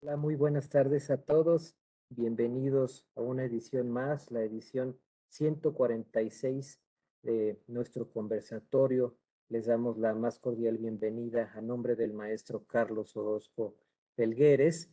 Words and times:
Hola, 0.00 0.16
muy 0.16 0.36
buenas 0.36 0.68
tardes 0.68 1.10
a 1.10 1.16
todos. 1.16 1.74
Bienvenidos 2.08 3.04
a 3.16 3.20
una 3.20 3.42
edición 3.44 3.90
más, 3.90 4.30
la 4.30 4.42
edición 4.42 4.96
146 5.26 6.80
de 7.24 7.60
nuestro 7.66 8.08
conversatorio. 8.08 9.16
Les 9.48 9.66
damos 9.66 9.98
la 9.98 10.14
más 10.14 10.38
cordial 10.38 10.78
bienvenida 10.78 11.50
a 11.52 11.60
nombre 11.60 11.96
del 11.96 12.12
maestro 12.12 12.64
Carlos 12.64 13.16
Orozco 13.16 13.74
Felgueres. 14.14 14.88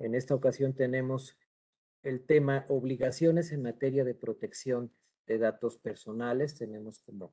En 0.00 0.16
esta 0.16 0.34
ocasión 0.34 0.74
tenemos 0.74 1.38
el 2.02 2.26
tema 2.26 2.66
obligaciones 2.68 3.52
en 3.52 3.62
materia 3.62 4.02
de 4.02 4.16
protección 4.16 4.90
de 5.28 5.38
datos 5.38 5.78
personales. 5.78 6.56
Tenemos 6.56 6.98
como, 6.98 7.32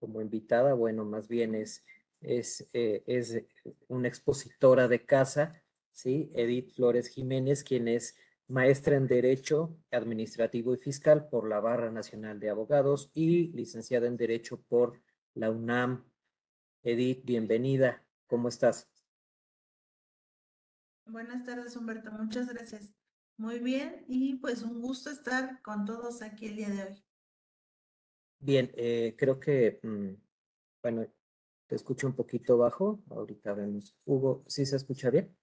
como 0.00 0.20
invitada, 0.20 0.74
bueno, 0.74 1.06
más 1.06 1.28
bien 1.28 1.54
es 1.54 1.82
es, 2.20 2.68
eh, 2.72 3.02
es 3.06 3.42
una 3.88 4.08
expositora 4.08 4.88
de 4.88 5.04
casa, 5.04 5.62
¿sí? 5.92 6.30
Edith 6.34 6.72
Flores 6.72 7.08
Jiménez, 7.08 7.64
quien 7.64 7.88
es 7.88 8.16
maestra 8.48 8.96
en 8.96 9.06
Derecho 9.06 9.76
Administrativo 9.90 10.74
y 10.74 10.78
Fiscal 10.78 11.28
por 11.28 11.48
la 11.48 11.60
Barra 11.60 11.90
Nacional 11.90 12.40
de 12.40 12.50
Abogados 12.50 13.10
y 13.14 13.48
licenciada 13.52 14.06
en 14.06 14.16
Derecho 14.16 14.60
por 14.62 15.00
la 15.34 15.50
UNAM. 15.50 16.04
Edith, 16.82 17.24
bienvenida. 17.24 18.04
¿Cómo 18.26 18.48
estás? 18.48 18.88
Buenas 21.06 21.44
tardes, 21.44 21.76
Humberto. 21.76 22.10
Muchas 22.12 22.48
gracias. 22.48 22.94
Muy 23.36 23.58
bien, 23.58 24.04
y 24.06 24.36
pues 24.36 24.62
un 24.62 24.80
gusto 24.80 25.10
estar 25.10 25.62
con 25.62 25.86
todos 25.86 26.20
aquí 26.20 26.46
el 26.46 26.56
día 26.56 26.68
de 26.68 26.82
hoy. 26.82 27.04
Bien, 28.38 28.70
eh, 28.74 29.14
creo 29.18 29.40
que, 29.40 29.80
mm, 29.82 30.14
bueno, 30.82 31.06
te 31.70 31.76
escucho 31.76 32.08
un 32.08 32.14
poquito 32.14 32.58
bajo. 32.58 33.00
Ahorita 33.10 33.54
vemos. 33.54 33.96
Hugo, 34.04 34.42
¿sí 34.48 34.66
se 34.66 34.74
escucha 34.74 35.08
bien? 35.08 35.36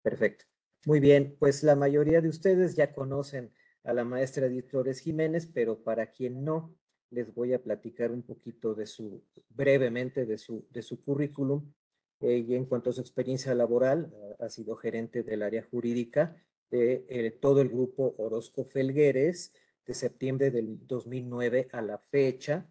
Perfecto. 0.00 0.44
Muy 0.86 1.00
bien, 1.00 1.36
pues 1.36 1.64
la 1.64 1.74
mayoría 1.74 2.20
de 2.20 2.28
ustedes 2.28 2.76
ya 2.76 2.92
conocen 2.92 3.52
a 3.82 3.92
la 3.92 4.04
maestra 4.04 4.46
Edith 4.46 4.68
Flores 4.68 5.00
Jiménez, 5.00 5.48
pero 5.52 5.82
para 5.82 6.12
quien 6.12 6.44
no, 6.44 6.76
les 7.10 7.34
voy 7.34 7.54
a 7.54 7.62
platicar 7.62 8.12
un 8.12 8.22
poquito 8.22 8.74
de 8.74 8.86
su, 8.86 9.24
brevemente 9.48 10.26
de 10.26 10.38
su, 10.38 10.64
de 10.70 10.82
su 10.82 11.02
currículum. 11.02 11.72
y 12.20 12.54
en 12.54 12.66
cuanto 12.66 12.90
a 12.90 12.92
su 12.92 13.00
experiencia 13.00 13.52
laboral, 13.52 14.14
ha 14.38 14.48
sido 14.48 14.76
gerente 14.76 15.24
del 15.24 15.42
área 15.42 15.66
jurídica 15.68 16.36
de 16.70 17.04
eh, 17.08 17.32
todo 17.32 17.60
el 17.60 17.68
grupo 17.68 18.14
Orozco 18.18 18.64
Felgueres 18.64 19.52
de 19.84 19.94
septiembre 19.94 20.52
del 20.52 20.86
2009 20.86 21.68
a 21.72 21.82
la 21.82 21.98
fecha. 21.98 22.70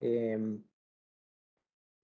Em, 0.00 0.64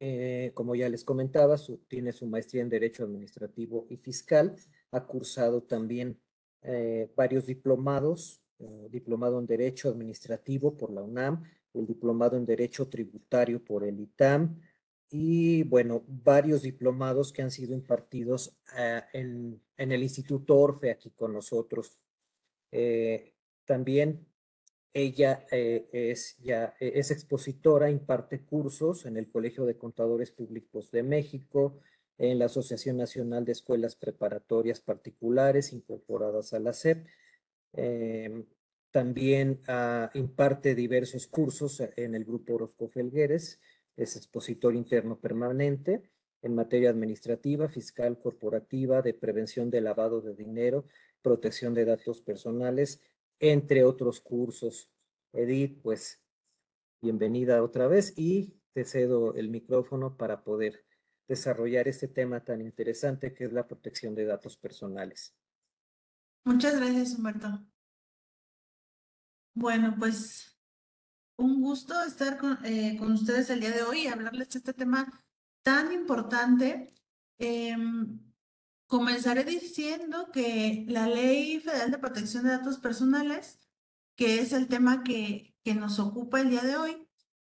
eh, 0.01 0.51
como 0.55 0.75
ya 0.75 0.89
les 0.89 1.05
comentaba, 1.05 1.57
tiene 1.89 2.13
su 2.13 2.27
maestría 2.27 2.63
en 2.63 2.69
Derecho 2.69 3.05
Administrativo 3.05 3.87
y 3.89 3.97
Fiscal. 3.97 4.57
Ha 4.91 5.07
cursado 5.07 5.63
también 5.63 6.21
eh, 6.63 7.11
varios 7.17 7.47
diplomados, 7.47 8.43
eh, 8.59 8.89
diplomado 8.91 9.39
en 9.39 9.47
Derecho 9.47 9.89
Administrativo 9.89 10.77
por 10.77 10.93
la 10.93 11.03
UNAM, 11.03 11.45
el 11.75 11.87
diplomado 11.87 12.37
en 12.37 12.47
Derecho 12.47 12.89
Tributario 12.89 13.65
por 13.65 13.85
el 13.85 14.01
ITAM 14.01 14.61
y, 15.11 15.63
bueno, 15.65 16.05
varios 16.07 16.63
diplomados 16.63 17.33
que 17.33 17.43
han 17.43 17.51
sido 17.51 17.75
impartidos 17.75 18.57
en, 19.13 19.61
el 19.77 20.03
Instituto 20.03 20.57
Orfe 20.57 20.91
aquí 20.91 21.11
con 21.11 21.33
nosotros. 21.33 21.99
también 23.65 24.27
ella 24.95 25.45
eh, 25.51 25.89
es 25.93 26.39
ya 26.39 26.75
e, 26.81 26.93
es 26.95 27.11
expositora, 27.11 27.91
imparte 27.91 28.41
cursos 28.45 29.05
en 29.07 29.17
el 29.17 29.29
Colegio 29.31 29.67
de 29.67 29.77
Contadores 29.77 30.31
Públicos 30.31 30.91
de 30.91 31.03
México, 31.03 31.81
en 32.17 32.39
la 32.39 32.47
Asociación 32.47 32.97
Nacional 32.97 33.45
de 33.45 33.53
Escuelas 33.53 33.97
Preparatorias 33.97 34.81
Particulares 34.81 35.73
incorporadas 35.73 36.55
a 36.55 36.61
la 36.61 36.73
SEP. 36.73 37.07
Em, 37.73 38.47
también 38.93 39.61
ah, 39.67 40.11
imparte 40.15 40.77
diversos 40.77 41.27
cursos 41.27 41.83
en 41.97 42.15
el 42.15 42.25
Grupo 42.25 42.55
Orozco 42.55 42.89
Felgueres, 42.89 43.61
es 43.97 44.17
expositor 44.17 44.77
interno 44.77 45.19
permanente 45.19 46.03
en 46.43 46.55
materia 46.55 46.91
administrativa, 46.91 47.69
fiscal, 47.69 48.19
corporativa, 48.19 49.03
de 49.03 49.15
prevención 49.15 49.71
de 49.71 49.81
lavado 49.81 50.21
de 50.21 50.35
dinero, 50.35 50.85
protección 51.23 51.75
de 51.75 51.87
datos 51.87 52.21
personales, 52.21 53.01
entre 53.41 53.85
otros 53.85 54.21
cursos. 54.21 54.91
Edith, 55.33 55.81
pues 55.83 56.23
bienvenida 57.03 57.63
otra 57.63 57.87
vez 57.87 58.15
y 58.17 58.61
te 58.73 58.85
cedo 58.85 59.35
el 59.35 59.49
micrófono 59.49 60.17
para 60.17 60.43
poder 60.45 60.85
desarrollar 61.29 61.89
este 61.89 62.09
tema 62.09 62.45
tan 62.45 62.61
interesante 62.61 63.35
que 63.35 63.45
es 63.45 63.53
la 63.53 63.67
protección 63.67 64.15
de 64.15 64.27
datos 64.27 64.57
personales. 64.57 65.35
Muchas 66.45 66.77
gracias, 66.77 67.17
Humberto. 67.17 67.65
Bueno, 69.55 69.95
pues 69.99 70.59
un 71.37 71.63
gusto 71.63 71.95
estar 72.03 72.39
con, 72.39 72.59
eh, 72.65 72.97
con 72.99 73.13
ustedes 73.13 73.51
el 73.51 73.61
día 73.61 73.71
de 73.71 73.83
hoy 73.83 74.03
y 74.03 74.07
hablarles 74.09 74.51
de 74.51 74.59
este 74.59 74.73
tema 74.73 75.25
tan 75.63 75.93
importante. 75.93 76.93
Em, 77.39 78.21
Comenzaré 78.87 79.45
diciendo 79.45 80.31
que 80.33 80.85
la 80.89 81.07
Ley 81.07 81.61
Federal 81.61 81.91
de 81.91 81.99
Protección 81.99 82.45
de 82.45 82.51
Datos 82.51 82.79
Personales, 82.79 83.59
que 84.17 84.41
es 84.41 84.53
el 84.53 84.69
tema 84.69 85.03
que, 85.03 85.57
que 85.65 85.75
nos 85.75 85.99
ocupa 85.99 86.41
el 86.41 86.51
día 86.51 86.63
de 86.63 86.77
hoy, 86.77 87.09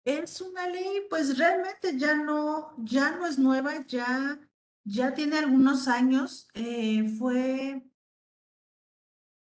es 0.05 0.41
una 0.41 0.67
ley, 0.67 1.01
pues 1.09 1.37
realmente 1.37 1.97
ya 1.97 2.15
no, 2.15 2.73
ya 2.77 3.11
no 3.11 3.27
es 3.27 3.37
nueva, 3.37 3.85
ya, 3.87 4.39
ya 4.83 5.13
tiene 5.13 5.37
algunos 5.37 5.87
años. 5.87 6.47
Eh, 6.53 7.07
fue, 7.17 7.83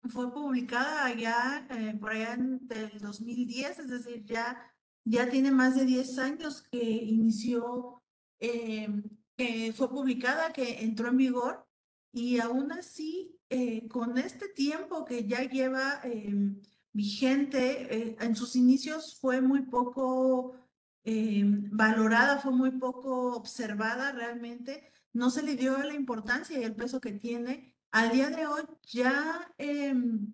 fue 0.09 0.34
publicada 0.34 1.14
ya 1.14 1.68
eh, 1.69 1.96
por 2.00 2.12
allá 2.12 2.34
en 2.34 2.68
el 2.69 3.00
2010, 3.00 3.80
es 3.80 3.90
decir, 3.90 4.25
ya, 4.25 4.74
ya 5.06 5.30
tiene 5.30 5.52
más 5.52 5.75
de 5.75 5.86
10 5.86 6.18
años 6.19 6.62
que 6.64 6.84
inició, 6.84 8.04
eh, 8.40 8.90
que 9.36 9.74
fue 9.74 9.90
publicada, 9.90 10.52
que 10.52 10.84
entró 10.84 11.09
en 11.09 11.18
vigor. 11.18 11.66
Y 12.17 12.39
aún 12.39 12.72
así, 12.72 13.39
eh, 13.47 13.88
con 13.88 14.17
este 14.17 14.47
tiempo 14.50 15.05
que 15.05 15.28
ya 15.28 15.44
lleva 15.44 16.01
em, 16.03 16.59
vigente, 16.91 17.95
eh, 17.95 18.17
en 18.19 18.35
sus 18.35 18.55
inicios 18.55 19.19
fue 19.22 19.39
muy 19.39 19.61
poco 19.67 20.56
em, 21.03 21.69
valorada, 21.72 22.39
fue 22.39 22.51
muy 22.53 22.72
poco 22.72 23.35
observada 23.35 24.11
realmente, 24.13 24.91
no 25.13 25.29
se 25.29 25.44
le 25.44 25.56
dio 25.56 25.77
la 25.77 25.94
importancia 25.94 26.59
y 26.59 26.63
el 26.63 26.75
peso 26.75 27.00
que 27.00 27.11
tiene. 27.13 27.75
Al 27.91 28.09
día 28.11 28.31
de 28.31 28.47
hoy 28.47 28.63
ya, 28.81 29.53
em, 29.59 30.33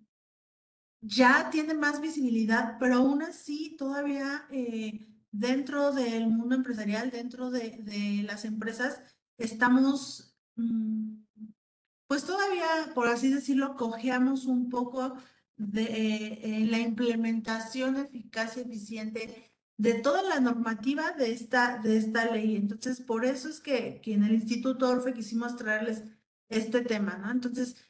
ya 1.02 1.50
tiene 1.50 1.74
más 1.74 2.00
visibilidad, 2.00 2.78
pero 2.80 2.96
aún 2.96 3.22
así 3.22 3.76
todavía 3.76 4.46
eh, 4.50 5.06
dentro 5.30 5.92
del 5.92 6.28
mundo 6.28 6.54
empresarial, 6.54 7.10
dentro 7.10 7.50
de, 7.50 8.22
las 8.24 8.46
empresas, 8.46 9.02
estamos... 9.36 10.34
Mm, 10.56 11.23
pues 12.14 12.26
todavía, 12.26 12.92
por 12.94 13.08
así 13.08 13.28
decirlo, 13.28 13.74
cojeamos 13.74 14.44
un 14.44 14.70
poco 14.70 15.16
de 15.56 16.38
eh, 16.44 16.64
la 16.70 16.78
implementación 16.78 17.96
eficaz 17.96 18.56
y 18.56 18.60
eficiente 18.60 19.52
de 19.76 19.94
toda 19.94 20.22
la 20.22 20.38
normativa 20.38 21.10
de 21.10 21.32
esta, 21.32 21.78
de 21.78 21.96
esta 21.96 22.30
ley. 22.30 22.54
Entonces, 22.54 23.00
por 23.00 23.24
eso 23.24 23.48
es 23.48 23.58
que, 23.58 24.00
que 24.00 24.14
en 24.14 24.22
el 24.22 24.34
Instituto 24.34 24.88
Orfe 24.88 25.12
quisimos 25.12 25.56
traerles 25.56 26.04
este 26.48 26.82
tema, 26.82 27.16
¿no? 27.18 27.32
Entonces, 27.32 27.84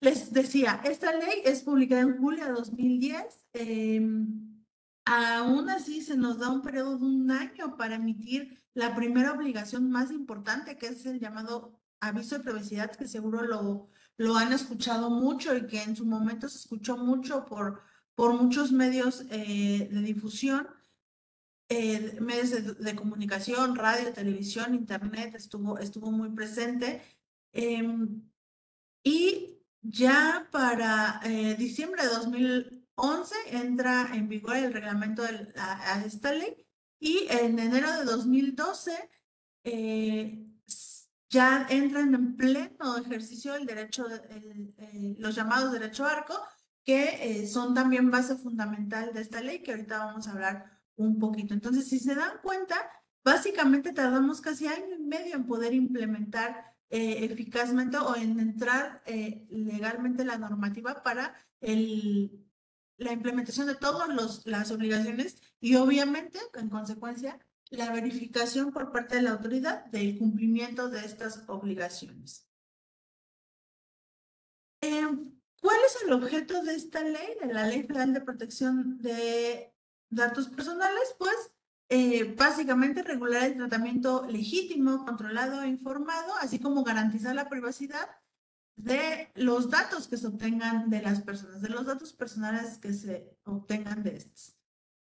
les 0.00 0.32
decía, 0.32 0.80
esta 0.82 1.12
ley 1.12 1.42
es 1.44 1.62
publicada 1.62 2.00
en 2.00 2.18
julio 2.18 2.46
de 2.46 2.50
2010. 2.50 3.46
Em, 3.52 4.64
aún 5.04 5.70
así, 5.70 6.02
se 6.02 6.16
nos 6.16 6.40
da 6.40 6.50
un 6.50 6.62
periodo 6.62 6.98
de 6.98 7.04
un 7.04 7.30
año 7.30 7.76
para 7.76 7.94
emitir 7.94 8.58
la 8.74 8.96
primera 8.96 9.32
obligación 9.32 9.92
más 9.92 10.10
importante, 10.10 10.76
que 10.76 10.88
es 10.88 11.06
el 11.06 11.20
llamado 11.20 11.79
aviso 12.00 12.38
de 12.38 12.44
privacidad 12.44 12.90
que 12.90 13.06
seguro 13.06 13.42
lo, 13.42 13.88
lo 14.16 14.36
han 14.36 14.52
escuchado 14.52 15.08
mucho 15.08 15.56
y 15.56 15.66
que 15.66 15.82
en 15.82 15.96
su 15.96 16.04
momento 16.04 16.48
se 16.48 16.58
escuchó 16.58 16.96
mucho 16.98 17.46
por, 17.46 17.82
por 18.14 18.34
muchos 18.34 18.70
medios 18.70 19.24
eh, 19.30 19.88
de 19.90 20.00
difusión, 20.02 20.68
eh, 21.70 22.18
medios 22.20 22.78
de, 22.78 22.96
comunicación, 22.96 23.76
radio, 23.76 24.12
televisión, 24.12 24.74
internet, 24.74 25.34
estuvo, 25.36 25.78
estuvo 25.78 26.10
muy 26.10 26.28
presente. 26.30 27.02
Em, 27.52 28.22
y 29.02 29.58
ya 29.80 30.48
para 30.50 31.20
eh, 31.24 31.54
diciembre 31.56 32.02
de 32.02 32.08
2011 32.10 33.34
entra 33.52 34.10
en 34.14 34.28
vigor 34.28 34.56
el 34.56 34.74
reglamento 34.74 35.22
de 35.22 35.52
a, 35.56 36.02
esta 36.04 36.32
ley 36.32 36.66
y 36.98 37.26
en 37.30 37.58
enero 37.58 37.90
de 37.98 38.04
2012 38.04 39.10
ya 41.30 41.66
entran 41.70 42.14
en 42.14 42.36
pleno 42.36 42.96
ejercicio 42.98 43.54
el 43.54 43.64
derecho, 43.64 44.06
los 45.18 45.34
llamados 45.34 45.72
derecho 45.72 46.04
arco, 46.04 46.34
que 46.84 47.42
eh, 47.42 47.46
son 47.46 47.74
también 47.74 48.10
base 48.10 48.36
fundamental 48.36 49.12
de 49.12 49.20
esta 49.20 49.40
ley, 49.40 49.62
que 49.62 49.70
ahorita 49.70 49.98
vamos 49.98 50.26
a 50.26 50.32
hablar 50.32 50.64
un 50.96 51.18
poquito. 51.18 51.54
Entonces, 51.54 51.88
si 51.88 52.00
se 52.00 52.14
dan 52.14 52.38
cuenta, 52.42 52.76
básicamente 53.22 53.92
tardamos 53.92 54.40
casi 54.40 54.66
año 54.66 54.96
y 54.98 55.02
medio 55.02 55.36
en 55.36 55.46
poder 55.46 55.72
implementar 55.72 56.74
eh, 56.88 57.24
eficazmente 57.24 57.96
o 57.98 58.16
en 58.16 58.40
entrar 58.40 59.02
eh, 59.06 59.46
legalmente 59.50 60.24
la 60.24 60.38
normativa 60.38 61.02
para 61.04 61.34
el, 61.60 62.44
la 62.96 63.12
implementación 63.12 63.68
de 63.68 63.76
todas 63.76 64.44
las 64.46 64.70
obligaciones 64.72 65.40
y 65.60 65.76
obviamente, 65.76 66.40
en 66.54 66.68
consecuencia, 66.68 67.38
la 67.70 67.92
verificación 67.92 68.72
por 68.72 68.92
parte 68.92 69.16
de 69.16 69.22
la 69.22 69.30
autoridad 69.30 69.86
del 69.86 70.18
cumplimiento 70.18 70.88
de 70.90 71.04
estas 71.04 71.44
obligaciones. 71.48 72.48
Em, 74.80 75.38
¿Cuál 75.60 75.76
es 75.86 76.02
el 76.04 76.12
objeto 76.12 76.62
de 76.62 76.74
esta 76.74 77.02
ley, 77.02 77.36
de 77.40 77.52
la 77.52 77.66
Ley 77.66 77.82
Federal 77.82 78.14
de 78.14 78.22
Protección 78.22 78.98
de 78.98 79.74
Datos 80.08 80.48
Personales? 80.48 81.14
Pues 81.18 81.52
eh, 81.90 82.34
básicamente 82.34 83.02
regular 83.02 83.44
el 83.44 83.56
tratamiento 83.56 84.26
legítimo, 84.26 85.04
controlado 85.04 85.62
e 85.62 85.68
informado, 85.68 86.34
así 86.40 86.58
como 86.58 86.82
garantizar 86.82 87.34
la 87.34 87.48
privacidad 87.48 88.08
de 88.76 89.30
los 89.34 89.68
datos 89.68 90.08
que 90.08 90.16
se 90.16 90.28
obtengan 90.28 90.88
de 90.88 91.02
las 91.02 91.20
personas, 91.20 91.60
de 91.60 91.68
los 91.68 91.84
datos 91.84 92.12
personales 92.14 92.78
que 92.78 92.94
se 92.94 93.36
obtengan 93.44 94.02
de 94.02 94.16
estos. 94.16 94.59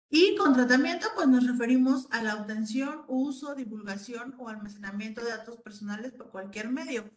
Y 0.10 0.36
con 0.36 0.54
tratamiento, 0.54 1.08
pues 1.16 1.28
nos 1.28 1.46
referimos 1.46 2.08
a 2.12 2.22
la 2.22 2.36
obtención, 2.36 3.04
uso, 3.08 3.56
divulgación 3.56 4.36
o 4.38 4.50
almacenamiento 4.50 5.24
de 5.24 5.32
datos 5.32 5.58
personales 5.58 6.14
por 6.14 6.32
cualquier 6.32 6.70
medio. 6.70 7.10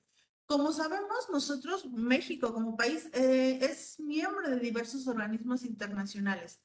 Como 0.46 0.72
sabemos, 0.72 1.28
nosotros, 1.30 1.86
México 1.92 2.54
como 2.54 2.76
país, 2.76 3.08
eh, 3.12 3.58
es 3.60 4.00
miembro 4.00 4.48
de 4.48 4.58
diversos 4.58 5.06
organismos 5.06 5.64
internacionales. 5.64 6.60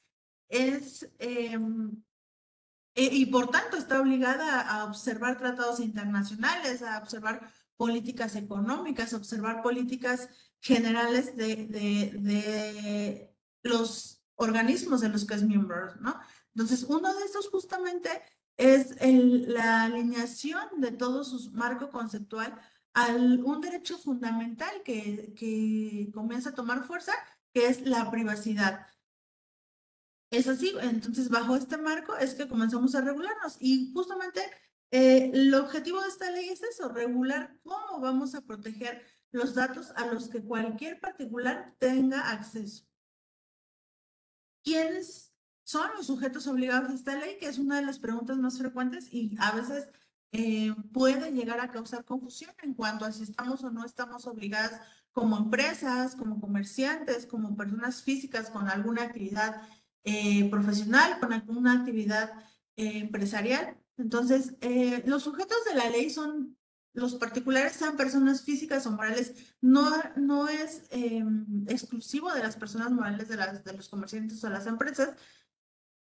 Es 0.47 1.09
em, 1.19 1.91
eh, 2.95 3.09
y 3.11 3.25
por 3.25 3.49
tanto 3.49 3.75
está 3.77 3.99
obligada 3.99 4.61
a 4.61 4.85
observar 4.85 5.37
tratados 5.37 5.79
internacionales, 5.79 6.83
a 6.83 6.99
observar 6.99 7.51
políticas 7.75 8.35
económicas, 8.35 9.13
a 9.13 9.17
observar 9.17 9.63
políticas 9.63 10.29
generales 10.59 11.35
de, 11.35 11.65
de, 11.65 13.35
los 13.63 14.22
organismos 14.35 15.01
de 15.01 15.09
los 15.09 15.25
que 15.25 15.35
es 15.35 15.43
miembro, 15.43 15.95
¿no? 16.01 16.19
Entonces, 16.55 16.83
uno 16.83 17.13
de 17.13 17.23
estos 17.23 17.49
justamente 17.49 18.09
es 18.57 18.95
la 19.01 19.83
alineación 19.83 20.79
de 20.79 20.91
todo 20.91 21.23
su 21.23 21.51
marco 21.51 21.89
conceptual 21.89 22.59
a 22.93 23.07
un 23.07 23.61
derecho 23.61 23.97
fundamental 23.97 24.83
que, 24.83 26.11
comienza 26.13 26.49
a 26.49 26.55
tomar 26.55 26.83
fuerza, 26.83 27.13
que 27.53 27.67
es 27.67 27.81
la 27.81 28.09
privacidad. 28.11 28.87
Es 30.29 30.47
así, 30.47 30.73
entonces 30.81 31.29
bajo 31.29 31.55
este 31.55 31.77
marco 31.77 32.17
es 32.17 32.33
que 32.33 32.47
comenzamos 32.47 32.95
a 32.95 33.01
regularnos 33.01 33.57
y 33.59 33.91
justamente 33.93 34.41
eh, 34.89 35.29
el 35.31 35.53
objetivo 35.53 36.01
de 36.01 36.07
esta 36.07 36.31
ley 36.31 36.49
es 36.49 36.63
eso, 36.63 36.89
regular 36.89 37.55
cómo 37.63 37.99
vamos 37.99 38.33
a 38.33 38.41
proteger 38.41 39.03
los 39.31 39.53
datos 39.55 39.91
a 39.95 40.07
los 40.07 40.29
que 40.29 40.43
cualquier 40.43 40.99
particular 40.99 41.75
tenga 41.79 42.31
acceso. 42.31 42.85
¿Quiénes 44.63 45.33
son 45.63 45.89
los 45.95 46.07
sujetos 46.07 46.47
obligados 46.47 46.89
a 46.89 46.93
esta 46.93 47.15
ley? 47.17 47.37
Que 47.39 47.47
es 47.47 47.57
una 47.57 47.75
de 47.77 47.85
las 47.85 47.99
preguntas 47.99 48.37
más 48.37 48.57
frecuentes 48.57 49.13
y 49.13 49.35
a 49.39 49.51
veces 49.51 49.89
eh, 50.31 50.73
puede 50.91 51.31
llegar 51.31 51.59
a 51.59 51.71
causar 51.71 52.05
confusión 52.05 52.51
en 52.63 52.73
cuanto 52.73 53.05
a 53.05 53.11
si 53.11 53.23
estamos 53.23 53.63
o 53.63 53.69
no 53.69 53.85
estamos 53.85 54.25
obligadas 54.25 54.81
como 55.11 55.37
empresas, 55.37 56.15
como 56.15 56.41
comerciantes, 56.41 57.27
como 57.27 57.55
personas 57.55 58.01
físicas 58.01 58.49
con 58.49 58.67
alguna 58.67 59.03
actividad 59.03 59.61
eh, 60.03 60.49
profesional, 60.49 61.19
con 61.19 61.33
alguna 61.33 61.73
actividad 61.73 62.31
eh, 62.77 62.99
empresarial. 62.99 63.77
Entonces, 63.97 64.55
los 65.05 65.21
sujetos 65.21 65.63
de 65.65 65.75
la 65.75 65.87
ley 65.91 66.09
son 66.09 66.57
los 66.93 67.15
particulares, 67.15 67.73
sean 67.73 67.97
personas 67.97 68.43
físicas 68.43 68.85
o 68.85 68.91
morales, 68.91 69.33
no, 69.61 69.91
no 70.15 70.47
es 70.47 70.83
em, 70.91 71.65
exclusivo 71.67 72.31
de 72.33 72.41
las 72.41 72.55
personas 72.55 72.91
morales 72.91 73.27
de, 73.27 73.73
los 73.73 73.89
comerciantes 73.89 74.43
o 74.43 74.49
las 74.49 74.67
empresas, 74.67 75.15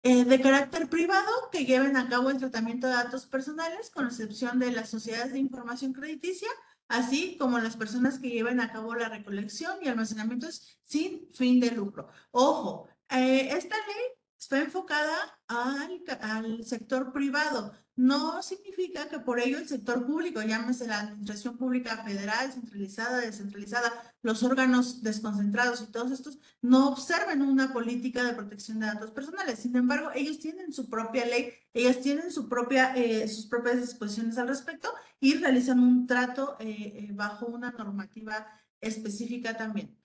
de 0.02 0.40
carácter 0.40 0.88
privado 0.88 1.30
que 1.52 1.64
lleven 1.64 1.96
a 1.96 2.08
cabo 2.08 2.30
el 2.30 2.38
tratamiento 2.38 2.88
de 2.88 2.94
datos 2.94 3.26
personales, 3.26 3.88
con 3.90 4.06
excepción 4.06 4.58
de 4.58 4.72
las 4.72 4.90
sociedades 4.90 5.32
de 5.32 5.38
información 5.38 5.92
crediticia, 5.92 6.48
así 6.88 7.36
como 7.38 7.58
las 7.58 7.76
personas 7.76 8.18
que 8.18 8.30
lleven 8.30 8.60
a 8.60 8.70
cabo 8.70 8.94
la 8.94 9.08
recolección 9.08 9.78
y 9.80 9.88
almacenamiento 9.88 10.48
sin 10.84 11.28
fin 11.32 11.58
de 11.58 11.70
lucro. 11.70 12.08
Ojo, 12.32 12.88
eh, 13.08 13.48
esta 13.56 13.76
ley 13.76 14.21
está 14.42 14.58
enfocada 14.60 15.38
al, 15.46 16.64
sector 16.64 17.12
privado. 17.12 17.72
No 17.94 18.42
significa 18.42 19.08
que 19.08 19.20
por 19.20 19.38
ello 19.38 19.58
el 19.58 19.68
sector 19.68 20.04
público, 20.04 20.42
llámese 20.42 20.88
la 20.88 21.00
administración 21.00 21.56
pública 21.58 22.02
federal, 22.04 22.50
centralizada, 22.50 23.20
descentralizada, 23.20 23.92
los 24.22 24.42
órganos 24.42 25.02
desconcentrados 25.02 25.82
y 25.82 25.92
todos 25.92 26.10
estos, 26.10 26.38
no 26.60 26.88
observen 26.88 27.42
una 27.42 27.72
política 27.72 28.24
de 28.24 28.32
protección 28.32 28.80
de 28.80 28.86
datos 28.86 29.12
personales. 29.12 29.60
Sin 29.60 29.76
embargo, 29.76 30.10
ellos 30.14 30.40
tienen 30.40 30.72
su 30.72 30.90
propia 30.90 31.24
ley, 31.26 31.52
ellas 31.72 32.00
tienen 32.00 32.26
eh, 32.26 33.28
sus 33.28 33.46
propias 33.46 33.80
disposiciones 33.80 34.38
al 34.38 34.48
respecto 34.48 34.92
y 35.20 35.34
realizan 35.34 35.78
un 35.78 36.06
trato 36.06 36.56
eh, 36.58 37.10
bajo 37.12 37.46
una 37.46 37.70
normativa 37.70 38.46
específica 38.80 39.56
también. 39.56 40.01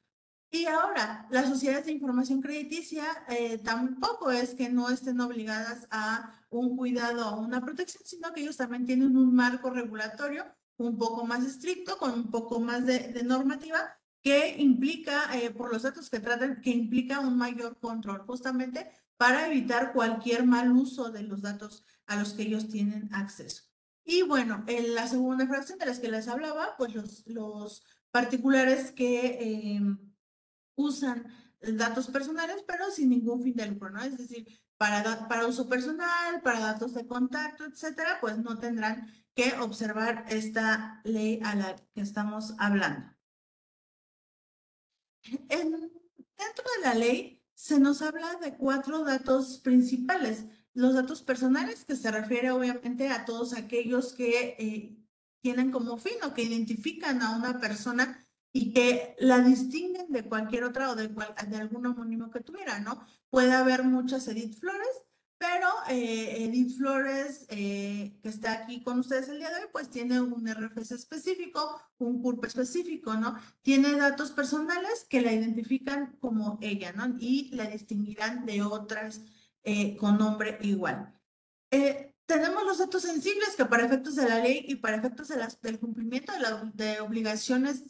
Y 0.49 0.65
ahora, 0.65 1.27
las 1.29 1.49
sociedades 1.49 1.85
de 1.85 1.91
información 1.91 2.41
crediticia 2.41 3.05
eh, 3.27 3.57
tampoco 3.57 4.31
es 4.31 4.53
que 4.53 4.69
no 4.69 4.89
estén 4.89 5.19
obligadas 5.19 5.87
a 5.91 6.31
un 6.49 6.77
cuidado 6.77 7.35
o 7.35 7.41
una 7.41 7.59
protección, 7.59 8.03
sino 8.05 8.31
que 8.33 8.41
ellos 8.41 8.55
también 8.55 8.85
tienen 8.85 9.17
un 9.17 9.35
marco 9.35 9.69
regulatorio 9.69 10.45
un 10.77 10.97
poco 10.97 11.25
más 11.25 11.43
estricto, 11.43 11.97
con 11.97 12.13
un 12.13 12.31
poco 12.31 12.59
más 12.61 12.85
de, 12.85 13.21
normativa, 13.23 13.97
que 14.21 14.55
implica, 14.57 15.35
eh, 15.37 15.51
por 15.51 15.71
los 15.71 15.83
datos 15.83 16.09
que 16.09 16.19
tratan, 16.19 16.61
que 16.61 16.69
implica 16.69 17.19
un 17.19 17.37
mayor 17.37 17.77
control, 17.79 18.21
justamente 18.25 18.89
para 19.17 19.47
evitar 19.47 19.91
cualquier 19.93 20.45
mal 20.45 20.71
uso 20.71 21.11
de 21.11 21.23
los 21.23 21.41
datos 21.41 21.83
a 22.05 22.15
los 22.15 22.33
que 22.33 22.43
ellos 22.43 22.69
tienen 22.69 23.13
acceso. 23.13 23.63
Y 24.05 24.21
bueno, 24.21 24.63
en 24.67 24.95
la 24.95 25.07
segunda 25.07 25.45
fracción 25.47 25.77
de 25.79 25.87
las 25.87 25.99
que 25.99 26.09
les 26.09 26.27
hablaba, 26.29 26.75
pues 26.77 26.95
los, 26.95 27.27
los 27.27 27.83
particulares 28.11 28.91
que... 28.93 29.25
Eh, 29.41 29.81
usan 30.77 31.27
datos 31.59 32.07
personales, 32.07 32.63
pero 32.65 32.89
sin 32.91 33.09
ningún 33.09 33.43
fin 33.43 33.55
de 33.55 33.67
lucro, 33.67 33.89
¿no? 33.89 34.01
Es 34.01 34.17
decir, 34.17 34.47
para, 34.77 35.27
para 35.27 35.47
uso 35.47 35.67
personal, 35.67 36.41
para 36.41 36.59
datos 36.59 36.93
de 36.93 37.05
contacto, 37.05 37.65
etcétera, 37.65 38.19
pues 38.21 38.37
no 38.37 38.57
tendrán 38.57 39.11
que 39.35 39.53
observar 39.59 40.25
esta 40.29 41.01
ley 41.03 41.39
a 41.43 41.55
la 41.55 41.75
que 41.93 42.01
estamos 42.01 42.53
hablando. 42.57 43.13
dentro 45.49 46.65
de 46.75 46.81
la 46.83 46.93
ley 46.93 47.43
se 47.53 47.79
nos 47.79 48.01
habla 48.01 48.35
de 48.35 48.55
cuatro 48.55 49.03
datos 49.03 49.59
principales. 49.59 50.45
Los 50.73 50.93
datos 50.93 51.23
personales, 51.23 51.85
que 51.85 51.95
se 51.95 52.11
refiere 52.11 52.51
obviamente 52.51 53.09
a 53.09 53.25
todos 53.25 53.53
aquellos 53.53 54.13
que 54.13 54.55
eh, 54.59 54.95
tienen 55.41 55.71
como 55.71 55.97
fin 55.97 56.17
o 56.23 56.35
que 56.35 56.43
identifican 56.43 57.23
a 57.23 57.35
una 57.35 57.59
persona 57.59 58.26
y 58.57 58.73
que 58.73 59.15
la 59.19 59.39
distinguen 59.41 60.11
de 60.11 60.23
cualquier 60.23 60.63
otra 60.63 60.89
o 60.89 60.95
de, 60.95 61.09
de 61.09 61.57
algún 61.57 61.85
homónimo 61.85 62.31
que 62.31 62.39
tuviera, 62.39 62.79
¿no? 62.79 63.05
Puede 63.29 63.53
haber 63.53 63.83
muchas 63.83 64.27
Edith 64.27 64.59
Flores, 64.59 65.03
pero 65.37 65.67
eh, 65.89 66.43
Edith 66.45 66.75
Flores, 66.75 67.45
eh, 67.49 68.17
que 68.23 68.29
está 68.29 68.53
aquí 68.53 68.81
con 68.81 68.97
ustedes 68.97 69.29
el 69.29 69.37
día 69.37 69.51
de 69.51 69.57
hoy, 69.57 69.69
pues 69.71 69.91
tiene 69.91 70.19
un 70.19 70.47
RFC 70.47 70.93
específico, 70.93 71.79
un 71.99 72.19
CURP 72.19 72.45
específico, 72.45 73.13
¿no? 73.13 73.37
Tiene 73.61 73.91
datos 73.91 74.31
personales 74.31 75.05
que 75.07 75.21
la 75.21 75.33
identifican 75.33 76.17
como 76.19 76.57
ella, 76.59 76.93
¿no? 76.93 77.15
Y 77.19 77.51
la 77.53 77.67
distinguirán 77.67 78.47
de 78.47 78.63
otras 78.63 79.21
eh, 79.63 79.95
con 79.97 80.17
nombre 80.17 80.57
igual. 80.63 81.13
tenemos 82.25 82.63
los 82.63 82.79
datos 82.79 83.03
sensibles 83.03 83.55
que 83.55 83.65
para 83.65 83.85
efectos 83.85 84.15
de 84.15 84.27
la 84.27 84.39
ley 84.39 84.65
y 84.67 84.75
para 84.77 84.97
efectos 84.97 85.27
de 85.27 85.37
del 85.61 85.79
cumplimiento 85.79 86.33
de, 86.33 86.39
la, 86.39 86.71
de 86.73 86.99
obligaciones 87.01 87.83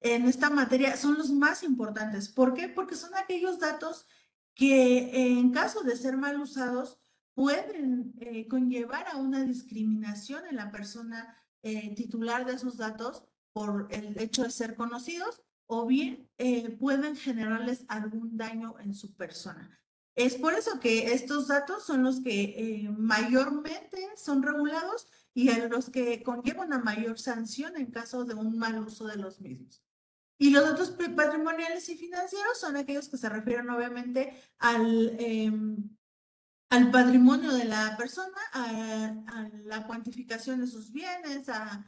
en 0.00 0.26
esta 0.26 0.50
materia 0.50 0.96
son 0.96 1.18
los 1.18 1.30
más 1.30 1.62
importantes. 1.62 2.28
¿Por 2.28 2.54
qué? 2.54 2.68
Porque 2.68 2.96
son 2.96 3.14
aquellos 3.14 3.58
datos 3.58 4.06
que 4.54 5.38
en 5.38 5.50
caso 5.52 5.82
de 5.82 5.96
ser 5.96 6.16
mal 6.16 6.40
usados 6.40 6.98
pueden 7.38 8.14
eh, 8.18 8.48
conllevar 8.48 9.06
a 9.06 9.16
una 9.16 9.44
discriminación 9.44 10.44
en 10.50 10.56
la 10.56 10.72
persona 10.72 11.36
eh, 11.62 11.94
titular 11.94 12.44
de 12.44 12.54
esos 12.54 12.76
datos 12.76 13.22
por 13.52 13.86
el 13.90 14.20
hecho 14.20 14.42
de 14.42 14.50
ser 14.50 14.74
conocidos 14.74 15.40
o 15.66 15.86
bien 15.86 16.28
eh, 16.38 16.70
pueden 16.70 17.14
generarles 17.14 17.84
algún 17.86 18.36
daño 18.36 18.74
en 18.80 18.92
su 18.92 19.14
persona. 19.14 19.70
Es 20.16 20.34
por 20.34 20.54
eso 20.54 20.80
que 20.80 21.12
estos 21.12 21.46
datos 21.46 21.86
son 21.86 22.02
los 22.02 22.20
que 22.20 22.90
mayormente 22.98 24.08
son 24.16 24.42
regulados 24.42 25.06
y 25.32 25.50
a 25.50 25.68
los 25.68 25.90
que 25.90 26.24
conllevan 26.24 26.66
una 26.66 26.80
mayor 26.80 27.20
sanción 27.20 27.76
en 27.76 27.92
caso 27.92 28.24
de 28.24 28.34
un 28.34 28.58
mal 28.58 28.80
uso 28.80 29.06
de 29.06 29.16
los 29.16 29.40
mismos. 29.40 29.87
Y 30.38 30.50
los 30.50 30.62
datos 30.62 30.90
patrimoniales 31.16 31.88
y 31.88 31.96
financieros 31.96 32.58
son 32.60 32.76
aquellos 32.76 33.08
que 33.08 33.16
se 33.16 33.28
refieren 33.28 33.68
obviamente 33.70 34.40
al, 34.58 35.16
em, 35.18 35.76
al 36.70 36.90
patrimonio 36.92 37.52
de 37.52 37.64
la 37.64 37.96
persona, 37.96 38.38
a, 38.52 39.48
la 39.64 39.86
cuantificación 39.86 40.60
de 40.60 40.68
sus 40.68 40.92
bienes, 40.92 41.48
a, 41.48 41.84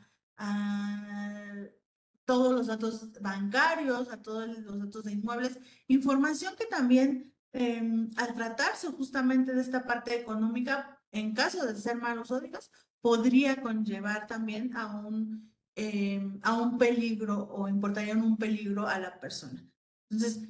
todos 2.24 2.52
los 2.54 2.66
datos 2.68 3.10
bancarios, 3.20 4.08
a 4.10 4.22
todos 4.22 4.46
los 4.48 4.78
datos 4.78 5.04
de 5.04 5.12
inmuebles, 5.12 5.58
información 5.88 6.54
que 6.56 6.64
también 6.66 7.34
em, 7.52 8.08
al 8.16 8.34
tratarse 8.34 8.88
justamente 8.92 9.52
de 9.52 9.60
esta 9.60 9.84
parte 9.84 10.18
económica, 10.18 10.98
en 11.10 11.34
caso 11.34 11.66
de 11.66 11.74
ser 11.76 11.96
malos 11.96 12.28
códigos, 12.28 12.70
podría 13.00 13.60
conllevar 13.60 14.26
también 14.28 14.76
a 14.76 14.86
un, 14.96 15.49
em, 15.74 16.38
a 16.42 16.54
un 16.54 16.78
peligro 16.78 17.48
o 17.50 17.68
importarían 17.68 18.22
un 18.22 18.36
peligro 18.36 18.86
a 18.86 18.98
la 18.98 19.18
persona. 19.18 19.66
Entonces, 20.10 20.48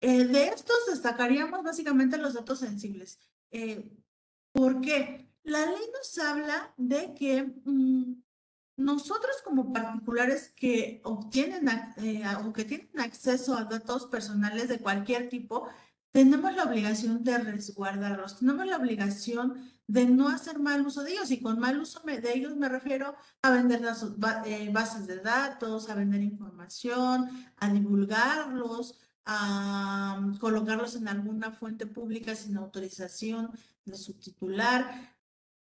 eh, 0.00 0.24
de 0.24 0.48
estos 0.48 0.76
destacaríamos 0.88 1.62
básicamente 1.62 2.18
los 2.18 2.34
datos 2.34 2.58
sensibles. 2.58 3.18
Eh, 3.50 3.90
¿Por 4.52 4.80
qué? 4.80 5.30
La 5.42 5.64
ley 5.66 5.84
nos 5.92 6.18
habla 6.18 6.74
de 6.76 7.14
que 7.14 7.44
mm, 7.64 8.14
nosotros 8.76 9.36
como 9.44 9.72
particulares 9.72 10.52
que 10.54 11.00
obtienen 11.04 11.68
eh, 11.96 12.22
o 12.44 12.52
que 12.52 12.64
tienen 12.64 13.00
acceso 13.00 13.56
a 13.56 13.64
datos 13.64 14.06
personales 14.06 14.68
de 14.68 14.80
cualquier 14.80 15.28
tipo, 15.28 15.68
tenemos 16.16 16.56
la 16.56 16.64
obligación 16.64 17.22
de 17.22 17.36
resguardarlos, 17.36 18.38
tenemos 18.38 18.64
la 18.66 18.78
obligación 18.78 19.70
de 19.86 20.06
no 20.06 20.30
hacer 20.30 20.58
mal 20.58 20.86
uso 20.86 21.02
de 21.02 21.12
ellos. 21.12 21.30
Y 21.30 21.42
con 21.42 21.58
mal 21.58 21.78
uso 21.78 22.00
de 22.00 22.32
ellos 22.32 22.56
me 22.56 22.70
refiero 22.70 23.14
a 23.42 23.50
vender 23.50 23.82
las 23.82 24.02
eh, 24.46 24.70
bases 24.72 25.06
de 25.06 25.18
datos, 25.18 25.90
a 25.90 25.94
vender 25.94 26.22
información, 26.22 27.28
a 27.58 27.70
divulgarlos, 27.70 28.98
a 29.26 30.18
mm, 30.18 30.38
colocarlos 30.38 30.96
en 30.96 31.08
alguna 31.08 31.52
fuente 31.52 31.84
pública 31.84 32.34
sin 32.34 32.56
autorización 32.56 33.50
de 33.84 33.98
su 33.98 34.14
titular. 34.14 35.14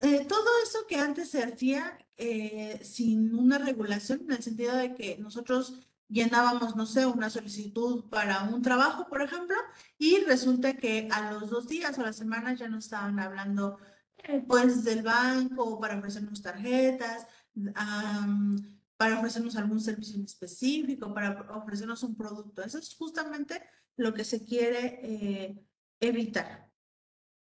Eh, 0.01 0.25
todo 0.27 0.47
eso 0.63 0.79
que 0.87 0.95
antes 0.95 1.29
se 1.29 1.43
hacía 1.43 1.95
eh, 2.17 2.79
sin 2.83 3.35
una 3.35 3.59
regulación, 3.59 4.21
en 4.21 4.31
el 4.31 4.41
sentido 4.41 4.75
de 4.75 4.95
que 4.95 5.19
nosotros 5.19 5.75
llenábamos, 6.09 6.75
no 6.75 6.85
sé, 6.85 7.05
una 7.05 7.29
solicitud 7.29 8.09
para 8.09 8.43
un 8.43 8.61
trabajo, 8.61 9.07
por 9.07 9.21
ejemplo, 9.21 9.55
y 9.97 10.17
resulta 10.25 10.75
que 10.75 11.07
a 11.11 11.31
los 11.31 11.49
dos 11.49 11.67
días 11.67 11.97
o 11.97 12.01
a 12.01 12.05
la 12.05 12.13
semana 12.13 12.53
ya 12.55 12.67
nos 12.67 12.85
estaban 12.85 13.19
hablando, 13.19 13.77
eh, 14.17 14.43
pues, 14.47 14.83
del 14.83 15.03
banco 15.03 15.79
para 15.79 15.97
ofrecernos 15.97 16.41
tarjetas, 16.41 17.27
para 18.97 19.19
ofrecernos 19.19 19.55
algún 19.55 19.79
servicio 19.79 20.15
en 20.15 20.25
específico, 20.25 21.13
para 21.13 21.41
ofrecernos 21.55 22.03
un 22.03 22.15
producto. 22.15 22.63
Eso 22.63 22.79
es 22.79 22.95
justamente 22.95 23.61
lo 23.95 24.13
que 24.13 24.25
se 24.25 24.43
quiere 24.43 25.63
evitar. 25.99 26.69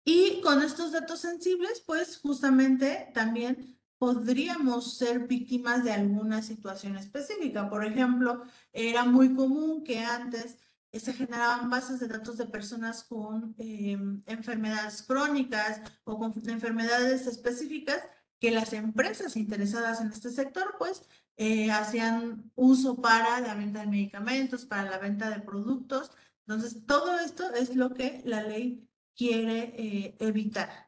Y 0.04 0.42
con 0.42 0.62
estos 0.62 0.94
datos 0.94 1.20
sensibles, 1.20 1.84
pues 1.86 2.18
justamente 2.18 3.12
también 3.14 3.77
podríamos 3.98 4.98
ser 4.98 5.28
víctimas 5.28 5.84
de 5.84 5.92
alguna 5.92 6.42
situación 6.42 6.98
específica. 6.98 7.70
Por 7.70 7.86
ejemplo, 7.86 8.44
era 8.72 9.06
muy 9.06 9.34
común 9.36 9.84
que 9.84 10.00
antes 10.00 10.58
se 10.94 11.14
generaban 11.14 11.70
bases 11.70 12.00
de 12.00 12.08
datos 12.08 12.38
de 12.38 12.46
personas 12.46 13.04
con 13.04 13.56
em, 13.58 14.24
enfermedades 14.26 15.04
crónicas 15.04 15.82
o 16.04 16.18
con 16.18 16.34
enfermedades 16.48 17.28
específicas 17.28 18.02
que 18.40 18.52
las 18.52 18.74
empresas 18.74 19.36
interesadas 19.36 20.02
en 20.02 20.12
este 20.12 20.30
sector, 20.30 20.76
pues, 20.78 21.04
eh, 21.38 21.72
hacían 21.72 22.52
uso 22.56 23.02
para 23.02 23.40
la 23.42 23.56
venta 23.56 23.82
de 23.82 23.88
medicamentos, 23.88 24.66
para 24.66 24.90
la 24.90 25.00
venta 25.00 25.30
de 25.30 25.40
productos. 25.42 26.12
Entonces, 26.48 26.86
todo 26.86 27.20
esto 27.20 27.52
es 27.54 27.76
lo 27.76 27.94
que 27.94 28.22
la 28.26 28.44
ley 28.44 28.88
quiere 29.16 29.74
eh, 29.78 30.16
evitar. 30.20 30.87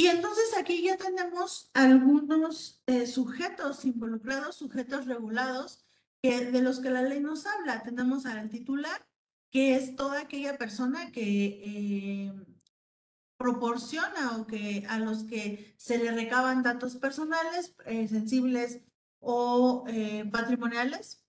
Y 0.00 0.06
entonces 0.06 0.56
aquí 0.56 0.82
ya 0.82 0.96
tenemos 0.96 1.70
algunos 1.74 2.82
eh, 2.86 3.06
sujetos 3.06 3.84
involucrados, 3.84 4.56
sujetos 4.56 5.04
regulados, 5.04 5.84
que, 6.22 6.46
de 6.46 6.62
los 6.62 6.80
que 6.80 6.88
la 6.88 7.02
ley 7.02 7.20
nos 7.20 7.44
habla. 7.44 7.82
Tenemos 7.82 8.24
al 8.24 8.48
titular, 8.48 9.06
que 9.50 9.76
es 9.76 9.96
toda 9.96 10.22
aquella 10.22 10.56
persona 10.56 11.12
que 11.12 11.60
eh, 11.66 12.32
proporciona 13.36 14.38
o 14.38 14.46
que 14.46 14.86
a 14.88 14.98
los 14.98 15.24
que 15.24 15.74
se 15.76 15.98
le 15.98 16.12
recaban 16.12 16.62
datos 16.62 16.96
personales, 16.96 17.74
sensibles 17.84 18.80
o 19.18 19.84
patrimoniales 20.32 21.19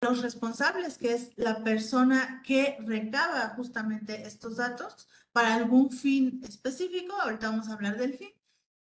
los 0.00 0.22
responsables, 0.22 0.98
que 0.98 1.12
es 1.12 1.32
la 1.36 1.64
persona 1.64 2.42
que 2.46 2.78
recaba 2.80 3.50
justamente 3.50 4.26
estos 4.26 4.56
datos 4.56 5.08
para 5.32 5.54
algún 5.54 5.90
fin 5.90 6.40
específico, 6.44 7.14
ahorita 7.20 7.50
vamos 7.50 7.68
a 7.68 7.74
hablar 7.74 7.96
del 7.98 8.14
fin, 8.14 8.30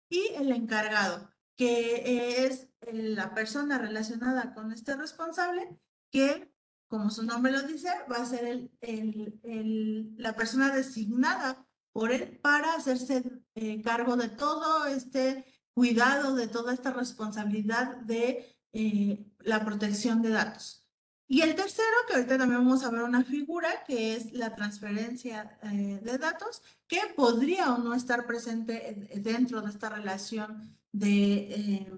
y 0.08 0.28
el 0.35 0.52
encargado, 0.52 1.30
que 1.56 2.44
es 2.46 2.68
la 2.80 3.35
persona 3.35 3.78
relacionada 3.78 4.54
con 4.54 4.73
este 4.73 4.94
responsable, 4.94 5.78
que, 6.11 6.52
como 6.88 7.11
su 7.11 7.25
nombre 7.25 7.52
lo 7.52 7.62
dice, 7.62 7.88
va 8.11 8.16
a 8.18 8.26
ser 8.26 8.70
el, 8.80 10.14
la 10.18 10.37
persona 10.37 10.75
designada 10.75 11.66
por 11.92 12.12
él 12.12 12.38
para 12.42 12.75
hacerse 12.75 13.25
eh, 13.54 13.82
cargo 13.82 14.16
de 14.16 14.28
todo 14.28 14.87
este 14.87 15.46
cuidado, 15.73 16.35
de 16.35 16.46
toda 16.46 16.75
esta 16.75 16.92
responsabilidad 16.92 17.96
de 17.96 18.54
eh, 18.73 19.26
la 19.40 19.64
protección 19.64 20.23
de 20.23 20.30
datos. 20.30 20.86
Y 21.28 21.40
el 21.40 21.56
tercero, 21.56 21.97
que 22.06 22.14
ahorita 22.14 22.38
también 22.38 22.64
vamos 22.64 22.85
a 22.85 22.90
ver 22.90 23.02
una 23.02 23.25
figura, 23.25 23.83
que 23.85 24.14
es 24.14 24.33
la 24.33 24.54
transferencia 24.54 25.59
eh, 25.62 25.99
de 26.00 26.18
datos, 26.18 26.62
que 26.87 27.00
podría 27.16 27.75
o 27.75 27.78
no 27.78 27.95
estar 27.95 28.26
presente 28.26 29.09
dentro 29.16 29.61
de 29.61 29.71
esta 29.71 29.88
relación 29.88 30.78
de, 30.92 31.35
eh, 31.35 31.92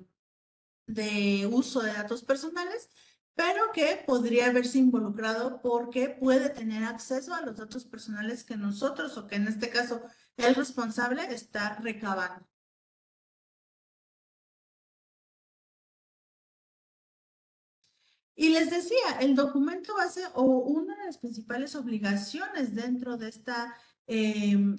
de 0.86 1.46
uso 1.52 1.80
de 1.80 1.92
datos 1.92 2.24
personales, 2.24 2.88
pero 3.34 3.70
que 3.72 4.02
podría 4.06 4.46
haberse 4.46 4.78
involucrado 4.78 5.60
porque 5.60 6.08
puede 6.08 6.48
tener 6.48 6.84
acceso 6.84 7.34
a 7.34 7.42
los 7.42 7.56
datos 7.56 7.84
personales 7.84 8.44
que 8.44 8.56
nosotros, 8.56 9.16
o 9.18 9.26
que 9.26 9.36
en 9.36 9.46
este 9.46 9.68
caso 9.68 10.02
el 10.36 10.54
responsable, 10.54 11.22
está 11.32 11.76
recabando. 11.76 12.48
Y 18.40 18.50
les 18.50 18.70
decía, 18.70 19.18
el 19.20 19.34
documento 19.34 19.96
base 19.96 20.22
o 20.34 20.44
una 20.44 20.96
de 20.96 21.06
las 21.06 21.18
principales 21.18 21.74
obligaciones 21.74 22.72
dentro 22.72 23.16
de 23.16 23.30
esta 23.30 23.74
em, 24.06 24.78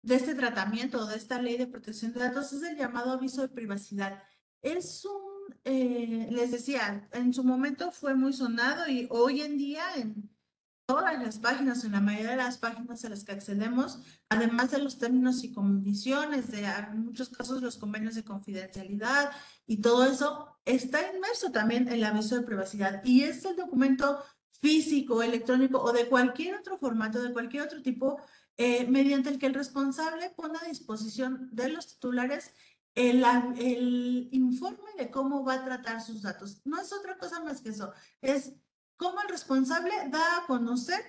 de 0.00 0.14
este 0.14 0.34
tratamiento 0.34 1.04
de 1.04 1.16
esta 1.16 1.38
ley 1.42 1.58
de 1.58 1.66
protección 1.66 2.14
de 2.14 2.20
datos 2.20 2.50
es 2.54 2.62
el 2.62 2.78
llamado 2.78 3.12
aviso 3.12 3.42
de 3.42 3.48
privacidad. 3.48 4.22
Es 4.62 5.04
un, 5.04 5.54
eh, 5.64 6.28
les 6.30 6.50
decía, 6.50 7.06
en 7.12 7.34
su 7.34 7.44
momento 7.44 7.92
fue 7.92 8.14
muy 8.14 8.32
sonado 8.32 8.88
y 8.88 9.06
hoy 9.10 9.42
en 9.42 9.58
día 9.58 9.84
en 9.96 10.30
todas 10.88 11.22
las 11.22 11.38
páginas, 11.38 11.84
en 11.84 11.92
la 11.92 12.00
mayoría 12.00 12.30
de 12.30 12.36
las 12.38 12.56
páginas 12.56 13.04
a 13.04 13.10
las 13.10 13.22
que 13.22 13.32
accedemos, 13.32 13.98
además 14.30 14.70
de 14.70 14.78
los 14.78 14.98
términos 14.98 15.44
y 15.44 15.52
condiciones, 15.52 16.50
de 16.50 16.64
en 16.64 17.04
muchos 17.04 17.28
casos 17.28 17.60
los 17.60 17.76
convenios 17.76 18.14
de 18.14 18.24
confidencialidad 18.24 19.30
y 19.66 19.82
todo 19.82 20.06
eso, 20.06 20.56
está 20.64 21.14
inmerso 21.14 21.52
también 21.52 21.88
el 21.88 22.02
aviso 22.04 22.36
de 22.36 22.46
privacidad. 22.46 23.02
Y 23.04 23.24
es 23.24 23.44
el 23.44 23.56
documento 23.56 24.24
físico, 24.62 25.22
electrónico 25.22 25.78
o 25.78 25.92
de 25.92 26.08
cualquier 26.08 26.54
otro 26.54 26.78
formato, 26.78 27.22
de 27.22 27.34
cualquier 27.34 27.64
otro 27.64 27.82
tipo, 27.82 28.22
eh, 28.56 28.86
mediante 28.86 29.28
el 29.28 29.38
que 29.38 29.46
el 29.46 29.54
responsable 29.54 30.30
pone 30.30 30.58
a 30.58 30.68
disposición 30.68 31.50
de 31.52 31.68
los 31.68 31.86
titulares 31.86 32.54
el, 32.94 33.22
el 33.58 34.30
informe 34.32 34.90
de 34.96 35.10
cómo 35.10 35.44
va 35.44 35.54
a 35.54 35.64
tratar 35.66 36.00
sus 36.00 36.22
datos. 36.22 36.62
No 36.64 36.80
es 36.80 36.90
otra 36.94 37.18
cosa 37.18 37.44
más 37.44 37.60
que 37.60 37.68
eso, 37.68 37.92
es 38.22 38.54
cómo 38.98 39.22
el 39.22 39.28
responsable 39.28 39.92
da 40.10 40.38
a 40.38 40.46
conocer 40.46 41.00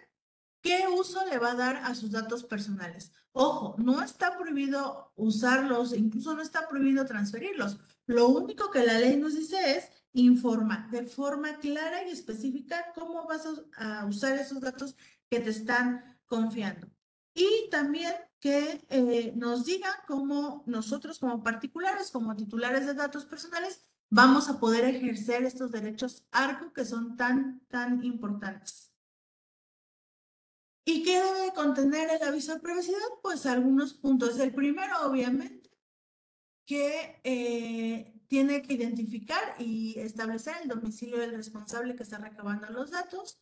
qué 0.62 0.86
uso 0.88 1.26
le 1.26 1.38
va 1.38 1.52
a 1.52 1.56
dar 1.56 1.78
a 1.78 1.96
sus 1.96 2.12
datos 2.12 2.44
personales. 2.44 3.12
Ojo, 3.34 3.76
no 3.78 4.02
está 4.02 4.38
prohibido 4.38 5.12
usarlos, 5.16 5.94
incluso 5.94 6.34
no 6.34 6.42
está 6.42 6.68
prohibido 6.68 7.06
transferirlos. 7.06 7.78
Lo 8.06 8.30
único 8.30 8.72
que 8.72 8.86
la 8.86 9.00
ley 9.00 9.18
nos 9.18 9.36
dice 9.36 9.78
es 9.78 9.90
informa 10.14 10.88
de 10.92 11.04
forma 11.04 11.58
clara 11.60 12.08
y 12.08 12.12
específica 12.12 12.92
cómo 12.96 13.26
vas 13.28 13.48
a, 13.78 14.06
usar 14.06 14.38
esos 14.38 14.62
datos 14.62 14.96
que 15.30 15.40
te 15.40 15.50
están 15.50 16.20
confiando. 16.26 16.88
Y 17.34 17.70
también 17.70 18.14
que 18.40 18.86
eh, 18.90 19.34
nos 19.36 19.66
diga 19.66 20.04
cómo 20.08 20.64
nosotros 20.66 21.20
como 21.20 21.44
particulares, 21.44 22.12
como 22.12 22.36
titulares 22.36 22.86
de 22.86 22.94
datos 22.94 23.26
personales, 23.26 23.86
vamos 24.10 24.50
a 24.50 24.60
poder 24.60 24.86
ejercer 24.86 25.44
estos 25.44 25.72
derechos 25.72 26.26
ARCO 26.32 26.74
que 26.74 26.86
son 26.86 27.16
tan, 27.16 27.62
tan 27.68 28.04
importantes. 28.04 28.92
¿Y 30.86 31.04
qué 31.04 31.22
debe 31.22 31.54
contener 31.54 32.10
el 32.10 32.28
aviso 32.28 32.54
de 32.54 32.62
privacidad? 32.62 32.98
Pues 33.22 33.46
algunos 33.46 33.94
puntos. 33.94 34.40
El 34.40 34.54
primero, 34.54 35.06
obviamente, 35.06 35.70
que 36.66 37.20
eh, 37.24 38.20
tiene 38.28 38.64
que 38.64 38.74
identificar 38.74 39.56
y 39.60 40.00
establecer 40.00 40.56
el 40.64 40.70
domicilio 40.70 41.20
del 41.20 41.36
responsable 41.36 41.96
que 41.96 42.04
está 42.04 42.18
recabando 42.18 42.70
los 42.72 42.92
datos, 42.92 43.40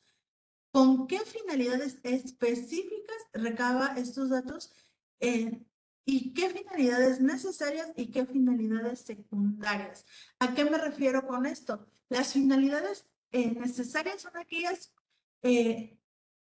con 0.71 1.07
qué 1.07 1.19
finalidades 1.19 1.99
específicas 2.03 3.17
recaba 3.33 3.97
estos 3.97 4.29
datos, 4.29 4.73
eh, 5.19 5.65
y 6.09 6.33
qué 6.33 6.49
finalidades 6.49 7.19
necesarias 7.19 7.91
y 7.97 8.07
qué 8.11 8.25
finalidades 8.25 9.01
secundarias. 9.01 10.05
¿A 10.39 10.55
qué 10.55 10.63
me 10.63 10.77
refiero 10.77 11.27
con 11.27 11.45
esto? 11.45 11.85
Las 12.07 12.31
finalidades 12.31 13.05
eh, 13.31 13.51
necesarias 13.51 14.21
son 14.21 14.37
aquellas 14.37 14.93
eh, 15.41 15.99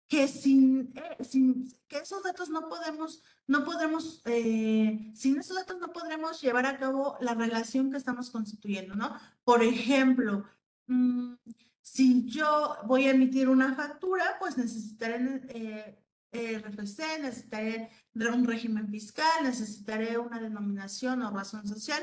que 0.07 0.29
sin, 0.29 0.93
eh, 0.95 1.25
sin 1.25 1.67
que 1.89 1.97
esos 1.97 2.23
datos 2.23 2.51
no 2.51 2.69
podemos, 2.69 3.23
no 3.47 3.65
podemos, 3.65 4.23
sin 4.23 5.39
esos 5.39 5.57
datos 5.57 5.79
no 5.81 5.95
podremos 5.95 6.43
llevar 6.43 6.67
a 6.67 6.77
cabo 6.77 7.17
la 7.23 7.33
relación 7.33 7.91
que 7.91 7.97
estamos 7.97 8.29
constituyendo, 8.29 8.97
¿no? 8.97 9.19
Por 9.45 9.63
ejemplo, 9.63 10.45
mm, 10.89 11.37
si 11.81 12.27
yo 12.27 12.77
voy 12.85 13.07
a 13.07 13.13
emitir 13.13 13.49
una 13.49 13.75
factura, 13.75 14.37
pues 14.39 14.59
necesitaré 14.59 16.05
RFC, 16.33 17.21
necesitaré 17.21 17.91
un 18.15 18.45
régimen 18.45 18.89
fiscal, 18.89 19.45
necesitaré 19.45 20.19
una 20.19 20.41
denominación 20.41 21.23
o 21.23 21.31
razón 21.31 21.67
social. 21.67 22.03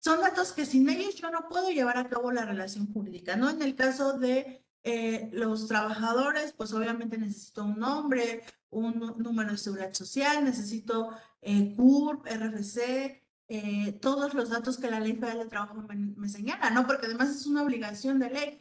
Son 0.00 0.20
datos 0.20 0.52
que 0.52 0.64
sin 0.64 0.88
ellos 0.88 1.14
yo 1.16 1.30
no 1.30 1.48
puedo 1.48 1.70
llevar 1.70 1.98
a 1.98 2.08
cabo 2.08 2.32
la 2.32 2.44
relación 2.44 2.90
jurídica, 2.92 3.36
¿no? 3.36 3.50
En 3.50 3.60
el 3.62 3.74
caso 3.74 4.18
de 4.18 4.64
eh, 4.82 5.28
los 5.32 5.68
trabajadores, 5.68 6.54
pues 6.54 6.72
obviamente 6.72 7.18
necesito 7.18 7.64
un 7.64 7.78
nombre, 7.78 8.42
un 8.70 9.14
número 9.18 9.52
de 9.52 9.58
seguridad 9.58 9.92
social, 9.92 10.42
necesito 10.42 11.10
eh, 11.42 11.74
CURP, 11.76 12.26
RFC, 12.26 13.22
eh, 13.48 13.92
todos 14.00 14.32
los 14.32 14.48
datos 14.48 14.78
que 14.78 14.90
la 14.90 15.00
Ley 15.00 15.14
Federal 15.16 15.40
de 15.40 15.46
Trabajo 15.46 15.74
me, 15.74 16.28
señala, 16.28 16.70
¿no? 16.70 16.86
Porque 16.86 17.06
además 17.06 17.30
es 17.30 17.46
una 17.46 17.62
obligación 17.62 18.18
de 18.20 18.30
ley. 18.30 18.60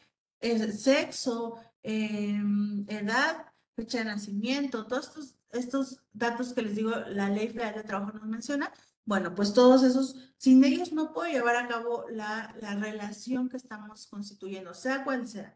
sexo, 0.77 1.57
edad, 1.83 3.48
fecha 3.79 3.99
de 3.99 4.05
nacimiento, 4.05 4.85
todos 4.85 5.07
estos, 5.07 5.35
estos 5.51 6.03
datos 6.11 6.53
que 6.53 6.61
les 6.61 6.75
digo, 6.75 6.91
la 7.07 7.29
ley 7.29 7.47
federal 7.47 7.75
de 7.75 7.83
trabajo 7.83 8.11
nos 8.11 8.27
menciona, 8.27 8.71
bueno, 9.05 9.33
pues 9.33 9.53
todos 9.53 9.83
esos, 9.83 10.33
sin 10.37 10.63
ellos 10.63 10.91
no 10.91 11.13
puedo 11.13 11.31
llevar 11.31 11.55
a 11.55 11.67
cabo 11.67 12.05
la, 12.09 12.53
la 12.61 12.75
relación 12.75 13.49
que 13.49 13.57
estamos 13.57 14.07
constituyendo, 14.07 14.73
sea 14.73 15.03
cual 15.03 15.27
sea. 15.27 15.55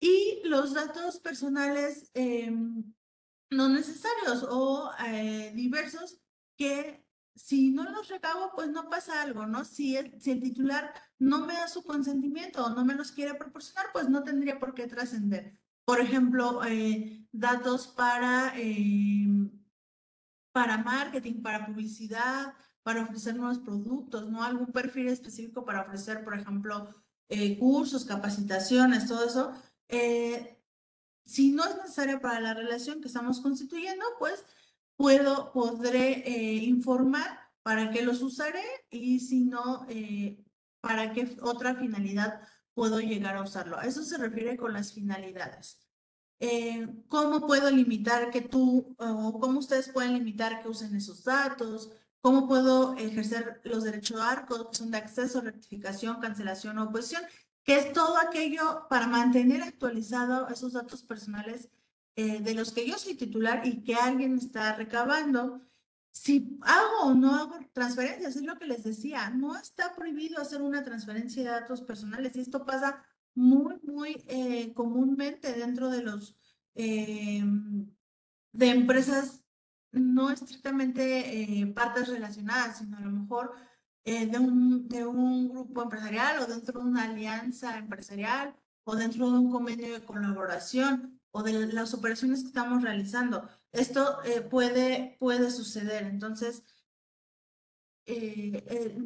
Y 0.00 0.42
los 0.44 0.74
datos 0.74 1.20
personales 1.20 2.10
em, 2.14 2.92
no 3.50 3.68
necesarios 3.68 4.44
o 4.50 4.90
eh, 5.06 5.52
diversos 5.54 6.20
que 6.56 7.06
si 7.34 7.70
no 7.70 7.84
los 7.84 8.08
recabo, 8.08 8.52
pues 8.54 8.68
no 8.68 8.88
pasa 8.88 9.22
algo, 9.22 9.46
¿no? 9.46 9.64
Si 9.64 9.96
el, 9.96 10.20
si 10.20 10.32
el 10.32 10.40
titular 10.40 10.92
no 11.18 11.46
me 11.46 11.54
da 11.54 11.68
su 11.68 11.82
consentimiento 11.82 12.64
o 12.64 12.70
no 12.70 12.84
me 12.84 12.94
los 12.94 13.12
quiere 13.12 13.34
proporcionar, 13.34 13.86
pues 13.92 14.08
no 14.08 14.22
tendría 14.22 14.58
por 14.58 14.74
qué 14.74 14.86
trascender. 14.86 15.58
Por 15.84 16.00
ejemplo, 16.00 16.64
eh, 16.64 17.23
datos 17.34 17.88
para, 17.88 18.52
eh, 18.56 19.26
para 20.52 20.78
marketing, 20.78 21.42
para 21.42 21.66
publicidad, 21.66 22.54
para 22.82 23.02
ofrecer 23.02 23.34
nuevos 23.34 23.58
productos, 23.58 24.30
¿no? 24.30 24.44
Algún 24.44 24.68
perfil 24.68 25.08
específico 25.08 25.64
para 25.64 25.82
ofrecer, 25.82 26.22
por 26.22 26.34
ejemplo, 26.34 26.88
eh, 27.28 27.58
cursos, 27.58 28.04
capacitaciones, 28.04 29.06
todo 29.06 29.24
eso. 29.26 29.52
si 31.26 31.52
no 31.52 31.64
es 31.64 31.76
necesario 31.76 32.20
para 32.20 32.40
la 32.40 32.54
relación 32.54 33.00
que 33.00 33.08
estamos 33.08 33.40
constituyendo, 33.40 34.04
pues 34.18 34.44
puedo, 34.96 35.52
podré 35.52 36.28
informar 36.64 37.40
para 37.62 37.90
qué 37.90 38.02
los 38.02 38.20
usaré 38.22 38.62
y 38.90 39.20
si 39.20 39.44
no, 39.44 39.86
para 40.80 41.12
qué 41.12 41.36
otra 41.40 41.76
finalidad 41.76 42.42
puedo 42.74 43.00
llegar 43.00 43.36
a 43.36 43.42
usarlo. 43.42 43.78
A 43.78 43.86
eso 43.86 44.02
se 44.02 44.18
refiere 44.18 44.56
con 44.56 44.72
las 44.74 44.92
finalidades. 44.92 45.83
Eh, 46.40 46.86
¿Cómo 47.08 47.46
puedo 47.46 47.70
limitar 47.70 48.30
que 48.30 48.40
tú, 48.40 48.94
o 48.98 49.40
cómo 49.40 49.60
ustedes 49.60 49.88
pueden 49.88 50.14
limitar 50.14 50.62
que 50.62 50.68
usen 50.68 50.94
esos 50.94 51.24
datos? 51.24 51.90
¿Cómo 52.20 52.48
puedo 52.48 52.96
ejercer 52.96 53.60
los 53.64 53.84
derechos 53.84 54.18
de 54.18 54.22
arco, 54.22 54.70
son 54.72 54.90
de 54.90 54.98
acceso, 54.98 55.40
rectificación, 55.40 56.20
cancelación 56.20 56.78
o 56.78 56.84
oposición? 56.84 57.22
Que 57.62 57.76
es 57.76 57.92
todo 57.92 58.18
aquello 58.18 58.86
para 58.88 59.06
mantener 59.06 59.62
actualizado 59.62 60.48
esos 60.48 60.72
datos 60.72 61.02
personales 61.02 61.68
eh, 62.16 62.40
de 62.40 62.54
los 62.54 62.72
que 62.72 62.86
yo 62.86 62.98
soy 62.98 63.14
titular 63.14 63.66
y 63.66 63.82
que 63.82 63.94
alguien 63.94 64.38
está 64.38 64.74
recabando 64.74 65.60
si 66.14 66.58
hago 66.62 67.08
o 67.08 67.14
no 67.14 67.34
hago 67.34 67.58
transferencias, 67.72 68.36
es 68.36 68.42
lo 68.42 68.56
que 68.56 68.66
les 68.66 68.84
decía, 68.84 69.30
no 69.30 69.56
está 69.56 69.96
prohibido 69.96 70.40
hacer 70.40 70.62
una 70.62 70.84
transferencia 70.84 71.42
de 71.42 71.48
datos 71.48 71.82
personales 71.82 72.36
y 72.36 72.40
esto 72.40 72.64
pasa 72.64 73.04
muy, 73.34 73.80
muy 73.82 74.22
eh, 74.28 74.72
comúnmente 74.74 75.52
dentro 75.52 75.90
de 75.90 76.02
los, 76.02 76.36
eh, 76.74 77.42
de 78.52 78.68
empresas 78.68 79.42
no 79.92 80.30
estrictamente 80.30 81.60
eh, 81.60 81.66
partes 81.68 82.08
relacionadas, 82.08 82.78
sino 82.78 82.96
a 82.96 83.00
lo 83.00 83.10
mejor 83.10 83.54
de, 84.04 84.38
un, 84.38 84.88
de 84.88 85.06
un 85.06 85.48
grupo 85.48 85.82
empresarial 85.82 86.42
o 86.42 86.46
dentro 86.46 86.80
de 86.80 86.86
una 86.86 87.04
alianza 87.04 87.78
empresarial 87.78 88.54
o 88.84 88.96
dentro 88.96 89.30
de 89.30 89.38
un 89.38 89.50
convenio 89.50 89.92
de 89.92 90.04
colaboración 90.04 91.20
o 91.30 91.42
de 91.42 91.72
las 91.72 91.94
operaciones 91.94 92.42
que 92.42 92.48
estamos 92.48 92.82
realizando. 92.82 93.48
Esto 93.72 94.22
eh, 94.22 94.40
puede, 94.40 95.16
puede 95.18 95.50
suceder. 95.50 96.04
Entonces, 96.04 96.62
eh, 98.06 98.64
eh, 98.68 98.96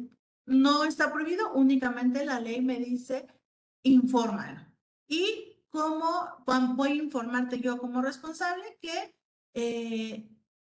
no 0.45 0.83
está 0.83 1.11
prohibido, 1.11 1.53
únicamente 1.53 2.23
la 2.25 2.39
ley 2.39 2.61
me 2.61 2.77
dice, 2.77 3.27
infórmalo. 3.83 4.61
¿Y 5.07 5.63
cómo 5.69 6.43
voy 6.75 6.91
a 6.91 7.03
informarte 7.03 7.59
yo 7.59 7.77
como 7.77 8.01
responsable 8.01 8.77
que 8.81 9.15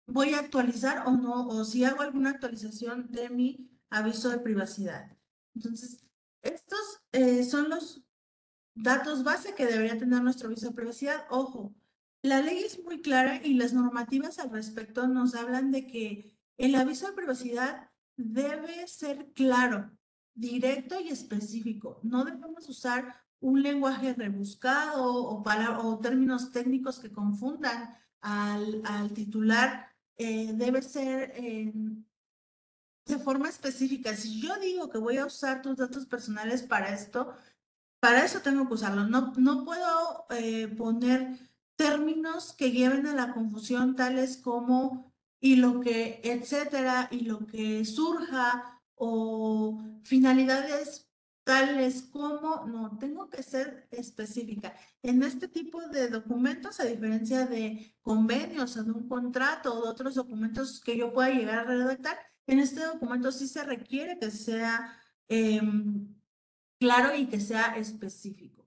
voy 0.07 0.35
a 0.35 0.40
actualizar 0.40 1.07
o 1.07 1.12
no, 1.12 1.49
o 1.49 1.64
si 1.64 1.85
hago 1.85 2.03
alguna 2.03 2.31
actualización 2.31 3.11
de 3.11 3.29
mi 3.31 3.71
aviso 3.90 4.31
de 4.31 4.38
privacidad? 4.38 5.16
Entonces, 5.55 6.05
estos 6.42 7.01
son 7.51 7.71
los 7.71 8.03
datos 8.75 9.25
base 9.25 9.55
que 9.55 9.66
debería 9.66 9.99
tener 9.99 10.23
nuestro 10.23 10.49
aviso 10.49 10.69
de 10.69 10.75
privacidad. 10.75 11.27
Ojo, 11.31 11.75
la 12.23 12.40
ley 12.42 12.59
es 12.59 12.83
muy 12.85 13.01
clara 13.01 13.40
y 13.42 13.55
las 13.55 13.73
normativas 13.73 14.38
al 14.38 14.51
respecto 14.51 15.07
nos 15.07 15.35
hablan 15.35 15.71
de 15.71 15.87
que 15.87 16.37
el 16.59 16.75
aviso 16.75 17.07
de 17.07 17.14
privacidad 17.14 17.90
debe 18.16 18.87
ser 18.88 19.33
claro, 19.33 19.97
directo 20.37 21.01
y 21.01 21.09
específico. 21.09 21.99
No 22.05 22.25
debemos 22.25 22.68
usar 22.68 23.25
un 23.40 23.62
lenguaje 23.62 24.14
rebuscado 24.14 25.05
o, 25.05 25.42
o 25.42 25.99
términos 25.99 26.53
técnicos 26.53 27.01
que 27.01 27.11
confundan 27.11 27.96
al, 28.20 28.83
al 28.85 29.12
titular. 29.12 29.88
Eh, 30.16 30.53
debe 30.55 30.81
ser 30.83 31.35
de 33.07 33.18
forma 33.18 33.49
específica. 33.49 34.14
Si 34.16 34.40
yo 34.40 34.59
digo 34.59 34.88
que 34.88 34.99
voy 34.99 35.18
a 35.18 35.27
usar 35.27 35.62
tus 35.62 35.77
datos 35.77 36.07
personales 36.07 36.62
para 36.62 36.94
esto, 36.94 37.35
para 38.01 38.25
eso 38.25 38.40
tengo 38.40 38.66
que 38.66 38.75
usarlo. 38.75 39.05
No, 39.05 39.33
no 39.37 39.64
puedo 39.64 40.27
eh, 40.31 40.68
poner 40.68 41.38
términos 41.77 42.53
que 42.53 42.72
lleven 42.72 43.07
a 43.07 43.14
la 43.14 43.33
confusión, 43.33 43.96
tales 43.96 44.37
como 44.38 45.12
y 45.40 45.57
lo 45.57 45.81
que, 45.81 46.20
etcétera, 46.25 47.09
y 47.11 47.20
lo 47.20 47.46
que 47.46 47.85
surja, 47.85 48.76
o 48.97 49.81
finalidades 50.03 51.07
tales 51.47 52.03
como, 52.03 52.67
no, 52.67 52.99
tengo 52.99 53.31
que 53.31 53.41
ser 53.43 53.87
específica. 53.93 54.75
En 55.01 55.23
este 55.23 55.47
tipo 55.47 55.81
de 55.89 56.09
documentos, 56.09 56.81
a 56.81 56.85
diferencia 56.85 57.47
de 57.47 57.95
convenios 58.03 58.77
o 58.77 58.83
de 58.83 58.91
un 58.91 59.09
contrato 59.09 59.73
o 59.75 59.85
de 59.85 59.91
otros 59.91 60.17
documentos 60.17 60.81
que 60.81 60.97
yo 60.97 61.13
pueda 61.13 61.31
llegar 61.31 61.61
a 61.61 61.65
redactar, 61.65 62.19
en 62.49 62.59
este 62.59 62.85
documento 62.85 63.31
sí 63.31 63.47
se 63.47 63.63
requiere 63.63 64.19
que 64.19 64.33
sea 64.33 64.99
em, 65.29 66.17
claro 66.81 67.15
y 67.15 67.27
que 67.27 67.39
sea 67.39 67.77
específico. 67.77 68.67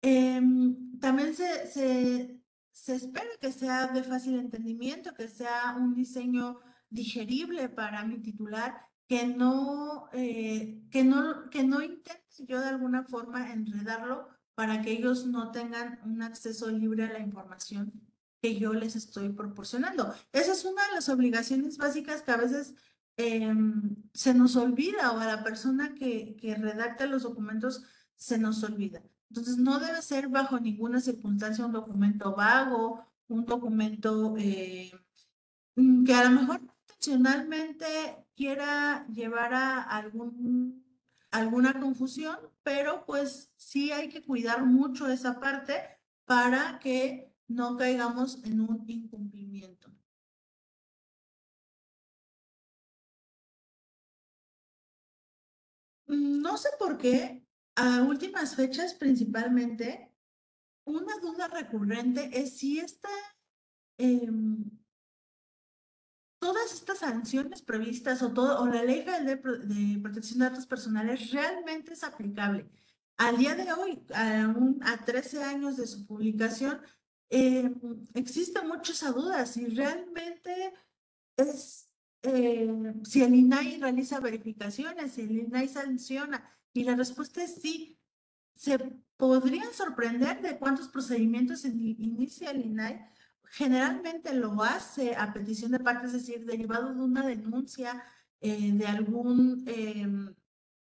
Em, 0.00 0.98
también 0.98 1.34
se, 1.34 1.66
se, 1.66 2.40
se, 2.72 2.94
espera 2.94 3.28
que 3.38 3.52
sea 3.52 3.88
de 3.88 4.02
fácil 4.02 4.38
entendimiento, 4.38 5.14
que 5.14 5.28
sea 5.28 5.76
un 5.78 5.94
diseño 5.94 6.58
digerible 6.88 7.68
para 7.68 8.02
mi 8.04 8.18
titular, 8.20 8.88
que 9.12 9.26
no, 9.26 10.08
eh, 10.12 10.82
que 10.90 11.04
no, 11.04 11.50
que 11.50 11.64
no 11.64 11.82
intente 11.82 12.22
yo 12.46 12.60
de 12.60 12.68
alguna 12.68 13.04
forma 13.04 13.52
enredarlo 13.52 14.28
para 14.54 14.80
que 14.80 14.92
ellos 14.92 15.26
no 15.26 15.50
tengan 15.50 16.00
un 16.04 16.22
acceso 16.22 16.70
libre 16.70 17.04
a 17.04 17.12
la 17.12 17.18
información 17.18 17.92
que 18.40 18.58
yo 18.58 18.72
les 18.72 18.96
estoy 18.96 19.28
proporcionando. 19.28 20.14
Esa 20.32 20.52
es 20.52 20.64
una 20.64 20.86
de 20.86 20.94
las 20.94 21.08
obligaciones 21.08 21.76
básicas 21.76 22.22
que 22.22 22.30
a 22.30 22.36
veces 22.36 22.74
Em, 23.16 23.94
se 24.14 24.32
nos 24.32 24.56
olvida 24.56 25.12
o 25.12 25.20
a 25.20 25.26
la 25.26 25.44
persona 25.44 25.94
que, 25.94 26.34
que 26.36 26.54
redacta 26.54 27.06
los 27.06 27.24
documentos 27.24 27.84
se 28.16 28.38
nos 28.38 28.62
olvida. 28.62 29.02
Entonces, 29.28 29.58
no 29.58 29.78
debe 29.78 30.00
ser 30.02 30.28
bajo 30.28 30.58
ninguna 30.58 31.00
circunstancia 31.00 31.66
un 31.66 31.72
documento 31.72 32.34
vago, 32.34 33.04
un 33.28 33.44
documento 33.44 34.34
eh, 34.38 34.92
mm, 35.76 36.04
que 36.04 36.14
a 36.14 36.24
lo 36.24 36.40
mejor 36.40 36.60
intencionalmente 37.02 37.86
quiera 38.36 39.06
llevar 39.08 39.52
a 39.54 39.82
algún, 39.82 40.84
alguna 41.30 41.78
confusión, 41.80 42.38
pero 42.62 43.04
pues 43.04 43.50
sí 43.56 43.90
hay 43.90 44.08
que 44.08 44.22
cuidar 44.22 44.64
mucho 44.64 45.08
esa 45.08 45.40
parte 45.40 45.74
para 46.24 46.78
que 46.78 47.34
no 47.48 47.76
caigamos 47.76 48.42
en 48.44 48.60
un 48.60 48.84
incumplimiento. 48.86 49.90
No 56.06 56.56
sé 56.56 56.68
por 56.78 56.98
qué, 56.98 57.44
a 57.74 58.02
últimas 58.02 58.54
fechas 58.54 58.94
principalmente, 58.94 60.12
una 60.84 61.16
duda 61.18 61.48
recurrente 61.48 62.30
es 62.32 62.58
si 62.58 62.78
esta 62.78 63.08
em, 63.98 64.81
todas 66.42 66.74
estas 66.74 66.98
sanciones 66.98 67.62
previstas 67.62 68.20
o, 68.20 68.32
todo, 68.32 68.60
o 68.60 68.66
la 68.66 68.82
ley 68.82 69.04
de, 69.04 69.36
protección 69.36 70.40
de 70.40 70.46
datos 70.46 70.66
personales 70.66 71.30
realmente 71.30 71.92
es 71.92 72.02
aplicable. 72.02 72.68
Al 73.16 73.36
día 73.36 73.54
de 73.54 73.72
hoy, 73.72 74.02
aún 74.12 74.80
a 74.82 75.04
13 75.04 75.44
años 75.44 75.76
de 75.76 75.86
su 75.86 76.04
publicación, 76.04 76.80
eh, 77.30 77.72
existe 78.14 78.60
mucha 78.62 78.90
esa 78.90 79.12
duda 79.12 79.46
si 79.46 79.66
realmente 79.66 80.74
es, 81.36 81.88
eh, 82.24 82.92
si 83.04 83.22
el 83.22 83.36
INAI 83.36 83.78
realiza 83.78 84.18
verificaciones, 84.18 85.12
si 85.12 85.20
el 85.20 85.38
INAI 85.38 85.68
sanciona, 85.68 86.44
y 86.72 86.82
la 86.82 86.96
respuesta 86.96 87.44
es 87.44 87.54
sí. 87.54 88.00
Se 88.56 88.78
podrían 89.16 89.72
sorprender 89.72 90.42
de 90.42 90.58
cuántos 90.58 90.88
procedimientos 90.88 91.64
inicia 91.64 92.50
el 92.50 92.66
INAI. 92.66 93.00
Generalmente 93.54 94.34
lo 94.34 94.62
hace 94.62 95.14
a 95.14 95.32
petición 95.32 95.72
de 95.72 95.80
parte, 95.80 96.06
es 96.06 96.12
decir, 96.12 96.44
derivado 96.44 96.94
de 96.94 97.00
una 97.00 97.26
denuncia 97.26 98.02
eh, 98.40 98.72
de 98.72 98.86
algún 98.86 99.64
em, 99.66 100.34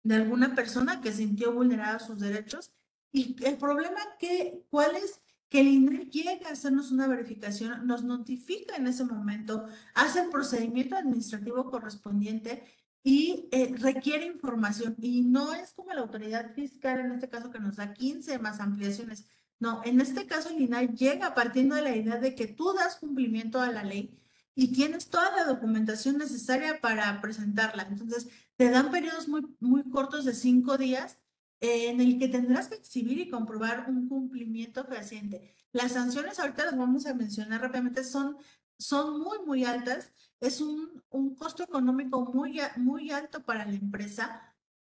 de 0.03 0.15
alguna 0.15 0.55
persona 0.55 1.01
que 1.01 1.11
sintió 1.11 1.53
vulnerada 1.53 1.99
sus 1.99 2.19
derechos. 2.19 2.71
Y 3.11 3.35
el 3.45 3.57
problema 3.57 3.99
que, 4.19 4.63
¿cuál 4.69 4.95
es? 4.95 5.21
Que 5.49 5.61
el 5.61 5.67
INE 5.67 6.05
llega 6.05 6.47
a 6.47 6.53
hacernos 6.53 6.91
una 6.91 7.07
verificación, 7.07 7.85
nos 7.85 8.03
notifica 8.03 8.77
en 8.77 8.87
ese 8.87 9.03
momento, 9.03 9.65
hace 9.93 10.21
el 10.21 10.29
procedimiento 10.29 10.95
administrativo 10.95 11.69
correspondiente 11.69 12.63
y 13.03 13.49
eh, 13.51 13.75
requiere 13.77 14.25
información. 14.25 14.95
Y 15.01 15.21
no 15.23 15.53
es 15.53 15.73
como 15.73 15.93
la 15.93 16.01
autoridad 16.01 16.53
fiscal, 16.53 17.01
en 17.01 17.11
este 17.11 17.29
caso, 17.29 17.51
que 17.51 17.59
nos 17.59 17.75
da 17.75 17.93
15 17.93 18.39
más 18.39 18.59
ampliaciones. 18.61 19.25
No, 19.61 19.79
en 19.85 20.01
este 20.01 20.25
caso 20.25 20.49
el 20.49 20.59
INAI 20.59 20.87
llega 20.95 21.35
partiendo 21.35 21.75
de 21.75 21.83
la 21.83 21.95
idea 21.95 22.17
de 22.17 22.33
que 22.33 22.47
tú 22.47 22.73
das 22.73 22.95
cumplimiento 22.95 23.61
a 23.61 23.71
la 23.71 23.83
ley 23.83 24.19
y 24.55 24.73
tienes 24.73 25.07
toda 25.07 25.29
la 25.35 25.43
documentación 25.45 26.17
necesaria 26.17 26.81
para 26.81 27.21
presentarla. 27.21 27.83
Entonces, 27.83 28.27
te 28.55 28.71
dan 28.71 28.89
periodos 28.89 29.27
muy, 29.27 29.55
muy 29.59 29.83
cortos 29.83 30.25
de 30.25 30.33
cinco 30.33 30.79
días 30.79 31.19
eh, 31.59 31.89
en 31.89 32.01
el 32.01 32.17
que 32.17 32.27
tendrás 32.27 32.69
que 32.69 32.75
exhibir 32.75 33.19
y 33.19 33.29
comprobar 33.29 33.85
un 33.87 34.09
cumplimiento 34.09 34.83
fehaciente. 34.83 35.55
Las 35.73 35.91
sanciones, 35.91 36.39
ahorita 36.39 36.65
las 36.65 36.75
vamos 36.75 37.05
a 37.05 37.13
mencionar 37.13 37.61
rápidamente, 37.61 38.03
son, 38.03 38.37
son 38.79 39.21
muy, 39.21 39.37
muy 39.45 39.63
altas. 39.63 40.11
Es 40.39 40.59
un, 40.59 41.03
un 41.11 41.35
costo 41.35 41.61
económico 41.61 42.25
muy, 42.33 42.59
muy 42.77 43.11
alto 43.11 43.43
para 43.43 43.65
la 43.65 43.75
empresa 43.75 44.41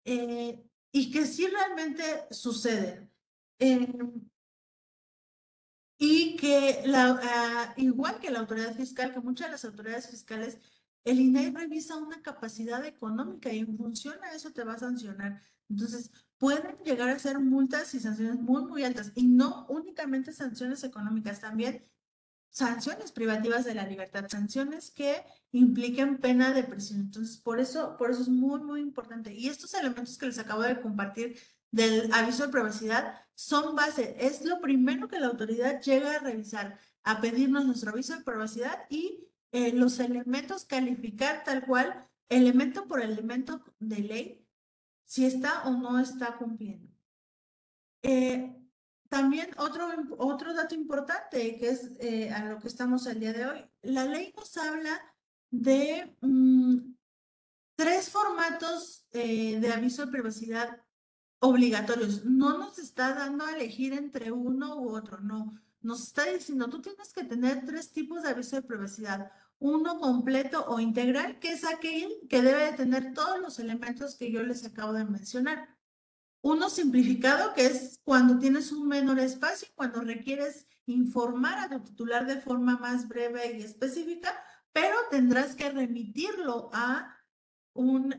eh, 0.04 0.68
y 0.90 1.12
que 1.12 1.26
sí 1.26 1.46
realmente 1.46 2.26
suceden. 2.32 3.08
Eh, 3.60 3.86
y 5.98 6.36
que 6.36 6.82
la, 6.86 7.20
ah, 7.22 7.74
igual 7.76 8.18
que 8.20 8.30
la 8.30 8.40
autoridad 8.40 8.74
fiscal, 8.74 9.12
que 9.12 9.20
muchas 9.20 9.48
de 9.48 9.52
las 9.52 9.64
autoridades 9.64 10.08
fiscales 10.08 10.58
el 11.04 11.20
INAI 11.20 11.50
revisa 11.50 11.96
una 11.96 12.22
capacidad 12.22 12.84
económica 12.84 13.52
y 13.52 13.58
en 13.58 13.76
función 13.76 14.16
a 14.24 14.32
eso 14.34 14.52
te 14.52 14.64
va 14.64 14.74
a 14.74 14.78
sancionar. 14.78 15.42
Entonces, 15.68 16.10
pueden 16.38 16.78
llegar 16.84 17.10
a 17.10 17.18
ser 17.18 17.38
multas 17.40 17.94
y 17.94 18.00
sanciones 18.00 18.36
muy, 18.36 18.64
muy 18.64 18.84
altas. 18.84 19.12
Y 19.14 19.26
no 19.26 19.66
únicamente 19.68 20.32
sanciones 20.32 20.82
económicas, 20.82 21.40
también 21.40 21.84
sanciones 22.48 23.12
privativas 23.12 23.64
de 23.64 23.74
la 23.74 23.86
libertad, 23.86 24.26
sanciones 24.28 24.90
que 24.90 25.22
impliquen 25.52 26.18
pena 26.18 26.54
de 26.54 26.64
prisión. 26.64 27.00
Entonces, 27.00 27.36
por 27.36 27.60
eso, 27.60 27.96
por 27.98 28.10
eso 28.10 28.22
es 28.22 28.28
muy, 28.28 28.60
muy 28.60 28.80
importante. 28.80 29.34
Y 29.34 29.48
estos 29.48 29.74
elementos 29.74 30.16
que 30.16 30.26
les 30.26 30.38
acabo 30.38 30.62
de 30.62 30.80
compartir 30.80 31.36
del 31.74 32.12
aviso 32.12 32.46
de 32.46 32.52
privacidad 32.52 33.20
son 33.34 33.74
base. 33.74 34.16
Es 34.20 34.44
lo 34.44 34.60
primero 34.60 35.08
que 35.08 35.18
la 35.18 35.26
autoridad 35.26 35.80
llega 35.82 36.12
a 36.12 36.18
revisar, 36.20 36.78
a 37.02 37.20
pedirnos 37.20 37.64
nuestro 37.64 37.90
aviso 37.90 38.16
de 38.16 38.22
privacidad 38.22 38.86
y 38.88 39.26
eh, 39.50 39.72
los 39.72 39.98
elementos, 39.98 40.64
calificar 40.64 41.42
tal 41.42 41.66
cual, 41.66 42.08
elemento 42.28 42.86
por 42.86 43.02
elemento 43.02 43.64
de 43.80 43.98
ley, 43.98 44.48
si 45.04 45.26
está 45.26 45.64
o 45.64 45.70
no 45.72 45.98
está 45.98 46.36
cumpliendo. 46.36 46.88
Eh, 48.02 48.54
también 49.08 49.50
otro, 49.58 49.88
otro 50.18 50.54
dato 50.54 50.76
importante 50.76 51.58
que 51.58 51.68
es 51.70 51.90
eh, 51.98 52.30
a 52.30 52.44
lo 52.44 52.60
que 52.60 52.68
estamos 52.68 53.06
el 53.06 53.18
día 53.18 53.32
de 53.32 53.46
hoy, 53.46 53.64
la 53.82 54.04
ley 54.04 54.32
nos 54.36 54.56
habla 54.56 55.00
de 55.50 56.16
mm, 56.20 56.94
tres 57.76 58.10
formatos 58.10 59.08
de 59.10 59.72
aviso 59.72 60.06
de 60.06 60.12
privacidad 60.12 60.83
obligatorios. 61.44 62.24
No 62.24 62.58
nos 62.58 62.78
está 62.78 63.14
dando 63.14 63.44
a 63.44 63.52
elegir 63.52 63.92
entre 63.92 64.32
uno 64.32 64.80
u 64.80 64.90
otro, 64.96 65.20
no. 65.20 65.60
Nos 65.80 66.02
está 66.02 66.24
diciendo, 66.24 66.68
tú 66.68 66.80
tienes 66.80 67.12
que 67.12 67.24
tener 67.24 67.64
tres 67.64 67.92
tipos 67.92 68.22
de 68.22 68.30
aviso 68.30 68.56
de 68.56 68.62
privacidad 68.62 69.30
uno 69.58 69.98
completo 69.98 70.66
o 70.68 70.80
integral, 70.80 71.38
que 71.38 71.52
es 71.52 71.64
aquel 71.64 72.12
que 72.28 72.42
debe 72.42 72.66
de 72.66 72.72
tener 72.72 73.14
todos 73.14 73.40
los 73.40 73.58
elementos 73.58 74.16
que 74.16 74.30
yo 74.30 74.42
les 74.42 74.64
acabo 74.64 74.92
de 74.92 75.04
mencionar. 75.04 75.74
Uno 76.42 76.68
simplificado, 76.68 77.54
que 77.54 77.66
es 77.66 78.00
cuando 78.04 78.38
tienes 78.38 78.72
un 78.72 78.86
menor 78.88 79.18
espacio, 79.18 79.68
cuando 79.74 80.02
requieres 80.02 80.66
informar 80.86 81.58
a 81.58 81.70
tu 81.70 81.80
titular 81.82 82.26
de 82.26 82.40
forma 82.40 82.76
más 82.76 83.08
breve 83.08 83.56
y 83.56 83.62
específica, 83.62 84.34
pero 84.72 84.96
tendrás 85.10 85.54
que 85.54 85.70
remitirlo 85.70 86.68
a 86.74 87.16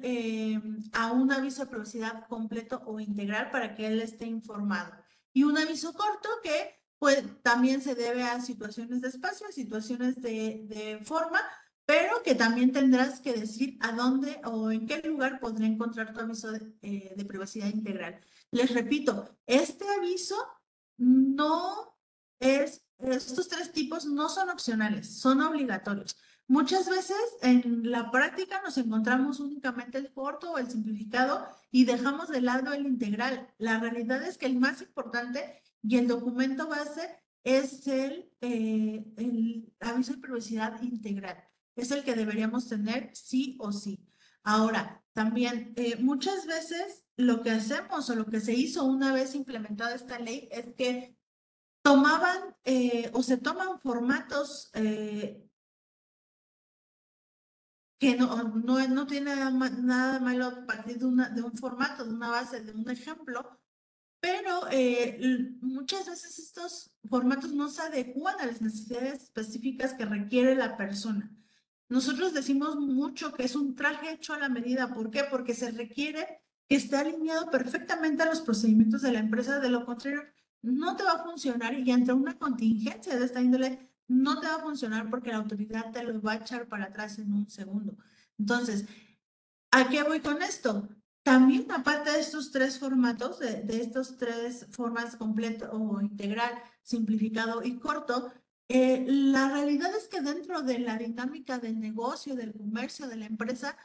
eh, 0.02 0.60
a 0.94 1.12
un 1.12 1.32
aviso 1.32 1.63
de 1.63 1.70
privacidad 1.70 2.28
completo 2.28 2.82
o 2.86 3.00
integral 3.00 3.52
para 3.52 3.76
que 3.76 3.88
él 3.88 4.02
esté 4.02 4.26
informado. 4.26 4.91
Y 5.34 5.44
un 5.44 5.58
aviso 5.58 5.94
corto 5.94 6.30
que 6.44 6.76
pues 6.98 7.24
también 7.41 7.82
se 7.82 7.96
debe 7.96 8.24
a 8.24 8.41
situaciones 8.41 9.02
de 9.02 9.10
espacio, 9.10 9.52
situaciones 9.52 10.22
de, 10.22 10.65
de 10.65 11.00
forma, 11.04 11.41
pero 11.86 12.24
que 12.24 12.36
también 12.36 12.72
tendrás 12.72 13.20
que 13.20 13.34
decir 13.34 13.78
a 13.82 13.91
dónde 13.91 14.41
o 14.46 14.72
en 14.72 14.88
qué 14.88 15.02
lugar 15.06 15.39
podré 15.39 15.68
encontrar 15.68 16.13
tu 16.13 16.20
aviso 16.20 16.52
de, 16.52 16.74
eh, 16.82 17.13
de, 17.15 17.26
privacidad 17.26 17.68
integral. 17.68 18.20
Les 18.52 18.74
repito, 18.74 19.38
este 19.46 19.86
aviso 19.89 20.36
no 20.98 21.96
es, 22.39 22.84
estos 22.98 23.48
tres 23.48 23.72
tipos 23.72 24.06
no 24.06 24.30
son 24.30 24.50
opcionales, 24.50 25.20
son 25.20 25.41
obligatorios. 25.41 26.15
Muchas 26.47 26.88
veces 26.88 27.17
en 27.41 27.89
la 27.89 28.12
práctica 28.12 28.62
nos 28.62 28.77
encontramos 28.77 29.39
únicamente 29.39 29.97
el 29.97 30.13
corto 30.13 30.51
o 30.51 30.58
el 30.60 30.69
simplificado 30.69 31.47
y 31.71 31.86
dejamos 31.86 32.29
de 32.29 32.41
lado 32.41 32.71
el 32.73 32.86
integral. 32.86 33.51
La 33.58 33.79
realidad 33.79 34.21
es 34.21 34.38
que 34.38 34.45
el 34.45 34.60
más 34.60 34.81
importante 34.81 35.63
y 35.81 35.97
el 35.97 36.08
documento 36.08 36.67
base 36.67 37.19
es 37.43 37.88
el, 37.88 38.31
eh, 38.41 39.03
el 39.17 39.73
aviso 39.79 40.13
de 40.13 40.19
privacidad 40.19 40.79
integral. 40.84 41.43
Es 41.75 41.89
el 41.89 42.03
que 42.03 42.13
deberíamos 42.13 42.67
tener 42.67 43.10
sí 43.15 43.58
o 43.60 43.71
sí. 43.71 43.99
Ahora, 44.43 45.03
también 45.13 45.73
eh, 45.75 45.95
muchas 45.97 46.45
veces 46.45 47.05
lo 47.17 47.41
que 47.41 47.49
hacemos 47.49 48.08
o 48.12 48.15
lo 48.15 48.27
que 48.27 48.39
se 48.39 48.53
hizo 48.53 48.84
una 48.84 49.13
vez 49.13 49.34
implementada 49.34 49.95
esta 49.95 50.19
ley 50.19 50.47
es 50.51 50.75
que 50.75 51.17
tomaban 51.81 52.55
eh, 52.63 53.10
o 53.13 53.23
se 53.23 53.38
toman 53.38 53.79
formatos 53.79 54.71
que 57.97 58.15
no, 58.15 58.43
no, 58.43 58.88
no 58.88 59.08
tiene 59.08 59.36
nada, 59.36 60.19
malo 60.19 60.45
a 60.47 60.65
partir 60.65 60.97
de, 60.99 61.05
una, 61.05 61.29
de 61.29 61.41
un 61.41 61.58
formato, 61.58 62.03
de 62.05 62.13
una 62.13 62.29
base, 62.29 62.62
de 62.62 62.71
un 62.71 62.89
ejemplo, 62.89 63.60
pero 64.19 64.67
eh, 64.71 65.19
muchas 65.62 66.08
veces 66.08 66.39
estos 66.39 66.91
formatos 67.08 67.53
no 67.53 67.69
se 67.69 67.84
adecuan 67.84 68.36
a 68.39 68.47
las 68.47 68.62
necesidades 68.62 69.23
específicas 69.23 69.93
que 69.93 70.05
requiere 70.05 70.55
la 70.55 70.75
persona. 70.77 71.31
Nosotros 71.89 72.34
decimos 72.34 72.77
mucho 72.77 73.31
que 73.34 73.43
es 73.43 73.55
un 73.55 73.75
traje 73.75 74.12
hecho 74.12 74.34
a 74.34 74.39
la 74.39 74.49
medida. 74.49 74.93
¿Por 74.93 75.12
qué? 75.12 75.25
Porque 75.29 75.53
se 75.53 75.69
requiere 75.71 76.41
que 76.67 76.75
esté 76.75 76.95
alineado 76.95 77.51
perfectamente 77.51 78.23
a 78.23 78.25
los 78.25 78.41
procedimientos 78.41 79.03
de 79.03 79.12
la 79.12 79.19
empresa. 79.19 79.60
De 79.60 79.69
lo 79.69 79.86
contrario, 79.86 80.23
no 80.63 80.95
te 80.95 81.03
va 81.03 81.12
a 81.12 81.23
funcionar 81.23 81.77
y 81.77 81.91
ante 81.91 82.12
una 82.12 82.38
contingencia 82.39 83.15
de 83.15 83.25
esta 83.25 83.41
índole, 83.41 83.91
no 84.08 84.39
te 84.39 84.48
va 84.48 84.56
a 84.56 84.60
funcionar 84.60 85.10
porque 85.10 85.32
la 85.32 85.38
autoridad 85.38 85.91
te 85.91 86.04
lo 86.04 86.22
va 86.22 86.34
a 86.34 86.38
echar 86.38 86.68
para 86.68 86.86
atrás 86.86 87.20
en 87.20 87.34
un 87.34 87.50
segundo. 87.50 87.98
Entonces, 88.38 88.86
¿a 89.72 89.89
qué 89.89 90.04
voy 90.04 90.20
con 90.20 90.41
esto? 90.41 90.88
También, 91.24 91.72
aparte 91.72 92.12
de 92.12 92.20
estos 92.20 92.52
tres 92.52 92.78
formatos, 92.78 93.39
de, 93.39 93.65
estos 93.82 94.18
tres 94.18 94.68
formas 94.70 95.15
completo 95.15 95.72
o 95.72 96.00
integral, 96.00 96.54
simplificado 96.84 97.63
y 97.63 97.80
corto, 97.80 98.32
eh, 98.68 99.06
la 99.08 99.50
realidad 99.50 99.96
es 99.96 100.08
que 100.08 100.22
dentro 100.22 100.62
de 100.62 100.80
la 100.80 100.98
dinámica 100.98 101.58
del 101.58 101.80
negocio, 101.80 102.36
del 102.36 102.54
comercio, 102.54 103.08
de 103.08 103.15
la 103.15 103.26
empresa, 103.26 103.76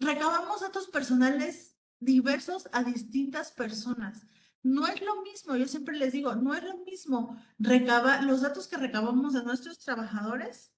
recabamos 0.00 0.60
datos 0.60 0.88
personales 0.88 1.76
diversos 2.00 2.68
a 2.72 2.82
distintas 2.82 3.52
personas. 3.52 4.26
No 4.62 4.86
es 4.86 5.00
lo 5.02 5.22
mismo, 5.22 5.56
yo 5.56 5.66
siempre 5.66 5.96
les 5.96 6.12
digo, 6.12 6.34
no 6.36 6.54
es 6.54 6.62
lo 6.62 6.78
mismo 6.78 7.36
recabar 7.58 8.22
los 8.22 8.42
datos 8.42 8.68
que 8.68 8.76
recabamos 8.76 9.32
de 9.32 9.42
nuestros 9.42 9.78
trabajadores 9.80 10.72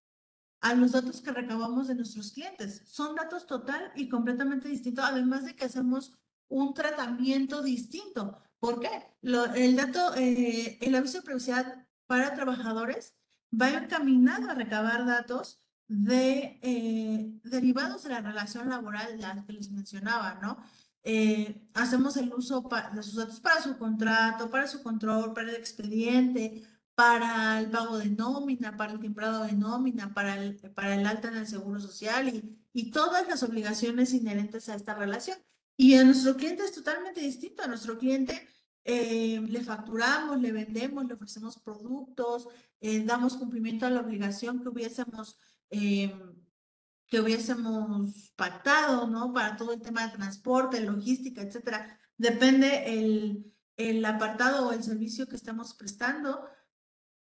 a 0.60 0.74
los 0.74 0.92
datos 0.92 1.20
que 1.20 1.30
recabamos 1.30 1.88
de 1.88 1.94
nuestros 1.94 2.32
clientes. 2.32 2.82
Son 2.86 3.14
datos 3.14 3.46
total 3.46 3.92
y 3.94 4.08
completamente 4.08 4.68
distintos, 4.68 5.04
además 5.04 5.44
de 5.44 5.54
que 5.54 5.66
hacemos 5.66 6.16
un 6.48 6.72
tratamiento 6.72 7.62
distinto. 7.62 8.40
¿Por 8.58 8.80
qué? 8.80 8.88
el 9.20 9.76
dato, 9.76 10.14
eh, 10.14 10.78
el 10.80 10.94
aviso 10.94 11.18
de 11.18 11.24
privacidad 11.24 11.86
para 12.06 12.34
trabajadores 12.34 13.14
va 13.52 13.68
encaminado 13.68 14.50
a 14.50 14.54
recabar 14.54 15.04
datos 15.04 15.60
de 15.86 16.58
eh, 16.62 17.40
derivados 17.44 18.04
de 18.04 18.10
la 18.10 18.20
relación 18.20 18.70
laboral, 18.70 19.20
la 19.20 19.44
que 19.44 19.52
les 19.52 19.70
mencionaba, 19.70 20.38
¿no? 20.40 20.56
Eh, 21.04 21.68
hacemos 21.74 22.16
el 22.16 22.32
uso 22.32 22.68
de 22.94 23.02
sus 23.02 23.16
datos 23.16 23.40
para 23.40 23.62
su 23.62 23.76
contrato, 23.78 24.50
para 24.50 24.66
su 24.66 24.82
control, 24.82 25.34
para 25.34 25.50
el 25.50 25.56
expediente, 25.56 26.62
para 26.94 27.60
el 27.60 27.70
pago 27.70 27.98
de 27.98 28.08
nómina, 28.08 28.76
para 28.76 28.92
el 28.92 29.00
timbrado 29.00 29.44
de 29.44 29.52
nómina, 29.52 30.14
para 30.14 30.36
el, 30.36 30.56
para 30.74 30.94
el 30.94 31.06
alta 31.06 31.28
en 31.28 31.36
el 31.36 31.46
seguro 31.46 31.78
social 31.80 32.28
y, 32.28 32.58
y 32.72 32.90
todas 32.90 33.28
las 33.28 33.42
obligaciones 33.42 34.14
inherentes 34.14 34.68
a 34.68 34.74
esta 34.74 34.94
relación. 34.94 35.38
Y 35.76 35.94
a 35.94 36.04
nuestro 36.04 36.36
cliente 36.36 36.64
es 36.64 36.72
totalmente 36.72 37.20
distinto. 37.20 37.62
A 37.62 37.66
nuestro 37.66 37.98
cliente 37.98 38.46
eh, 38.84 39.40
le 39.40 39.60
facturamos, 39.62 40.40
le 40.40 40.52
vendemos, 40.52 41.06
le 41.06 41.14
ofrecemos 41.14 41.58
productos, 41.58 42.48
eh, 42.80 43.02
damos 43.04 43.36
cumplimiento 43.36 43.86
a 43.86 43.90
la 43.90 44.00
obligación 44.00 44.62
que 44.62 44.68
hubiésemos, 44.68 45.38
eh, 45.70 46.14
que 47.14 47.20
hubiésemos 47.20 48.32
pactado, 48.34 49.06
¿no? 49.06 49.32
Para 49.32 49.56
todo 49.56 49.72
el 49.72 49.80
tema 49.80 50.04
de 50.04 50.16
transporte, 50.16 50.80
logística, 50.80 51.42
etcétera. 51.42 51.96
Depende 52.18 52.92
el, 52.92 53.54
el 53.76 54.04
apartado 54.04 54.66
o 54.66 54.72
el 54.72 54.82
servicio 54.82 55.28
que 55.28 55.36
estamos 55.36 55.74
prestando. 55.74 56.44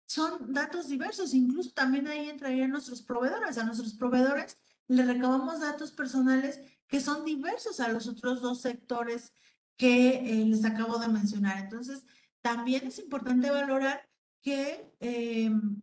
Son 0.08 0.52
datos 0.52 0.88
diversos, 0.88 1.36
incluso 1.36 1.74
también 1.74 2.08
ahí 2.08 2.28
entrarían 2.28 2.72
nuestros 2.72 3.04
proveedores. 3.04 3.60
A 3.60 3.66
nuestros 3.66 3.94
proveedores 3.94 4.58
le 4.88 5.06
recabamos 5.06 5.60
datos 5.60 5.92
personales 5.92 6.60
que 6.88 7.00
son 7.00 7.24
diversos 7.24 7.80
a 7.80 7.90
los 7.90 8.08
otros 8.08 8.42
dos 8.42 8.62
sectores 8.62 9.32
que 9.76 10.42
eh, 10.42 10.46
les 10.48 10.66
acabo 10.66 10.98
de 10.98 11.10
mencionar. 11.10 11.60
Entonces, 11.60 12.04
también 12.42 12.88
es 12.88 12.98
importante 12.98 13.52
valorar 13.52 14.10
que, 14.42 14.92
em, 15.02 15.80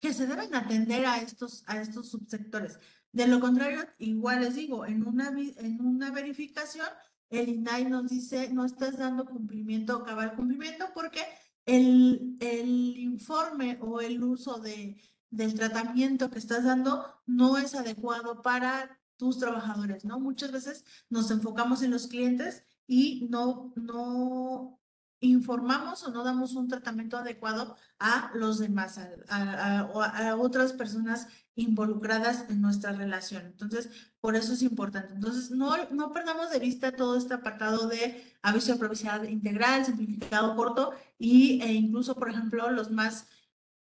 que 0.00 0.14
se 0.14 0.28
deben 0.28 0.54
atender 0.54 1.04
a 1.06 1.20
estos, 1.20 1.64
a 1.66 1.80
estos 1.80 2.08
subsectores. 2.08 2.78
De 3.12 3.26
lo 3.26 3.40
contrario, 3.40 3.80
igual 3.98 4.40
les 4.40 4.54
digo, 4.54 4.86
en 4.86 5.06
una, 5.06 5.28
en 5.28 5.80
una 5.80 6.10
verificación, 6.10 6.86
el 7.28 7.48
INAI 7.48 7.84
nos 7.86 8.08
dice, 8.08 8.50
no 8.52 8.64
estás 8.64 8.98
dando 8.98 9.24
cumplimiento 9.24 9.98
o 9.98 10.04
cabal 10.04 10.34
cumplimiento 10.34 10.86
porque 10.94 11.20
el, 11.66 12.36
el 12.40 12.96
informe 12.98 13.78
o 13.80 14.00
el 14.00 14.22
uso 14.22 14.58
de, 14.58 15.00
del 15.30 15.54
tratamiento 15.54 16.30
que 16.30 16.38
estás 16.38 16.64
dando 16.64 17.04
no 17.26 17.56
es 17.56 17.74
adecuado 17.74 18.42
para 18.42 18.98
tus 19.16 19.38
trabajadores, 19.38 20.04
¿no? 20.04 20.18
Muchas 20.18 20.50
veces 20.50 20.84
nos 21.08 21.30
enfocamos 21.30 21.82
en 21.82 21.90
los 21.90 22.08
clientes 22.08 22.64
y 22.86 23.28
no, 23.30 23.72
no 23.76 24.79
informamos 25.20 26.02
o 26.04 26.10
no 26.10 26.24
damos 26.24 26.54
un 26.54 26.68
tratamiento 26.68 27.18
adecuado 27.18 27.76
a 27.98 28.30
los 28.34 28.58
demás, 28.58 28.98
a, 29.28 29.80
a, 29.80 30.36
otras 30.36 30.72
personas 30.72 31.28
involucradas 31.54 32.46
en 32.48 32.62
nuestra 32.62 32.92
relación. 32.92 33.44
Entonces, 33.46 33.90
por 34.20 34.34
eso 34.34 34.54
es 34.54 34.62
importante. 34.62 35.12
Entonces, 35.12 35.50
no, 35.50 35.76
no 35.90 36.12
perdamos 36.12 36.50
de 36.50 36.58
vista 36.58 36.92
todo 36.92 37.16
este 37.16 37.34
apartado 37.34 37.86
de 37.86 38.34
aviso 38.42 38.72
de 38.72 38.78
propiedad 38.78 39.22
integral, 39.24 39.84
simplificado 39.84 40.56
corto 40.56 40.92
y, 41.18 41.60
e 41.62 41.72
incluso, 41.72 42.14
por 42.14 42.30
ejemplo, 42.30 42.70
los 42.70 42.90
más 42.90 43.28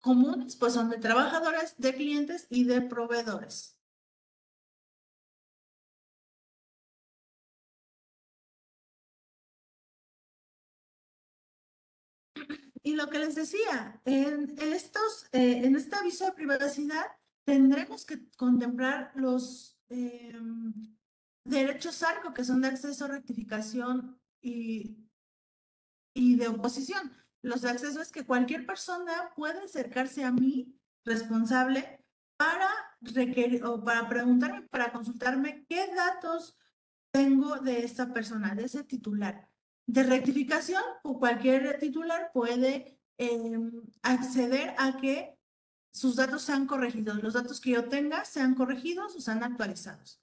comunes, 0.02 0.58
pues 0.58 0.73
son 0.73 0.89
de 0.89 0.97
trabajadores, 0.97 1.75
de 1.78 1.95
clientes 1.95 2.47
y 2.49 2.65
de 2.65 2.82
proveedores. 2.82 3.79
Y 12.84 12.96
lo 12.96 13.10
que 13.10 13.20
les 13.20 13.36
decía, 13.36 14.02
en, 14.06 14.56
estos, 14.60 15.28
eh, 15.32 15.62
en 15.65 15.76
este 15.76 15.96
aviso 15.96 16.26
de 16.26 16.32
privacidad 16.32 17.06
tendremos 17.44 18.06
que 18.06 18.30
contemplar 18.38 19.12
los 19.15 19.78
em, 19.89 20.74
derechos 21.44 22.04
ARCO, 22.04 22.34
que 22.34 22.44
son 22.44 22.62
de 22.62 22.68
acceso, 22.68 23.08
rectificación 23.08 24.20
y, 24.42 24.98
y 26.13 26.36
de 26.36 26.48
oposición. 26.48 27.15
Los 27.42 27.62
de 27.62 27.70
acceso 27.70 28.02
es 28.02 28.12
que 28.12 28.26
cualquier 28.26 28.65
persona 28.65 29.32
puede 29.36 29.63
acercarse 29.63 30.24
a 30.24 30.32
mí, 30.32 30.80
responsable, 31.06 32.06
para 32.38 32.70
requerir 33.02 33.65
o 33.65 33.84
para 33.84 34.08
preguntarme, 34.08 34.62
para 34.70 34.92
consultarme 34.92 35.65
qué 35.68 35.88
datos 35.94 36.58
tengo 37.12 37.58
de 37.58 37.84
esta 37.84 38.13
persona, 38.13 38.56
de 38.56 38.65
ese 38.65 38.84
titular 38.84 39.48
de 39.89 40.04
rectificación, 40.04 40.84
o 41.02 41.17
cualquier 41.17 41.80
titular 41.80 42.30
puede 42.32 42.99
em, 43.17 43.71
acceder 44.04 44.75
a 44.78 44.97
que 44.97 45.36
sus 45.91 46.15
datos 46.15 46.43
sean 46.43 46.67
corregidos, 46.67 47.23
los 47.23 47.34
datos 47.34 47.60
que 47.60 47.71
yo 47.71 47.89
tenga 47.89 48.23
sean 48.23 48.54
corregidos 48.54 49.15
o 49.15 49.19
sean 49.19 49.43
actualizados. 49.43 50.21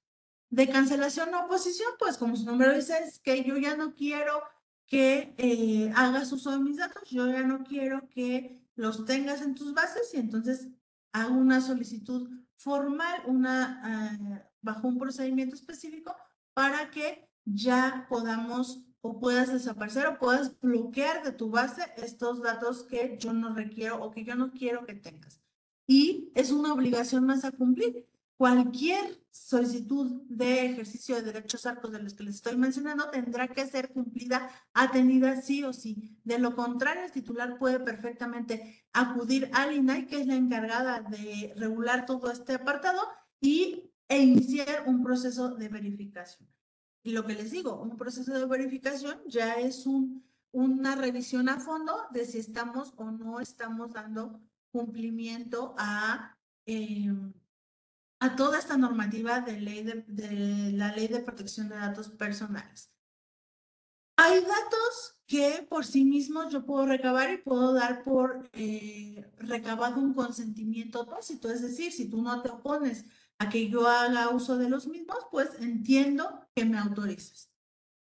De 0.51 0.69
cancelación 0.69 1.35
o 1.35 1.47
oposición, 1.47 1.91
pues 1.99 2.17
como 2.17 2.37
su 2.37 2.45
nombre 2.45 2.77
dice, 2.77 2.97
es 3.05 3.19
que 3.19 3.43
yo 3.43 3.57
ya 3.57 3.77
no 3.77 3.97
quiero 3.97 4.41
que 4.87 5.35
eh, 5.37 5.93
hagas 5.97 6.31
uso 6.31 6.53
de 6.53 6.61
mis 6.61 6.77
datos, 6.77 7.11
yo 7.11 7.27
ya 7.27 7.43
no 7.43 7.65
quiero 7.65 8.09
que 8.09 8.63
los 8.77 9.05
tengas 9.05 9.43
en 9.43 9.57
tus 9.57 9.75
bases 9.75 10.15
y 10.15 10.19
entonces 10.19 10.69
hago 11.11 11.35
una 11.35 11.61
solicitud 11.61 12.31
formal, 12.55 13.21
una, 13.27 13.81
ah, 13.83 14.49
bajo 14.63 14.87
un 14.87 14.97
procedimiento 14.97 15.57
específico 15.57 16.15
para 16.55 16.89
que 16.93 17.29
ya 17.45 18.07
podamos 18.09 18.87
o 19.07 19.21
puedas 19.21 19.53
desaparecer 19.53 20.07
o 20.07 20.19
puedas 20.19 20.59
bloquear 20.61 21.23
de 21.23 21.33
tu 21.33 21.51
base 21.51 21.83
estos 21.97 22.43
datos 22.43 22.83
que 22.85 23.17
yo 23.19 23.33
no 23.33 23.55
requiero 23.55 24.03
o 24.03 24.11
que 24.11 24.25
yo 24.25 24.35
no 24.35 24.53
quiero 24.53 24.85
que 24.85 24.95
tengas. 24.95 25.41
Y 25.87 26.33
es 26.35 26.51
una 26.51 26.73
obligación 26.73 27.25
más 27.25 27.45
a 27.45 27.53
cumplir. 27.53 28.07
Cualquier 28.37 29.23
solicitud 29.31 30.23
de 30.29 30.67
ejercicio 30.67 31.15
de 31.17 31.23
derechos 31.23 31.65
arcos 31.65 31.93
de 31.93 32.03
los 32.03 32.13
que 32.13 32.25
les 32.25 32.35
estoy 32.35 32.57
mencionando 32.57 33.09
tendrá 33.09 33.49
que 33.49 33.67
ser 33.67 33.93
cumplida, 33.93 34.51
atendida 34.75 35.41
sí 35.41 35.65
o 35.65 35.73
sí. 35.73 36.19
De 36.25 36.39
lo 36.39 36.55
contrario, 36.55 37.05
el 37.05 37.13
titular 37.13 37.59
puede 37.59 37.81
perfectamente 37.81 38.85
acudir 38.93 39.49
al 39.55 39.75
INAI, 39.75 40.07
que 40.07 40.21
es 40.21 40.27
la 40.27 40.35
encargada 40.35 41.01
de 41.01 41.55
regular 41.57 42.05
todo 42.05 42.31
este 42.31 42.55
apartado, 42.55 43.01
y, 43.41 43.91
e 44.09 44.19
iniciar 44.19 44.85
un 44.87 45.03
proceso 45.03 45.55
de 45.55 45.69
verificación. 45.69 46.56
Y 47.07 47.13
lo 47.13 47.25
que 47.25 47.35
les 47.35 47.53
digo, 47.53 47.81
un 47.81 47.97
proceso 47.97 48.35
de 48.35 48.47
verificación 48.47 49.21
ya 49.29 49.55
es 49.55 49.87
un, 49.87 50.29
una 50.51 50.97
revisión 50.97 51.49
a 51.49 51.61
fondo 51.61 51.95
de 52.11 52.25
si 52.25 52.41
estamos 52.41 52.95
o 52.97 53.13
no 53.13 53.39
estamos 53.39 53.93
dando 53.93 54.41
cumplimiento 54.73 55.77
a, 55.79 56.37
em, 56.65 57.33
a 58.19 58.35
toda 58.35 58.59
esta 58.59 58.77
normativa 58.77 59.41
de, 59.41 59.61
ley 59.61 59.85
de, 59.85 60.73
la 60.73 60.97
ley 60.97 61.07
de 61.07 61.21
protección 61.21 61.69
de 61.69 61.77
datos 61.77 62.09
personales. 62.09 62.91
Hay 64.17 64.41
datos 64.41 65.23
que 65.29 65.65
por 65.71 65.87
sí 65.87 66.05
mismos 66.05 66.53
yo 66.53 66.67
puedo 66.67 66.87
recabar 66.87 67.33
y 67.33 67.39
puedo 67.39 67.73
dar 67.73 68.03
por 68.03 68.51
eh, 68.53 69.31
recabado 69.39 70.01
un 70.01 70.13
consentimiento 70.13 71.07
tácito, 71.07 71.53
es 71.53 71.63
decir, 71.63 71.93
si 71.93 72.11
tú 72.11 72.21
no 72.21 72.43
te 72.43 72.49
opones 72.49 73.05
a 73.39 73.49
que 73.49 73.69
yo 73.69 73.87
haga 73.87 74.31
uso 74.31 74.57
de 74.57 74.69
los 74.69 74.87
mismos, 74.87 75.19
pues 75.31 75.51
entiendo 75.61 76.47
que 76.55 76.65
me 76.65 76.79
autorizas. 76.79 77.51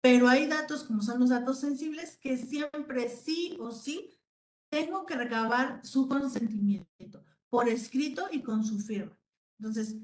Pero 0.00 0.28
hay 0.28 0.46
datos, 0.46 0.84
como 0.84 1.02
son 1.02 1.20
los 1.20 1.30
datos 1.30 1.60
sensibles, 1.60 2.16
que 2.18 2.36
siempre 2.36 3.08
sí 3.08 3.56
o 3.60 3.72
sí 3.72 4.18
tengo 4.70 5.06
que 5.06 5.16
recabar 5.16 5.84
su 5.84 6.08
consentimiento 6.08 7.24
por 7.50 7.68
escrito 7.68 8.28
y 8.30 8.42
con 8.42 8.64
su 8.64 8.78
firma. 8.78 9.18
Entonces, 9.58 9.96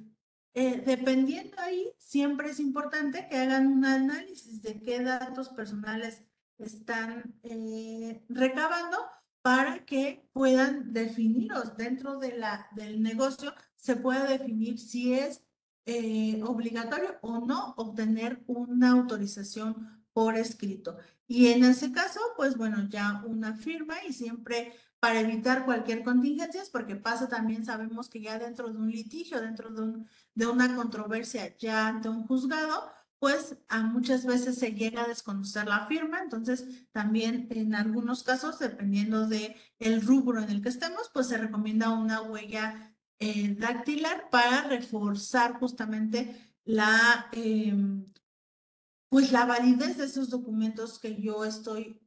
eh, 0.55 0.83
dependiendo 0.85 1.57
ahí, 1.59 1.93
siempre 1.99 2.51
es 2.51 2.61
importante 2.61 3.27
que 3.29 3.37
hagan 3.37 3.67
un 3.67 3.85
análisis 3.85 4.63
de 4.63 4.81
qué 4.81 5.01
datos 5.01 5.49
personales 5.51 6.23
están 6.59 7.39
eh, 7.43 8.25
recabando 8.29 8.99
para 9.43 9.85
que 9.85 10.29
puedan 10.33 10.93
definiros 10.93 11.77
dentro 11.77 12.19
de 12.19 12.39
la, 12.39 12.69
del 12.73 13.03
negocio, 13.03 13.53
se 13.85 13.97
pueda 13.97 14.25
definir 14.25 14.79
si 14.79 15.13
es 15.13 15.43
eh, 15.85 16.41
obligatorio 16.43 17.19
o 17.21 17.45
no 17.45 17.75
obtener 17.77 18.43
una 18.47 18.93
autorización 18.93 20.03
por 20.15 20.37
escrito. 20.37 20.97
Y 21.27 21.49
en 21.49 21.65
ese 21.65 21.93
caso, 21.93 22.19
pues 22.35 22.57
bueno, 22.57 22.89
ya 22.89 23.23
una 23.27 23.55
firma 23.55 23.97
y 24.09 24.15
siempre 24.15 24.73
para 25.01 25.21
evitar 25.21 25.67
cualquier 25.67 26.03
contingencia, 26.03 26.63
porque 26.73 26.97
pasa 26.97 27.29
también, 27.29 27.67
sabemos 27.67 28.09
que 28.09 28.23
ya 28.23 28.39
dentro 28.39 28.71
de 28.71 28.79
un 28.79 28.91
litigio, 28.91 29.39
dentro 29.43 29.69
de, 29.69 29.83
un, 29.83 30.09
de 30.35 30.47
una 30.47 30.75
controversia 30.77 31.55
ya 31.59 31.89
ante 31.89 32.09
un 32.09 32.27
juzgado, 32.27 32.91
pues 33.19 33.59
a 33.69 33.83
muchas 33.83 34.25
veces 34.25 34.57
se 34.57 34.73
llega 34.73 35.03
a 35.03 35.09
desconocer 35.09 35.67
la 35.67 35.87
firma, 35.89 36.23
entonces 36.23 36.89
también 36.91 37.49
en 37.51 37.75
algunos 37.75 38.23
casos, 38.23 38.59
dependiendo 38.59 39.29
de 39.29 39.55
el 39.79 40.01
rubro 40.01 40.43
en 40.43 40.49
el 40.49 40.63
que 40.63 40.71
estemos, 40.71 41.11
pues 41.13 41.29
se 41.29 41.37
recomienda 41.37 41.91
una 41.91 42.23
huella 42.23 42.94
eh, 43.19 43.55
dactilar 43.55 44.29
para 44.31 44.63
reforzar 44.63 45.59
justamente 45.59 46.55
la, 46.65 47.29
em, 47.33 48.13
pues 49.09 49.33
la 49.33 49.45
validez 49.45 49.99
de 49.99 50.07
esos 50.07 50.31
documentos 50.31 50.99
que 50.99 51.21
yo 51.21 51.45
estoy 51.45 52.01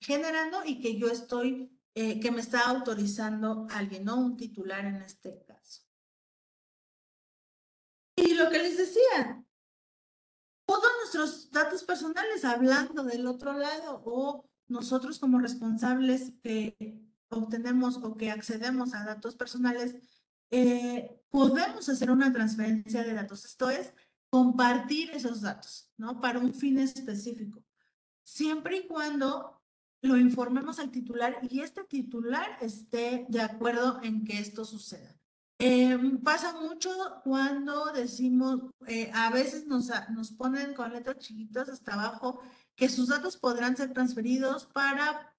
generando 0.00 0.64
y 0.64 0.80
que 0.80 0.98
yo 0.98 1.08
estoy, 1.08 1.70
eh, 1.94 2.20
que 2.20 2.30
me 2.30 2.40
está 2.40 2.68
autorizando 2.68 3.66
alguien, 3.70 4.04
¿no? 4.04 4.16
Un 4.16 4.36
titular 4.36 4.84
en 4.84 4.96
este 4.96 5.42
caso. 5.44 5.82
Y 8.16 8.34
lo 8.34 8.50
que 8.50 8.58
les 8.58 8.76
decía, 8.76 9.44
todos 10.66 10.90
nuestros 11.00 11.50
datos 11.50 11.82
personales, 11.82 12.44
hablando 12.44 13.04
del 13.04 13.26
otro 13.26 13.52
lado, 13.52 14.02
o 14.04 14.48
nosotros 14.68 15.18
como 15.18 15.38
responsables 15.38 16.32
que 16.42 16.76
obtenemos 17.30 17.96
o 17.96 18.16
que 18.16 18.30
accedemos 18.30 18.94
a 18.94 19.04
datos 19.04 19.34
personales, 19.34 19.96
eh, 20.52 21.18
podemos 21.30 21.88
hacer 21.88 22.10
una 22.10 22.32
transferencia 22.32 23.02
de 23.02 23.14
datos. 23.14 23.44
Esto 23.44 23.70
es 23.70 23.92
compartir 24.30 25.10
esos 25.10 25.40
datos, 25.40 25.90
¿no? 25.96 26.20
Para 26.20 26.38
un 26.38 26.54
fin 26.54 26.78
específico. 26.78 27.64
Siempre 28.22 28.76
y 28.76 28.86
cuando 28.86 29.60
lo 30.02 30.16
informemos 30.18 30.78
al 30.78 30.90
titular 30.90 31.38
y 31.50 31.60
este 31.60 31.84
titular 31.84 32.58
esté 32.60 33.26
de 33.28 33.40
acuerdo 33.40 34.00
en 34.02 34.24
que 34.24 34.38
esto 34.38 34.64
suceda. 34.64 35.16
Em, 35.58 36.18
pasa 36.18 36.60
mucho 36.60 36.90
cuando 37.24 37.92
decimos, 37.92 38.60
eh, 38.86 39.10
a 39.14 39.30
veces 39.30 39.66
nos, 39.66 39.90
nos 40.10 40.32
ponen 40.32 40.74
con 40.74 40.92
letras 40.92 41.18
chiquitas 41.18 41.68
hasta 41.68 41.94
abajo 41.94 42.40
que 42.74 42.88
sus 42.88 43.08
datos 43.08 43.36
podrán 43.36 43.76
ser 43.76 43.92
transferidos 43.92 44.66
para 44.66 45.34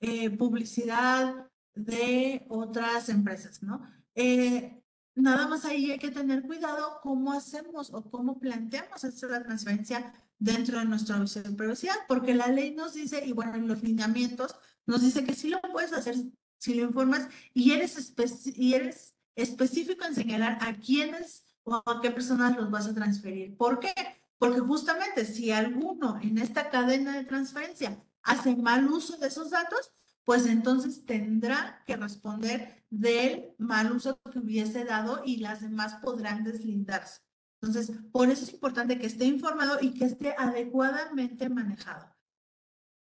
eh, 0.00 0.30
publicidad 0.30 1.48
de 1.74 2.44
otras 2.48 3.08
empresas, 3.08 3.62
¿no? 3.62 3.80
Eh, 4.20 4.82
nada 5.14 5.46
más 5.46 5.64
ahí 5.64 5.92
hay 5.92 5.98
que 5.98 6.10
tener 6.10 6.42
cuidado 6.42 6.98
cómo 7.04 7.32
hacemos 7.32 7.94
o 7.94 8.10
cómo 8.10 8.40
planteamos 8.40 9.04
esta 9.04 9.44
transferencia 9.44 10.12
dentro 10.40 10.80
de 10.80 10.86
nuestra 10.86 11.20
visión 11.20 11.44
de 11.44 11.52
privacidad, 11.52 11.94
porque 12.08 12.34
la 12.34 12.48
ley 12.48 12.74
nos 12.74 12.94
dice, 12.94 13.24
y 13.24 13.30
bueno, 13.30 13.54
en 13.54 13.68
los 13.68 13.80
lineamientos 13.80 14.56
nos 14.86 15.02
dice 15.02 15.22
que 15.22 15.36
sí 15.36 15.50
lo 15.50 15.60
puedes 15.60 15.92
hacer 15.92 16.16
si 16.58 16.74
lo 16.74 16.82
informas 16.82 17.28
y 17.54 17.70
eres, 17.70 18.12
y 18.56 18.74
eres 18.74 19.14
específico 19.36 20.04
en 20.04 20.16
señalar 20.16 20.58
a 20.62 20.74
quiénes 20.74 21.44
o 21.62 21.76
a 21.76 22.00
qué 22.02 22.10
personas 22.10 22.56
los 22.56 22.72
vas 22.72 22.88
a 22.88 22.94
transferir. 22.94 23.56
¿Por 23.56 23.78
qué? 23.78 23.94
Porque 24.36 24.58
justamente 24.58 25.24
si 25.26 25.52
alguno 25.52 26.18
en 26.20 26.38
esta 26.38 26.70
cadena 26.70 27.16
de 27.16 27.24
transferencia 27.24 28.02
hace 28.24 28.56
mal 28.56 28.88
uso 28.88 29.16
de 29.16 29.28
esos 29.28 29.50
datos, 29.50 29.92
pues 30.28 30.44
entonces 30.44 31.06
tendrá 31.06 31.82
que 31.86 31.96
responder 31.96 32.84
del 32.90 33.54
mal 33.56 33.92
uso 33.92 34.20
que 34.30 34.40
hubiese 34.40 34.84
dado 34.84 35.22
y 35.24 35.38
las 35.38 35.62
demás 35.62 35.94
podrán 36.02 36.44
deslindarse. 36.44 37.22
Entonces, 37.62 37.96
por 38.12 38.28
eso 38.28 38.44
es 38.44 38.52
importante 38.52 38.98
que 38.98 39.06
esté 39.06 39.24
informado 39.24 39.78
y 39.80 39.94
que 39.94 40.04
esté 40.04 40.34
adecuadamente 40.36 41.48
manejado. 41.48 42.14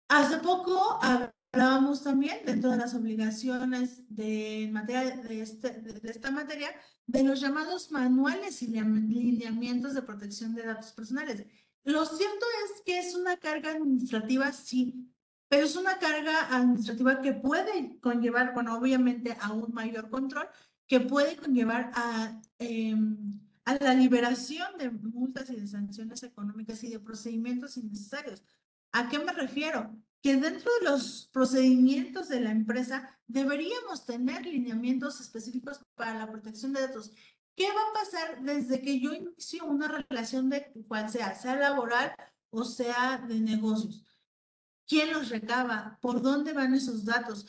Hace 0.09 0.39
poco 0.39 1.01
hablábamos 1.03 2.05
también 2.05 2.47
dentro 2.47 2.71
de 2.71 2.77
las 2.77 2.95
obligaciones 2.95 4.05
de, 4.09 4.71
materia, 4.73 5.17
de, 5.17 5.41
este, 5.43 5.71
de, 5.81 6.09
esta 6.09 6.31
materia 6.31 6.69
de 7.09 7.25
los 7.25 7.41
llamados 7.41 7.91
manuales 7.91 8.63
y 8.63 8.69
lineamientos 8.69 9.95
de 9.95 10.03
protección 10.03 10.55
de 10.55 10.63
datos 10.63 10.93
personales. 10.93 11.45
Lo 11.83 12.05
cierto 12.05 12.47
es 12.67 12.83
que 12.85 13.01
es 13.01 13.17
una 13.17 13.37
carga 13.37 13.73
administrativa, 13.73 14.53
sí, 14.53 15.13
pero 15.49 15.65
es 15.65 15.77
una 15.77 15.99
carga 15.99 16.55
administrativa 16.55 17.21
que 17.21 17.33
puede 17.33 17.99
conllevar, 18.01 18.55
bueno, 18.55 18.77
obviamente 18.77 19.37
a 19.41 19.53
un 19.53 19.73
mayor 19.73 20.11
control, 20.11 20.49
que 20.87 21.01
puede 21.01 21.37
conllevar 21.37 21.91
a... 21.95 22.41
Em, 22.59 23.41
a 23.67 23.75
la 23.75 23.95
liberación 23.95 24.79
de 24.79 24.91
multas 24.91 25.51
y 25.51 25.57
de 25.57 25.67
sanciones 25.67 26.23
económicas 26.23 26.83
y 26.85 26.89
de 26.89 27.01
procedimientos 27.01 27.77
innecesarios. 27.77 28.43
¿A 28.93 29.09
qué 29.09 29.19
me 29.19 29.33
refiero? 29.33 29.93
Que 30.23 30.37
dentro 30.37 30.71
de 30.79 30.89
los 30.89 31.29
procedimientos 31.33 32.29
de 32.29 32.41
la 32.41 32.53
empresa 32.53 33.19
deberíamos 33.27 34.07
tener 34.07 34.47
lineamientos 34.47 35.21
específicos 35.21 35.81
para 35.97 36.17
la 36.17 36.31
protección 36.31 36.73
de 36.73 36.83
datos. 36.83 37.11
¿Qué 37.57 37.67
va 37.67 37.81
a 37.91 38.05
pasar 38.05 38.43
desde 38.43 38.81
que 38.81 39.01
yo 39.01 39.13
inicio 39.13 39.65
una 39.65 39.89
relación 39.89 40.49
de 40.49 40.73
cual 40.87 41.11
sea, 41.11 41.35
sea 41.35 41.57
laboral 41.57 42.15
o 42.51 42.65
sea 42.65 43.19
de 43.27 43.41
negocios? 43.41 44.06
¿Quién 44.87 45.13
los 45.13 45.29
recaba? 45.31 45.99
¿Por 46.01 46.23
dónde 46.23 46.53
van 46.53 46.75
esos 46.75 47.05
datos? 47.05 47.47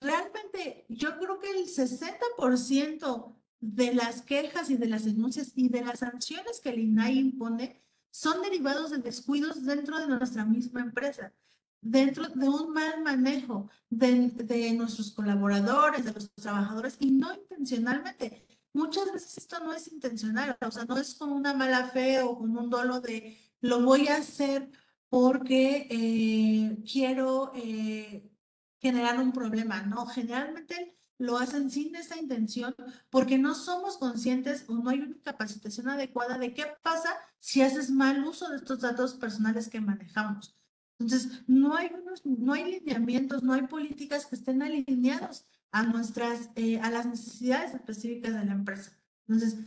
Realmente 0.00 0.84
yo 0.88 1.18
creo 1.18 1.38
que 1.38 1.50
el 1.50 1.66
60% 1.66 3.36
de 3.60 3.94
las 3.94 4.22
quejas 4.22 4.70
y 4.70 4.76
de 4.76 4.88
las 4.88 5.04
denuncias 5.04 5.52
y 5.54 5.68
de 5.68 5.84
las 5.84 6.00
sanciones 6.00 6.60
que 6.60 6.70
el 6.70 6.80
INAI 6.80 7.18
impone 7.18 7.80
son 8.10 8.42
derivados 8.42 8.90
de 8.90 8.98
descuidos 8.98 9.64
dentro 9.64 9.98
de 9.98 10.08
nuestra 10.08 10.44
misma 10.44 10.80
empresa, 10.80 11.32
dentro 11.80 12.28
de 12.28 12.48
un 12.48 12.72
mal 12.72 13.02
manejo 13.02 13.70
de, 13.88 14.28
de 14.30 14.72
nuestros 14.74 15.12
colaboradores, 15.12 16.04
de 16.04 16.12
los 16.12 16.32
trabajadores 16.34 16.96
y 16.98 17.12
no 17.12 17.32
intencionalmente. 17.32 18.46
Muchas 18.74 19.12
veces 19.12 19.38
esto 19.38 19.60
no 19.60 19.72
es 19.72 19.90
intencional, 19.92 20.56
o 20.60 20.70
sea, 20.70 20.84
no 20.84 20.96
es 20.96 21.14
con 21.14 21.30
una 21.32 21.54
mala 21.54 21.86
fe 21.88 22.20
o 22.22 22.38
con 22.38 22.56
un 22.56 22.68
dolo 22.68 23.00
de 23.00 23.38
lo 23.60 23.80
voy 23.82 24.08
a 24.08 24.16
hacer 24.16 24.68
porque 25.12 25.88
eh, 25.90 26.82
quiero 26.90 27.52
eh, 27.54 28.32
generar 28.80 29.20
un 29.20 29.30
problema, 29.30 29.82
¿no? 29.82 30.06
Generalmente 30.06 30.96
lo 31.18 31.36
hacen 31.36 31.70
sin 31.70 31.94
esa 31.96 32.16
intención 32.16 32.74
porque 33.10 33.36
no 33.36 33.54
somos 33.54 33.98
conscientes 33.98 34.64
o 34.68 34.72
no 34.72 34.88
hay 34.88 35.00
una 35.00 35.20
capacitación 35.22 35.90
adecuada 35.90 36.38
de 36.38 36.54
qué 36.54 36.64
pasa 36.82 37.10
si 37.40 37.60
haces 37.60 37.90
mal 37.90 38.24
uso 38.24 38.48
de 38.48 38.56
estos 38.56 38.80
datos 38.80 39.12
personales 39.12 39.68
que 39.68 39.82
manejamos. 39.82 40.56
Entonces, 40.98 41.42
no 41.46 41.76
hay, 41.76 41.90
unos, 41.92 42.24
no 42.24 42.54
hay 42.54 42.80
lineamientos, 42.80 43.42
no 43.42 43.52
hay 43.52 43.66
políticas 43.66 44.24
que 44.24 44.36
estén 44.36 44.62
alineados 44.62 45.44
a 45.72 45.82
nuestras, 45.82 46.48
eh, 46.56 46.80
a 46.80 46.90
las 46.90 47.04
necesidades 47.04 47.74
específicas 47.74 48.32
de 48.32 48.46
la 48.46 48.52
empresa. 48.52 48.98
Entonces, 49.28 49.58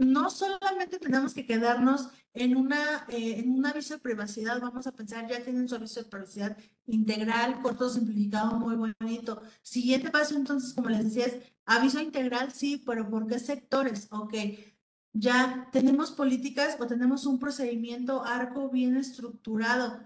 no 0.00 0.30
solamente 0.30 0.98
tenemos 0.98 1.34
que 1.34 1.46
quedarnos 1.46 2.08
en, 2.32 2.56
una, 2.56 3.04
eh, 3.08 3.40
en 3.40 3.50
un 3.50 3.66
aviso 3.66 3.94
de 3.94 4.00
privacidad, 4.00 4.60
vamos 4.60 4.86
a 4.86 4.92
pensar, 4.92 5.28
ya 5.28 5.42
tienen 5.42 5.68
su 5.68 5.74
aviso 5.74 6.02
de 6.02 6.08
privacidad 6.08 6.56
integral, 6.86 7.60
corto, 7.60 7.90
simplificado, 7.90 8.58
muy 8.58 8.94
bonito. 8.98 9.42
Siguiente 9.62 10.10
paso, 10.10 10.36
entonces, 10.36 10.72
como 10.72 10.88
les 10.88 11.04
decía, 11.04 11.26
es 11.26 11.36
aviso 11.66 12.00
integral, 12.00 12.50
sí, 12.52 12.82
pero 12.86 13.10
¿por 13.10 13.26
qué 13.26 13.38
sectores? 13.38 14.08
Ok, 14.10 14.34
ya 15.12 15.68
tenemos 15.70 16.12
políticas 16.12 16.78
o 16.80 16.86
tenemos 16.86 17.26
un 17.26 17.38
procedimiento 17.38 18.24
arco 18.24 18.70
bien 18.70 18.96
estructurado. 18.96 20.00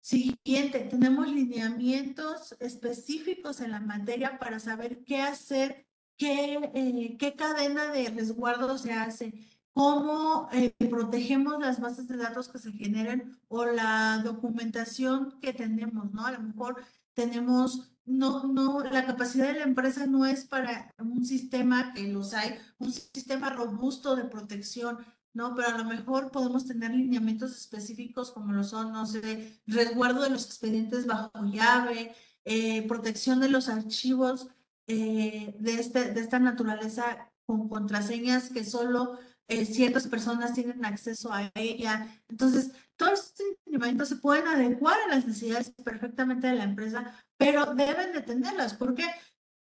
Siguiente, 0.00 0.80
tenemos 0.80 1.28
lineamientos 1.28 2.56
específicos 2.58 3.60
en 3.60 3.70
la 3.70 3.80
materia 3.80 4.38
para 4.38 4.58
saber 4.58 5.04
qué 5.04 5.20
hacer 5.20 5.87
qué, 6.18 6.70
eh, 6.74 7.16
qué 7.18 7.34
cadena 7.34 7.90
de 7.92 8.10
resguardo 8.10 8.76
se 8.76 8.92
hace, 8.92 9.32
cómo 9.72 10.48
eh, 10.52 10.74
protegemos 10.90 11.60
las 11.60 11.80
bases 11.80 12.08
de 12.08 12.16
datos 12.16 12.48
que 12.48 12.58
se 12.58 12.72
generen 12.72 13.38
o 13.48 13.64
la 13.64 14.20
documentación 14.24 15.38
que 15.40 15.52
tenemos, 15.54 16.12
¿no? 16.12 16.26
A 16.26 16.32
lo 16.32 16.40
mejor 16.40 16.84
tenemos, 17.14 17.92
no, 18.04 18.44
no, 18.48 18.80
la 18.80 19.06
capacidad 19.06 19.46
de 19.46 19.60
la 19.60 19.64
empresa 19.64 20.06
no 20.06 20.26
es 20.26 20.44
para 20.44 20.92
un 20.98 21.24
sistema 21.24 21.92
que 21.94 22.08
los 22.08 22.34
hay, 22.34 22.58
un 22.78 22.92
sistema 22.92 23.50
robusto 23.50 24.16
de 24.16 24.24
protección, 24.24 24.98
¿no? 25.32 25.54
Pero 25.54 25.68
a 25.68 25.78
lo 25.78 25.84
mejor 25.84 26.32
podemos 26.32 26.66
tener 26.66 26.90
lineamientos 26.90 27.56
específicos 27.56 28.32
como 28.32 28.52
lo 28.52 28.64
son, 28.64 28.92
no 28.92 29.06
sé, 29.06 29.60
resguardo 29.66 30.22
de 30.22 30.30
los 30.30 30.46
expedientes 30.46 31.06
bajo 31.06 31.44
llave, 31.44 32.12
eh, 32.44 32.86
protección 32.88 33.38
de 33.38 33.48
los 33.48 33.68
archivos 33.68 34.48
eh, 34.88 35.54
de, 35.58 35.74
este, 35.74 36.12
de 36.12 36.20
esta 36.20 36.38
naturaleza 36.38 37.30
con 37.46 37.68
contraseñas 37.68 38.50
que 38.50 38.64
solo 38.64 39.18
eh, 39.46 39.64
ciertas 39.64 40.06
personas 40.06 40.54
tienen 40.54 40.84
acceso 40.84 41.32
a 41.32 41.50
ella. 41.54 42.06
Entonces, 42.28 42.72
todos 42.96 43.20
estos 43.20 43.46
lineamientos 43.66 44.08
se 44.08 44.16
pueden 44.16 44.46
adecuar 44.46 44.96
a 45.00 45.14
las 45.14 45.26
necesidades 45.26 45.72
perfectamente 45.84 46.46
de 46.46 46.54
la 46.54 46.64
empresa, 46.64 47.14
pero 47.36 47.74
deben 47.74 48.12
de 48.12 48.22
tenerlas, 48.22 48.74
porque 48.74 49.04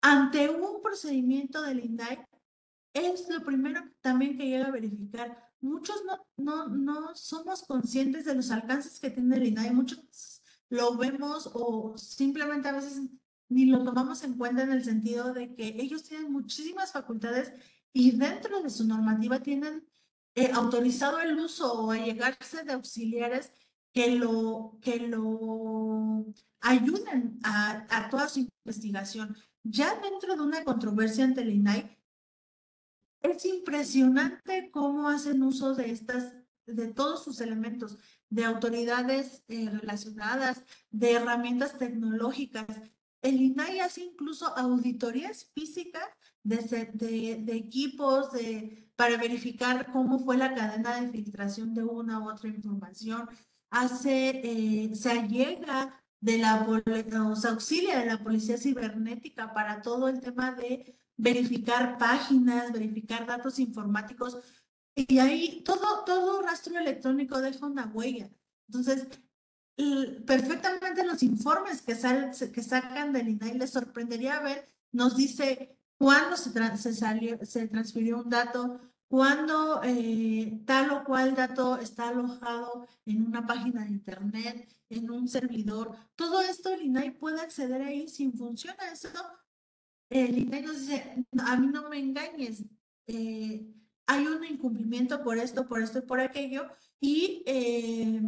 ante 0.00 0.48
un 0.48 0.82
procedimiento 0.82 1.62
del 1.62 1.84
INDAI, 1.84 2.26
es 2.92 3.28
lo 3.28 3.42
primero 3.44 3.80
también 4.00 4.36
que 4.36 4.46
llega 4.46 4.66
a 4.66 4.72
verificar. 4.72 5.50
Muchos 5.60 6.02
no, 6.04 6.26
no, 6.36 6.68
no 6.68 7.14
somos 7.14 7.62
conscientes 7.62 8.24
de 8.24 8.34
los 8.34 8.50
alcances 8.50 9.00
que 9.00 9.10
tiene 9.10 9.36
el 9.36 9.46
INDAI, 9.46 9.72
muchos 9.72 10.42
lo 10.68 10.96
vemos 10.96 11.50
o 11.52 11.96
simplemente 11.98 12.68
a 12.68 12.72
veces 12.72 13.02
ni 13.52 13.66
lo 13.66 13.84
tomamos 13.84 14.22
en 14.24 14.34
cuenta 14.34 14.62
en 14.62 14.72
el 14.72 14.84
sentido 14.84 15.32
de 15.32 15.54
que 15.54 15.76
ellos 15.78 16.02
tienen 16.02 16.32
muchísimas 16.32 16.92
facultades 16.92 17.52
y 17.92 18.12
dentro 18.12 18.62
de 18.62 18.70
su 18.70 18.86
normativa 18.86 19.40
tienen 19.40 19.86
eh, 20.34 20.50
autorizado 20.52 21.20
el 21.20 21.38
uso 21.38 21.72
o 21.72 21.90
allegarse 21.90 22.64
de 22.64 22.72
auxiliares 22.72 23.52
que 23.92 24.16
lo, 24.16 24.78
que 24.80 25.00
lo 25.00 26.24
ayuden 26.60 27.38
a, 27.44 27.86
a 27.90 28.08
toda 28.08 28.28
su 28.28 28.48
investigación. 28.64 29.36
Ya 29.62 29.94
dentro 30.00 30.34
de 30.34 30.42
una 30.42 30.64
controversia 30.64 31.24
ante 31.24 31.42
el 31.42 31.52
INAI, 31.52 31.98
es 33.22 33.44
impresionante 33.44 34.70
cómo 34.70 35.08
hacen 35.08 35.42
uso 35.42 35.74
de 35.74 35.90
estas, 35.90 36.34
de 36.66 36.88
todos 36.88 37.22
sus 37.22 37.40
elementos, 37.40 37.98
de 38.28 38.44
autoridades 38.44 39.44
eh, 39.48 39.70
relacionadas, 39.70 40.64
de 40.90 41.12
herramientas 41.12 41.78
tecnológicas. 41.78 42.66
El 43.22 43.40
INAI 43.40 43.80
hace 43.80 44.02
incluso 44.02 44.46
auditorías 44.58 45.50
físicas 45.54 46.04
de, 46.42 47.44
equipos 47.48 48.30
para 48.96 49.16
verificar 49.16 49.92
cómo 49.92 50.18
fue 50.18 50.36
la 50.36 50.54
cadena 50.54 51.00
de 51.00 51.08
filtración 51.08 51.72
de 51.72 51.84
una 51.84 52.18
u 52.18 52.30
otra 52.30 52.48
información. 52.48 53.28
Hace, 53.70 54.40
eh, 54.44 54.94
se 54.94 55.10
allega 55.12 56.02
de 56.20 56.38
la, 56.38 56.66
auxilia 57.48 58.00
de 58.00 58.06
la 58.06 58.22
policía 58.22 58.58
cibernética 58.58 59.54
para 59.54 59.82
todo 59.82 60.08
el 60.08 60.20
tema 60.20 60.52
de 60.52 60.96
verificar 61.16 61.98
páginas, 61.98 62.72
verificar 62.72 63.26
datos 63.26 63.58
informáticos, 63.58 64.38
y 64.94 65.18
ahí 65.18 65.62
todo, 65.64 66.04
todo 66.04 66.42
rastro 66.42 66.78
electrónico 66.78 67.40
deja 67.40 67.66
una 67.66 67.86
huella. 67.86 68.30
Entonces, 68.68 69.08
perfectamente 70.26 71.04
los 71.04 71.22
informes 71.22 71.82
que, 71.82 71.94
sal, 71.94 72.30
que 72.52 72.62
sacan 72.62 73.12
del 73.12 73.28
INAI 73.28 73.58
les 73.58 73.70
sorprendería 73.70 74.40
ver, 74.40 74.66
nos 74.92 75.16
dice 75.16 75.78
cuándo 75.96 76.36
se, 76.36 76.50
se, 76.76 76.94
salió, 76.94 77.38
se 77.44 77.68
transfirió 77.68 78.18
un 78.18 78.30
dato, 78.30 78.80
cuándo 79.08 79.80
eh, 79.84 80.62
tal 80.66 80.90
o 80.90 81.04
cual 81.04 81.34
dato 81.34 81.78
está 81.78 82.08
alojado 82.08 82.86
en 83.06 83.26
una 83.26 83.46
página 83.46 83.84
de 83.84 83.90
internet, 83.90 84.76
en 84.88 85.10
un 85.10 85.28
servidor. 85.28 85.96
Todo 86.14 86.40
esto 86.40 86.70
el 86.70 86.82
INAI 86.82 87.10
puede 87.12 87.40
acceder 87.40 87.82
ahí 87.82 88.08
si 88.08 88.30
funciona 88.32 88.92
eso 88.92 89.08
el 90.12 90.38
INAI 90.38 90.62
nos 90.62 90.80
dice, 90.80 91.26
a 91.38 91.56
mí 91.56 91.68
no 91.68 91.88
me 91.88 91.98
engañes, 91.98 92.64
eh, 93.06 93.66
hay 94.06 94.26
un 94.26 94.44
incumplimiento 94.44 95.22
por 95.22 95.38
esto, 95.38 95.66
por 95.66 95.80
esto 95.82 95.98
y 95.98 96.02
por 96.02 96.20
aquello, 96.20 96.68
y 97.00 97.42
eh, 97.46 98.20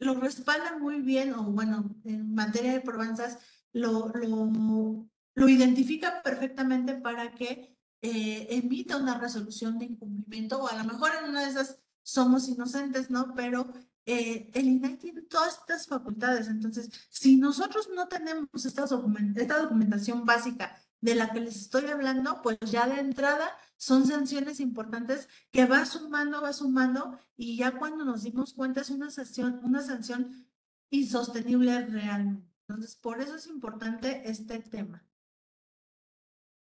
lo 0.00 0.14
respalda 0.14 0.78
muy 0.78 1.00
bien, 1.00 1.34
o 1.34 1.44
bueno, 1.44 1.94
en 2.04 2.34
materia 2.34 2.72
de 2.72 2.80
probanzas, 2.80 3.38
lo, 3.72 4.08
lo, 4.08 5.06
lo 5.34 5.48
identifica 5.48 6.22
perfectamente 6.22 6.94
para 6.94 7.32
que 7.32 7.76
eh, 8.02 8.46
emita 8.50 8.96
una 8.96 9.18
resolución 9.18 9.78
de 9.78 9.84
incumplimiento, 9.84 10.62
o 10.62 10.68
a 10.68 10.76
lo 10.76 10.84
mejor 10.84 11.12
en 11.14 11.30
una 11.30 11.42
de 11.42 11.50
esas 11.50 11.78
somos 12.02 12.48
inocentes, 12.48 13.10
¿no? 13.10 13.34
Pero 13.34 13.72
eh, 14.06 14.50
el 14.54 14.68
INAI 14.68 14.96
tiene 14.96 15.22
todas 15.22 15.58
estas 15.58 15.86
facultades. 15.86 16.48
Entonces, 16.48 16.90
si 17.10 17.36
nosotros 17.36 17.90
no 17.94 18.08
tenemos 18.08 18.64
esta 18.64 18.86
documentación 18.86 20.24
básica 20.24 20.74
de 21.00 21.14
la 21.14 21.30
que 21.32 21.40
les 21.40 21.56
estoy 21.56 21.86
hablando, 21.86 22.42
pues 22.42 22.58
ya 22.60 22.86
de 22.86 23.00
entrada 23.00 23.50
son 23.76 24.06
sanciones 24.06 24.60
importantes 24.60 25.28
que 25.50 25.64
va 25.64 25.86
sumando, 25.86 26.42
va 26.42 26.52
sumando 26.52 27.18
y 27.36 27.56
ya 27.56 27.72
cuando 27.72 28.04
nos 28.04 28.22
dimos 28.22 28.52
cuenta 28.52 28.82
es 28.82 28.90
una 28.90 29.10
sanción, 29.10 29.60
una 29.62 29.82
sanción 29.82 30.46
insostenible 30.90 31.86
realmente. 31.86 32.50
Entonces, 32.68 32.96
por 32.96 33.20
eso 33.20 33.36
es 33.36 33.46
importante 33.46 34.22
este 34.28 34.58
tema. 34.60 35.04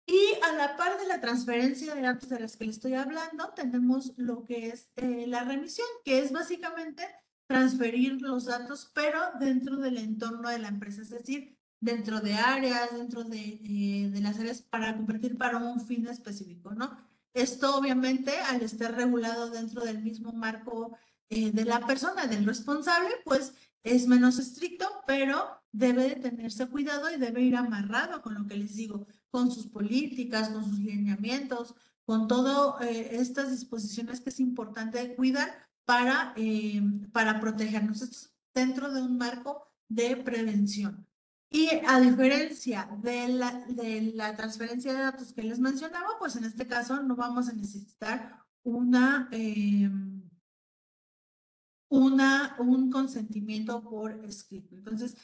Y 0.06 0.34
a 0.42 0.52
la 0.52 0.76
par 0.76 0.98
de 0.98 1.06
la 1.06 1.20
transferencia 1.20 1.94
de 1.94 2.02
datos 2.02 2.28
de 2.28 2.40
las 2.40 2.56
que 2.56 2.64
les 2.64 2.76
estoy 2.76 2.94
hablando, 2.94 3.52
tenemos 3.54 4.12
lo 4.16 4.44
que 4.44 4.68
es 4.68 4.90
eh, 4.96 5.26
la 5.26 5.44
remisión, 5.44 5.86
que 6.04 6.18
es 6.18 6.32
básicamente 6.32 7.06
transferir 7.46 8.20
los 8.20 8.46
datos, 8.46 8.90
pero 8.94 9.20
dentro 9.38 9.76
del 9.76 9.98
entorno 9.98 10.48
de 10.48 10.58
la 10.58 10.68
empresa, 10.68 11.02
es 11.02 11.10
decir, 11.10 11.59
dentro 11.80 12.20
de 12.20 12.34
áreas, 12.34 12.92
dentro 12.92 13.24
de, 13.24 13.38
eh, 13.38 14.10
de, 14.12 14.20
las 14.20 14.38
áreas 14.38 14.62
para 14.62 14.96
convertir 14.96 15.36
para 15.38 15.56
un 15.56 15.80
fin 15.80 16.06
específico, 16.06 16.72
¿no? 16.72 16.96
Esto 17.32 17.76
obviamente 17.76 18.38
al 18.38 18.60
estar 18.62 18.94
regulado 18.94 19.50
dentro 19.50 19.84
del 19.84 20.02
mismo 20.02 20.32
marco 20.32 20.96
eh, 21.30 21.50
de 21.52 21.64
la 21.64 21.86
persona, 21.86 22.26
del 22.26 22.44
responsable, 22.44 23.08
pues 23.24 23.54
es 23.82 24.06
menos 24.06 24.38
estricto, 24.38 24.86
pero 25.06 25.62
debe 25.72 26.08
de 26.08 26.16
tenerse 26.16 26.66
cuidado 26.66 27.10
y 27.10 27.18
debe 27.18 27.42
ir 27.42 27.56
amarrado 27.56 28.20
con 28.20 28.34
lo 28.34 28.46
que 28.46 28.56
les 28.56 28.74
digo, 28.74 29.06
con 29.30 29.50
sus 29.50 29.66
políticas, 29.68 30.50
con 30.50 30.64
sus 30.64 30.80
lineamientos, 30.80 31.74
con 32.04 32.28
todas 32.28 32.82
eh, 32.82 33.10
estas 33.12 33.50
disposiciones 33.50 34.20
que 34.20 34.30
es 34.30 34.40
importante 34.40 35.14
cuidar 35.14 35.68
para, 35.84 36.34
para 37.12 37.40
protegernos 37.40 38.30
dentro 38.52 38.92
de 38.92 39.02
un 39.02 39.16
marco 39.16 39.66
de 39.88 40.16
prevención. 40.16 41.06
Y 41.52 41.68
a 41.84 41.98
diferencia 41.98 42.88
de 43.02 43.26
la, 43.26 43.64
de 43.66 44.12
la 44.14 44.36
transferencia 44.36 44.92
de 44.92 45.00
datos 45.00 45.32
que 45.32 45.42
les 45.42 45.58
mencionaba, 45.58 46.16
pues 46.18 46.36
en 46.36 46.44
este 46.44 46.68
caso 46.68 47.02
no 47.02 47.16
vamos 47.16 47.48
a 47.48 47.52
necesitar 47.52 48.38
una, 48.62 49.28
em, 49.32 50.22
una, 51.88 52.54
un 52.60 52.88
consentimiento 52.88 53.82
por 53.82 54.12
escrito. 54.24 54.76
Entonces, 54.76 55.16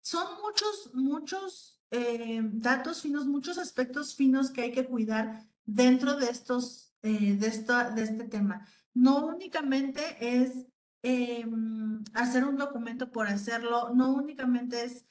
son 0.00 0.26
muchos, 0.42 0.90
muchos 0.94 1.80
em, 1.92 2.58
datos 2.58 3.00
finos, 3.00 3.26
muchos 3.26 3.56
aspectos 3.56 4.16
finos 4.16 4.50
que 4.50 4.62
hay 4.62 4.72
que 4.72 4.86
cuidar 4.86 5.46
dentro 5.64 6.16
de 6.16 6.28
estos, 6.28 6.92
eh, 7.02 7.36
de, 7.36 7.50
de 7.94 8.02
este 8.02 8.24
tema. 8.24 8.66
No 8.94 9.26
únicamente 9.26 10.02
es 10.20 10.66
em, 11.02 12.02
hacer 12.14 12.44
un 12.44 12.56
documento 12.56 13.12
por 13.12 13.28
hacerlo, 13.28 13.94
no 13.94 14.12
únicamente 14.12 14.84
es 14.84 15.04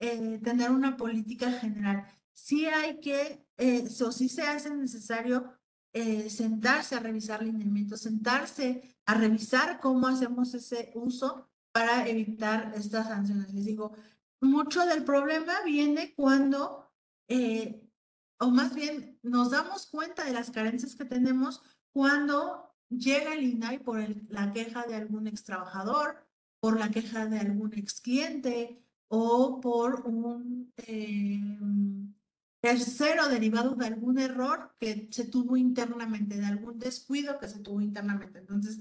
eh, 0.00 0.40
tener 0.42 0.70
una 0.70 0.96
política 0.96 1.52
general. 1.52 2.06
Sí 2.32 2.64
hay 2.64 3.00
que, 3.00 3.46
eh, 3.58 3.86
o 4.02 4.10
sí 4.12 4.30
se 4.30 4.42
hace 4.42 4.74
necesario 4.74 5.52
eh, 5.92 6.30
sentarse 6.30 6.94
a 6.94 7.00
revisar 7.00 7.42
lineamientos, 7.42 8.00
sentarse 8.00 8.96
a 9.04 9.14
revisar 9.14 9.78
cómo 9.78 10.06
hacemos 10.06 10.54
ese 10.54 10.90
uso 10.94 11.50
para 11.70 12.08
evitar 12.08 12.72
estas 12.74 13.08
sanciones. 13.08 13.52
Les 13.52 13.66
digo, 13.66 13.92
mucho 14.40 14.86
del 14.86 15.04
problema 15.04 15.62
viene 15.66 16.14
cuando, 16.14 16.90
o 18.38 18.50
más 18.50 18.74
bien 18.74 19.18
nos 19.22 19.50
damos 19.50 19.86
cuenta 19.86 20.24
de 20.24 20.32
las 20.32 20.50
carencias 20.50 20.94
que 20.94 21.04
tenemos 21.04 21.60
cuando 21.92 22.74
llega 22.88 23.34
el 23.34 23.44
INAI 23.44 23.80
por 23.80 24.02
la 24.30 24.52
queja 24.52 24.86
de 24.86 24.94
algún 24.94 25.26
ex 25.26 25.44
trabajador, 25.44 26.26
por 26.58 26.78
la 26.78 26.90
queja 26.90 27.26
de 27.26 27.38
algún 27.38 27.74
ex 27.74 28.00
cliente, 28.00 28.82
o 29.12 29.60
por 29.60 30.06
un 30.06 30.72
eh, 30.76 31.40
tercero 32.60 33.28
derivado 33.28 33.74
de 33.74 33.86
algún 33.86 34.20
error 34.20 34.72
que 34.78 35.08
se 35.10 35.24
tuvo 35.24 35.56
internamente, 35.56 36.36
de 36.36 36.46
algún 36.46 36.78
descuido 36.78 37.38
que 37.40 37.48
se 37.48 37.58
tuvo 37.58 37.80
internamente. 37.80 38.38
Entonces, 38.38 38.78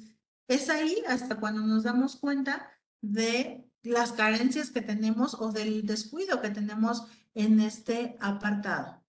es 0.48 0.70
ahí 0.70 1.02
hasta 1.08 1.40
cuando 1.40 1.62
nos 1.62 1.84
damos 1.84 2.16
cuenta 2.16 2.70
de 3.02 3.68
las 3.82 4.12
carencias 4.12 4.70
que 4.70 4.82
tenemos 4.82 5.34
o 5.34 5.52
del 5.52 5.88
descuido 5.88 6.42
que 6.42 6.52
tenemos 6.52 7.08
en 7.34 7.60
este 7.60 8.16
apartado. 8.20 9.04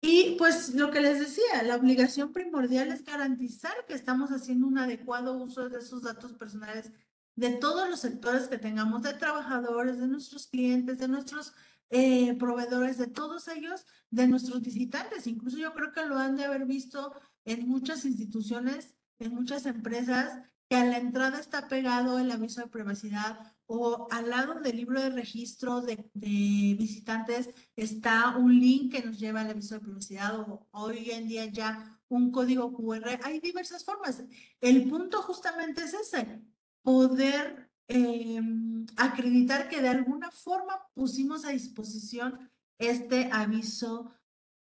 Y 0.00 0.34
pues 0.36 0.74
lo 0.74 0.90
que 0.90 1.00
les 1.00 1.20
decía, 1.20 1.62
la 1.62 1.76
obligación 1.76 2.32
primordial 2.32 2.90
es 2.90 3.04
garantizar 3.04 3.86
que 3.86 3.94
estamos 3.94 4.30
haciendo 4.30 4.66
un 4.66 4.78
adecuado 4.78 5.36
uso 5.36 5.68
de 5.68 5.78
esos 5.78 6.02
datos 6.02 6.32
personales 6.32 6.90
de 7.36 7.50
todos 7.50 7.88
los 7.88 8.00
sectores 8.00 8.48
que 8.48 8.58
tengamos, 8.58 9.02
de 9.02 9.14
trabajadores, 9.14 9.98
de 9.98 10.06
nuestros 10.06 10.46
clientes, 10.46 10.98
de 10.98 11.08
nuestros 11.08 11.52
eh, 11.90 12.34
proveedores, 12.38 12.98
de 12.98 13.08
todos 13.08 13.48
ellos, 13.48 13.86
de 14.10 14.26
nuestros 14.26 14.62
visitantes. 14.62 15.26
Incluso 15.26 15.58
yo 15.58 15.72
creo 15.74 15.92
que 15.92 16.06
lo 16.06 16.18
han 16.18 16.36
de 16.36 16.44
haber 16.44 16.66
visto 16.66 17.12
en 17.44 17.68
muchas 17.68 18.04
instituciones, 18.04 18.94
en 19.18 19.34
muchas 19.34 19.66
empresas, 19.66 20.40
que 20.68 20.76
a 20.76 20.84
la 20.84 20.98
entrada 20.98 21.38
está 21.38 21.68
pegado 21.68 22.18
el 22.18 22.30
aviso 22.30 22.62
de 22.62 22.68
privacidad 22.68 23.38
o 23.66 24.08
al 24.10 24.30
lado 24.30 24.60
del 24.60 24.76
libro 24.76 25.00
de 25.00 25.10
registro 25.10 25.80
de, 25.80 26.10
de, 26.14 26.76
visitantes 26.78 27.50
está 27.76 28.36
un 28.36 28.58
link 28.58 28.92
que 28.92 29.02
nos 29.02 29.18
lleva 29.18 29.40
al 29.40 29.50
aviso 29.50 29.74
de 29.74 29.80
privacidad 29.80 30.38
o 30.38 30.66
hoy 30.72 31.10
en 31.10 31.28
día 31.28 31.46
ya 31.46 31.98
un 32.08 32.30
código 32.30 32.72
QR. 32.72 33.20
Hay 33.24 33.40
diversas 33.40 33.84
formas. 33.84 34.22
El 34.60 34.88
punto 34.88 35.22
justamente 35.22 35.84
es 35.84 35.94
ese, 35.94 36.42
poder 36.84 37.70
em, 37.88 38.86
acreditar 38.96 39.68
que 39.68 39.80
de 39.80 39.88
alguna 39.88 40.30
forma 40.30 40.86
pusimos 40.94 41.44
a 41.44 41.50
disposición 41.50 42.50
este 42.78 43.30
aviso 43.32 44.12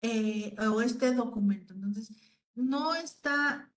eh, 0.02 0.56
o 0.60 0.82
este 0.82 1.14
documento. 1.14 1.74
Entonces, 1.74 2.12
no 2.54 2.96
está 2.96 3.72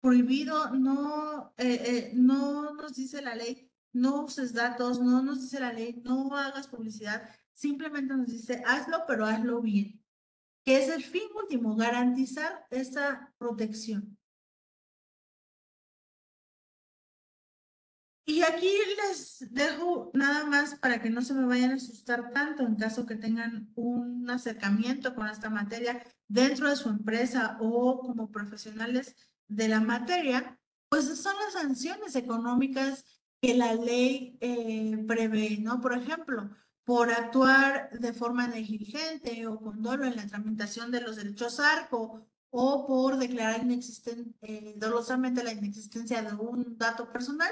prohibido, 0.00 0.70
no, 0.70 1.54
eh, 1.56 1.82
eh, 1.86 2.12
no 2.14 2.74
nos 2.74 2.96
dice 2.96 3.22
la 3.22 3.36
ley, 3.36 3.70
no 3.92 4.24
uses 4.24 4.52
datos, 4.52 5.00
no 5.00 5.22
nos 5.22 5.42
dice 5.42 5.60
la 5.60 5.72
ley, 5.72 6.02
no 6.04 6.36
hagas 6.36 6.66
publicidad, 6.66 7.22
simplemente 7.52 8.14
nos 8.14 8.26
dice 8.26 8.62
hazlo, 8.66 9.04
pero 9.06 9.26
hazlo 9.26 9.60
bien, 9.60 10.02
que 10.64 10.82
es 10.82 10.88
el 10.88 11.04
fin 11.04 11.28
último, 11.40 11.76
garantizar 11.76 12.66
esa 12.70 13.32
protección. 13.38 14.18
Y 18.30 18.42
aquí 18.42 18.70
les 18.96 19.44
dejo 19.50 20.12
nada 20.14 20.44
más 20.44 20.76
para 20.76 21.02
que 21.02 21.10
no 21.10 21.20
se 21.20 21.34
me 21.34 21.46
vayan 21.46 21.72
a 21.72 21.74
asustar 21.74 22.30
tanto 22.32 22.62
en 22.62 22.76
caso 22.76 23.04
que 23.04 23.16
tengan 23.16 23.72
un 23.74 24.30
acercamiento 24.30 25.16
con 25.16 25.26
esta 25.26 25.50
materia 25.50 26.00
dentro 26.28 26.70
de 26.70 26.76
su 26.76 26.88
empresa 26.90 27.58
o 27.60 27.98
como 27.98 28.30
profesionales 28.30 29.16
de 29.48 29.66
la 29.66 29.80
materia, 29.80 30.56
pues 30.88 31.06
son 31.20 31.34
las 31.44 31.54
sanciones 31.54 32.14
económicas 32.14 33.04
que 33.42 33.56
la 33.56 33.74
ley 33.74 34.38
eh, 34.40 35.04
prevé, 35.08 35.58
¿no? 35.58 35.80
Por 35.80 35.94
ejemplo, 35.94 36.50
por 36.84 37.10
actuar 37.10 37.90
de 37.98 38.12
forma 38.12 38.46
negligente 38.46 39.44
o 39.48 39.58
con 39.58 39.82
dolo 39.82 40.04
en 40.04 40.14
la 40.14 40.28
tramitación 40.28 40.92
de 40.92 41.00
los 41.00 41.16
derechos 41.16 41.58
ARCO 41.58 42.24
o 42.50 42.86
por 42.86 43.16
declarar 43.16 43.64
inexistente, 43.64 44.36
eh, 44.42 44.74
dolosamente 44.76 45.42
la 45.42 45.52
inexistencia 45.52 46.22
de 46.22 46.32
un 46.36 46.78
dato 46.78 47.10
personal, 47.10 47.50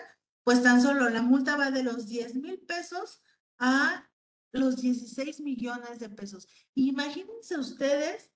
pues 0.49 0.63
tan 0.63 0.81
solo 0.81 1.11
la 1.11 1.21
multa 1.21 1.59
va 1.59 1.71
de 1.71 1.83
los 1.83 2.07
10 2.07 2.37
mil 2.37 2.59
pesos 2.61 3.21
a 3.59 4.09
los 4.51 4.81
16 4.81 5.41
millones 5.41 5.99
de 5.99 6.09
pesos. 6.09 6.49
Imagínense 6.75 7.59
ustedes 7.59 8.33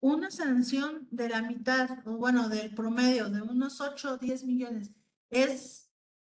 una 0.00 0.32
sanción 0.32 1.06
de 1.12 1.28
la 1.28 1.40
mitad, 1.40 2.04
o 2.04 2.16
bueno, 2.16 2.48
del 2.48 2.74
promedio 2.74 3.30
de 3.30 3.42
unos 3.42 3.80
8 3.80 4.14
o 4.14 4.18
10 4.18 4.42
millones. 4.42 4.90
Es 5.30 5.88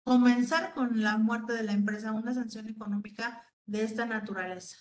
comenzar 0.02 0.74
con 0.74 1.00
la 1.00 1.18
muerte 1.18 1.52
de 1.52 1.62
la 1.62 1.72
empresa, 1.72 2.10
una 2.10 2.34
sanción 2.34 2.68
económica 2.68 3.44
de 3.64 3.84
esta 3.84 4.04
naturaleza. 4.04 4.78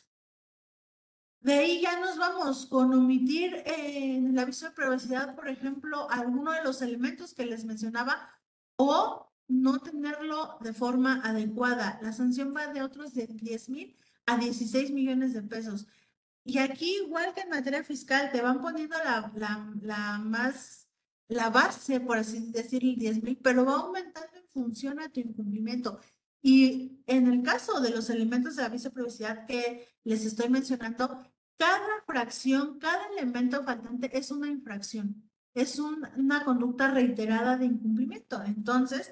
De 1.41 1.53
ahí 1.53 1.81
ya 1.83 1.99
nos 1.99 2.17
vamos 2.17 2.65
con 2.65 2.91
omitir 2.95 3.61
en 3.63 4.31
el 4.31 4.39
aviso 4.39 4.65
de 4.65 4.71
privacidad, 4.71 5.35
por 5.35 5.47
ejemplo, 5.47 6.09
alguno 6.09 6.51
de 6.51 6.63
los 6.63 6.81
elementos 6.81 7.35
que 7.35 7.45
les 7.45 7.63
mencionaba 7.63 8.27
o 8.75 9.30
no 9.51 9.79
tenerlo 9.79 10.57
de 10.61 10.73
forma 10.73 11.21
adecuada. 11.23 11.99
La 12.01 12.13
sanción 12.13 12.53
va 12.55 12.67
de 12.67 12.81
otros 12.81 13.13
de 13.13 13.27
10 13.27 13.69
mil 13.69 13.97
a 14.25 14.37
16 14.37 14.91
millones 14.91 15.33
de 15.33 15.43
pesos. 15.43 15.87
Y 16.43 16.57
aquí, 16.57 16.97
igual 17.05 17.33
que 17.33 17.41
en 17.41 17.49
materia 17.49 17.83
fiscal, 17.83 18.31
te 18.31 18.41
van 18.41 18.61
poniendo 18.61 18.97
la, 18.97 19.31
la, 19.81 20.17
más, 20.19 20.87
la 21.27 21.49
base, 21.49 21.99
por 21.99 22.17
así 22.17 22.51
decir, 22.51 22.81
10 22.97 23.23
mil, 23.23 23.37
pero 23.37 23.65
va 23.65 23.75
aumentando 23.75 24.37
en 24.37 24.47
función 24.47 24.99
a 24.99 25.09
tu 25.09 25.19
incumplimiento. 25.19 25.99
Y 26.41 27.03
en 27.05 27.27
el 27.27 27.43
caso 27.43 27.79
de 27.81 27.91
los 27.91 28.09
elementos 28.09 28.55
de 28.55 28.63
aviso 28.63 28.89
de 28.89 28.95
privacidad 28.95 29.45
que 29.45 29.87
les 30.03 30.25
estoy 30.25 30.49
mencionando, 30.49 31.21
cada 31.57 32.01
fracción, 32.07 32.79
cada 32.79 33.05
elemento 33.15 33.63
faltante 33.63 34.17
es 34.17 34.31
una 34.31 34.47
infracción, 34.47 35.29
es 35.53 35.77
una 35.77 36.43
conducta 36.43 36.89
reiterada 36.89 37.57
de 37.57 37.65
incumplimiento. 37.65 38.41
Entonces, 38.43 39.11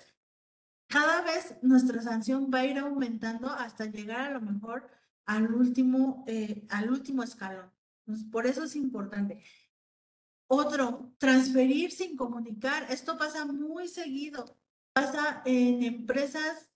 cada 0.90 1.22
vez 1.22 1.56
nuestra 1.62 2.02
sanción 2.02 2.50
va 2.54 2.60
a 2.60 2.66
ir 2.66 2.80
aumentando 2.80 3.48
hasta 3.48 3.86
llegar 3.86 4.22
a 4.22 4.32
lo 4.32 4.42
mejor 4.42 4.90
al 5.26 5.54
último, 5.54 6.26
eh, 6.28 6.66
al 6.70 6.90
último 6.92 7.22
escalón. 7.24 7.72
por 8.32 8.48
eso 8.48 8.64
es 8.64 8.76
importante. 8.76 9.44
Otro, 10.48 11.14
transferir 11.20 11.92
sin 11.92 12.18
comunicar. 12.18 12.88
Esto 12.90 13.20
pasa 13.20 13.46
muy 13.46 13.88
seguido. 13.88 14.58
Pasa 14.94 15.44
en 15.46 15.84
empresas 15.84 16.72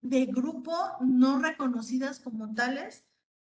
de 0.00 0.24
grupo 0.24 0.74
no 1.02 1.38
reconocidas 1.38 2.20
como 2.20 2.54
tales. 2.54 3.06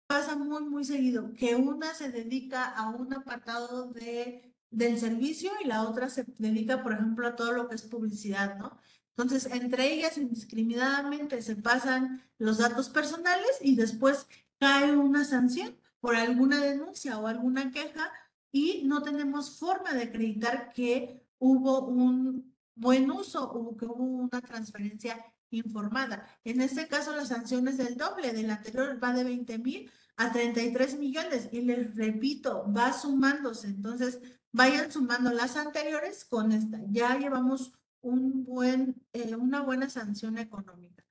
Pasa 0.07 0.35
muy, 0.35 0.63
muy 0.65 0.83
seguido 0.83 1.31
que 1.33 1.55
una 1.55 1.93
se 1.93 2.11
dedica 2.11 2.65
a 2.65 2.89
un 2.89 3.13
apartado 3.13 3.93
de, 3.93 4.53
del 4.69 4.99
servicio 4.99 5.51
y 5.63 5.67
la 5.67 5.83
otra 5.83 6.09
se 6.09 6.25
dedica, 6.37 6.83
por 6.83 6.91
ejemplo, 6.91 7.25
a 7.25 7.37
todo 7.37 7.53
lo 7.53 7.69
que 7.69 7.75
es 7.75 7.83
publicidad, 7.83 8.57
¿no? 8.57 8.77
Entonces, 9.15 9.51
entre 9.51 9.93
ellas 9.93 10.17
indiscriminadamente 10.17 11.41
se 11.41 11.55
pasan 11.55 12.23
los 12.37 12.57
datos 12.57 12.89
personales 12.89 13.59
y 13.61 13.75
después 13.75 14.25
cae 14.57 14.95
una 14.95 15.25
sanción 15.25 15.75
por 15.99 16.15
alguna 16.15 16.61
denuncia 16.61 17.19
o 17.19 17.27
alguna 17.27 17.71
queja 17.71 18.11
y 18.51 18.83
no 18.85 19.01
tenemos 19.01 19.59
forma 19.59 19.93
de 19.93 20.03
acreditar 20.03 20.71
que 20.73 21.25
hubo 21.39 21.85
un 21.87 22.53
buen 22.75 23.09
uso 23.11 23.49
o 23.49 23.77
que 23.77 23.85
hubo 23.85 24.03
una 24.03 24.41
transferencia 24.41 25.23
informada. 25.51 26.25
En 26.43 26.61
este 26.61 26.87
caso, 26.87 27.15
la 27.15 27.25
sanción 27.25 27.67
es 27.67 27.77
del 27.77 27.97
doble, 27.97 28.33
del 28.33 28.49
anterior 28.49 28.99
va 29.03 29.13
de 29.13 29.23
20 29.23 29.57
mil 29.59 29.91
a 30.17 30.31
33 30.31 30.97
millones 30.97 31.49
y 31.51 31.61
les 31.61 31.95
repito, 31.95 32.71
va 32.71 32.93
sumándose. 32.93 33.67
Entonces, 33.67 34.19
vayan 34.51 34.91
sumando 34.91 35.31
las 35.31 35.57
anteriores 35.57 36.25
con 36.25 36.51
esta. 36.51 36.79
Ya 36.89 37.17
llevamos 37.17 37.73
un 38.01 38.43
buen, 38.43 39.01
eh, 39.13 39.35
una 39.35 39.61
buena 39.61 39.89
sanción 39.89 40.37
económica. 40.37 41.05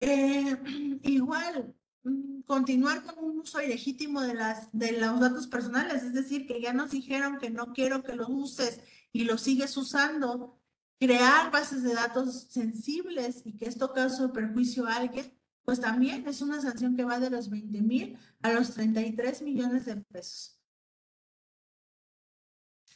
Eh, 0.00 0.56
igual, 1.02 1.74
mm, 2.02 2.42
continuar 2.42 3.04
con 3.04 3.24
un 3.24 3.38
uso 3.40 3.60
ilegítimo 3.60 4.22
de, 4.22 4.34
las, 4.34 4.68
de 4.72 4.92
los 4.92 5.20
datos 5.20 5.46
personales, 5.46 6.02
es 6.02 6.14
decir, 6.14 6.46
que 6.46 6.60
ya 6.60 6.72
nos 6.72 6.90
dijeron 6.90 7.38
que 7.38 7.50
no 7.50 7.72
quiero 7.72 8.02
que 8.02 8.16
lo 8.16 8.28
uses 8.28 8.80
y 9.12 9.24
lo 9.24 9.38
sigues 9.38 9.76
usando, 9.76 10.58
crear 10.98 11.50
bases 11.50 11.82
de 11.82 11.94
datos 11.94 12.48
sensibles 12.50 13.42
y 13.44 13.56
que 13.56 13.66
esto 13.66 13.92
cause 13.92 14.28
perjuicio 14.28 14.86
a 14.86 14.96
alguien, 14.96 15.32
pues 15.64 15.80
también 15.80 16.26
es 16.26 16.42
una 16.42 16.60
sanción 16.60 16.96
que 16.96 17.04
va 17.04 17.18
de 17.18 17.30
los 17.30 17.48
20 17.48 17.80
mil 17.80 18.18
a 18.42 18.52
los 18.52 18.74
33 18.74 19.42
millones 19.42 19.86
de 19.86 19.96
pesos. 19.96 20.59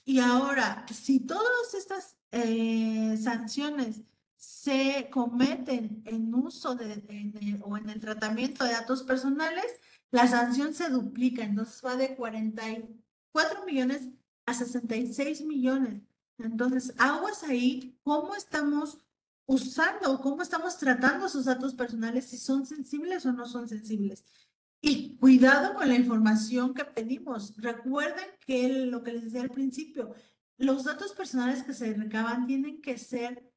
Y 0.04 0.20
ahora, 0.20 0.84
si 0.92 1.20
todas 1.20 1.74
estas 1.74 2.16
eh, 2.30 3.16
sanciones 3.16 4.02
se 4.36 5.08
cometen 5.10 6.02
en 6.04 6.34
uso 6.34 6.74
de, 6.74 7.60
o 7.62 7.76
en 7.78 7.88
el 7.88 8.00
tratamiento 8.00 8.64
de 8.64 8.72
datos 8.72 9.02
personales, 9.02 9.64
la 10.10 10.28
sanción 10.28 10.74
se 10.74 10.90
duplica, 10.90 11.42
entonces 11.42 11.82
va 11.84 11.96
de 11.96 12.14
44 12.14 13.64
millones 13.64 14.08
a 14.46 14.52
66 14.52 15.42
millones. 15.42 16.02
Entonces, 16.38 16.92
aguas 16.98 17.42
ahí, 17.44 17.98
¿cómo 18.02 18.34
estamos 18.34 18.98
usando, 19.46 20.20
cómo 20.20 20.42
estamos 20.42 20.76
tratando 20.78 21.28
sus 21.28 21.46
datos 21.46 21.74
personales, 21.74 22.26
si 22.26 22.38
son 22.38 22.66
sensibles 22.66 23.24
o 23.24 23.32
no 23.32 23.46
son 23.46 23.68
sensibles? 23.68 24.24
Y 24.86 25.16
cuidado 25.16 25.72
con 25.72 25.88
la 25.88 25.94
información 25.94 26.74
que 26.74 26.84
pedimos. 26.84 27.56
Recuerden 27.56 28.26
que 28.46 28.68
lo 28.68 29.02
que 29.02 29.12
les 29.12 29.24
decía 29.24 29.40
al 29.40 29.48
principio, 29.48 30.14
los 30.58 30.84
datos 30.84 31.14
personales 31.14 31.62
que 31.62 31.72
se 31.72 31.94
recaban 31.94 32.46
tienen 32.46 32.82
que 32.82 32.98
ser 32.98 33.50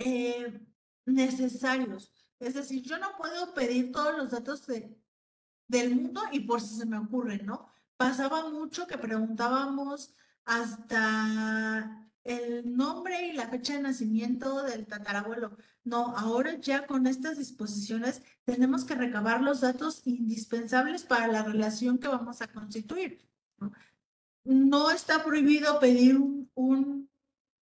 eh, 0.00 0.60
necesarios. 1.06 2.12
Es 2.40 2.54
decir, 2.54 2.82
yo 2.82 2.98
no 2.98 3.16
puedo 3.16 3.54
pedir 3.54 3.92
todos 3.92 4.16
los 4.16 4.32
datos 4.32 4.66
de, 4.66 4.98
del 5.68 5.94
mundo 5.94 6.20
y 6.32 6.40
por 6.40 6.60
si 6.60 6.74
se 6.74 6.84
me 6.84 6.98
ocurre, 6.98 7.38
¿no? 7.44 7.68
Pasaba 7.96 8.50
mucho 8.50 8.88
que 8.88 8.98
preguntábamos 8.98 10.16
hasta 10.44 12.01
el 12.24 12.76
nombre 12.76 13.26
y 13.26 13.32
la 13.32 13.48
fecha 13.48 13.74
de 13.74 13.82
nacimiento 13.82 14.62
del 14.62 14.86
tatarabuelo. 14.86 15.56
No, 15.84 16.16
ahora 16.16 16.56
ya 16.60 16.86
con 16.86 17.06
estas 17.06 17.38
disposiciones 17.38 18.22
tenemos 18.44 18.84
que 18.84 18.94
recabar 18.94 19.42
los 19.42 19.60
datos 19.60 20.02
indispensables 20.04 21.02
para 21.04 21.26
la 21.26 21.42
relación 21.42 21.98
que 21.98 22.08
vamos 22.08 22.40
a 22.42 22.48
constituir. 22.48 23.26
No, 24.44 24.90
está 24.90 25.24
prohibido 25.24 25.78
pedir 25.80 26.18
un, 26.54 27.10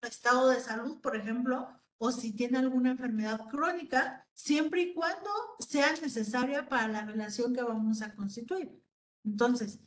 estado 0.03 0.51
de 0.51 0.61
salud, 0.61 1.01
por 1.01 1.16
ejemplo, 1.16 1.66
o 1.97 2.12
si 2.12 2.32
tiene 2.32 2.59
alguna 2.59 2.90
enfermedad 2.90 3.49
crónica, 3.49 4.26
siempre 4.34 4.82
y 4.82 4.95
cuando 4.95 5.30
sea 5.59 5.92
necesaria 5.92 6.68
para 6.68 6.88
la 6.88 7.07
relación 7.07 7.55
que 7.55 7.62
vamos 7.62 8.03
a 8.03 8.14
constituir. 8.14 8.82
Entonces, 9.24 9.80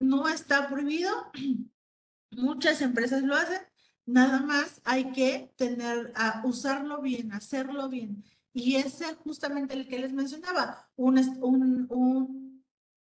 no 0.00 0.26
está 0.26 0.68
prohibido, 0.68 1.10
muchas 2.30 2.80
empresas 2.80 3.22
lo 3.22 3.34
hacen, 3.34 3.60
Nada 4.08 4.40
más 4.40 4.80
hay 4.84 5.12
que 5.12 5.52
tener, 5.58 6.14
a 6.16 6.40
usarlo 6.46 7.02
bien, 7.02 7.30
hacerlo 7.30 7.90
bien. 7.90 8.24
Y 8.54 8.76
ese 8.76 9.04
es 9.04 9.16
justamente 9.18 9.74
el 9.74 9.86
que 9.86 9.98
les 9.98 10.14
mencionaba, 10.14 10.90
un, 10.96 11.18
un, 11.42 11.86
un 11.90 12.64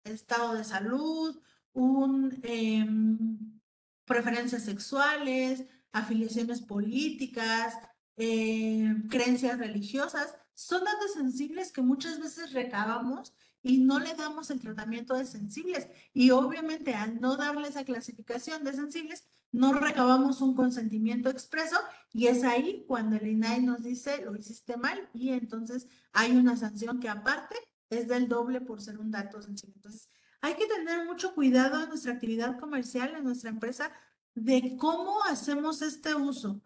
estado 0.03 0.53
de 0.55 0.65
salud, 0.65 1.41
un, 1.71 2.37
em, 2.43 3.61
preferencias 4.03 4.65
sexuales, 4.65 5.63
afiliaciones 5.93 6.59
políticas, 6.61 7.73
em, 8.17 9.07
creencias 9.07 9.59
religiosas, 9.59 10.35
son 10.53 10.83
datos 10.83 11.13
sensibles 11.13 11.71
que 11.71 11.81
muchas 11.81 12.19
veces 12.19 12.51
recabamos 12.51 13.33
y 13.63 13.79
no 13.79 13.99
le 13.99 14.13
damos 14.15 14.49
el 14.49 14.59
tratamiento 14.59 15.15
de 15.15 15.25
sensibles. 15.25 15.87
Y 16.13 16.31
obviamente 16.31 16.95
al 16.95 17.19
no 17.21 17.37
darle 17.37 17.67
esa 17.67 17.85
clasificación 17.85 18.63
de 18.63 18.73
sensibles, 18.73 19.25
no 19.51 19.73
recabamos 19.73 20.41
un 20.41 20.55
consentimiento 20.55 21.29
expreso 21.29 21.75
y 22.13 22.27
es 22.27 22.43
ahí 22.43 22.85
cuando 22.87 23.17
el 23.17 23.27
INAI 23.27 23.61
nos 23.61 23.83
dice 23.83 24.23
lo 24.23 24.35
hiciste 24.35 24.77
mal 24.77 25.09
y 25.13 25.29
entonces 25.31 25.87
hay 26.13 26.31
una 26.31 26.55
sanción 26.55 26.99
que 26.99 27.09
aparte 27.09 27.55
es 27.89 28.07
del 28.07 28.29
doble 28.29 28.61
por 28.61 28.81
ser 28.81 28.97
un 28.97 29.11
dato 29.11 29.41
sensible. 29.41 29.75
Entonces 29.75 30.07
hay 30.41 30.55
que 30.55 30.67
tener 30.67 31.05
mucho 31.05 31.35
cuidado 31.35 31.83
en 31.83 31.89
nuestra 31.89 32.13
actividad 32.13 32.59
comercial, 32.59 33.13
en 33.15 33.23
nuestra 33.25 33.49
empresa, 33.49 33.91
de 34.33 34.75
cómo 34.77 35.23
hacemos 35.25 35.81
este 35.81 36.15
uso. 36.15 36.61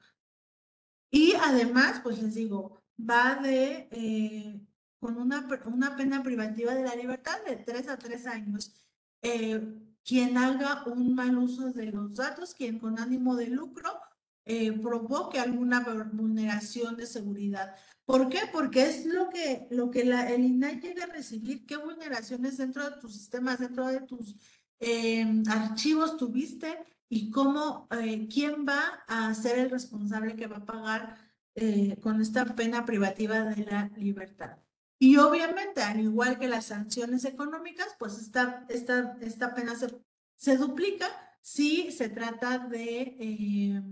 Y 1.12 1.34
además, 1.34 2.00
pues 2.04 2.22
les 2.22 2.36
digo, 2.36 2.84
va 2.98 3.36
de 3.36 3.88
eh, 3.92 4.65
con 5.06 5.18
una, 5.18 5.48
una 5.66 5.96
pena 5.96 6.24
privativa 6.24 6.74
de 6.74 6.82
la 6.82 6.96
libertad 6.96 7.38
de 7.48 7.58
tres 7.58 7.88
a 7.88 7.96
tres 7.96 8.26
años. 8.26 8.74
Eh, 9.22 9.62
quien 10.04 10.36
haga 10.36 10.84
un 10.88 11.14
mal 11.14 11.38
uso 11.38 11.72
de 11.72 11.92
los 11.92 12.16
datos, 12.16 12.56
quien 12.56 12.80
con 12.80 12.98
ánimo 12.98 13.36
de 13.36 13.46
lucro 13.48 14.00
eh, 14.46 14.72
provoque 14.72 15.40
alguna 15.40 15.82
vulneración 16.12 16.98
de 16.98 17.06
seguridad. 17.06 17.76
¿Por 18.04 18.30
qué? 18.30 18.40
Porque 18.52 18.90
es 18.90 19.06
lo 19.06 19.30
que, 19.30 19.68
lo 19.70 19.92
que 19.92 20.02
el 20.02 20.44
INAI 20.44 20.80
llega 20.80 21.04
a 21.04 21.14
recibir, 21.14 21.68
qué 21.68 21.78
vulneraciones 21.78 22.58
dentro 22.58 22.90
de 22.90 22.98
tus 22.98 23.14
sistemas, 23.14 23.60
dentro 23.60 23.86
de 23.86 24.02
tus 24.02 24.36
em, 24.80 25.44
archivos 25.48 26.18
tuviste 26.18 26.80
y 27.10 27.30
cómo, 27.30 27.88
eh, 27.92 28.28
quién 28.28 28.66
va 28.68 29.04
a 29.08 29.32
ser 29.36 29.60
el 29.60 29.70
responsable 29.70 30.36
que 30.36 30.48
va 30.48 30.58
a 30.58 30.66
pagar 30.66 31.16
eh, 31.54 32.00
con 32.02 32.20
esta 32.22 32.44
pena 32.56 32.86
privativa 32.86 33.42
de 33.44 33.66
la 33.66 33.92
libertad. 33.98 34.65
Y 34.98 35.18
obviamente, 35.18 35.82
al 35.82 36.00
igual 36.00 36.40
que 36.40 36.48
las 36.48 36.66
sanciones 36.66 37.26
económicas, 37.26 37.96
pues 38.00 38.18
esta, 38.18 38.66
esta, 38.70 39.18
esta 39.22 39.54
pena 39.54 39.76
se, 39.76 39.88
se 40.36 40.58
duplica 40.58 41.08
si 41.42 41.92
se 41.92 42.10
trata 42.10 42.58
de 42.58 43.16
eh, 43.20 43.84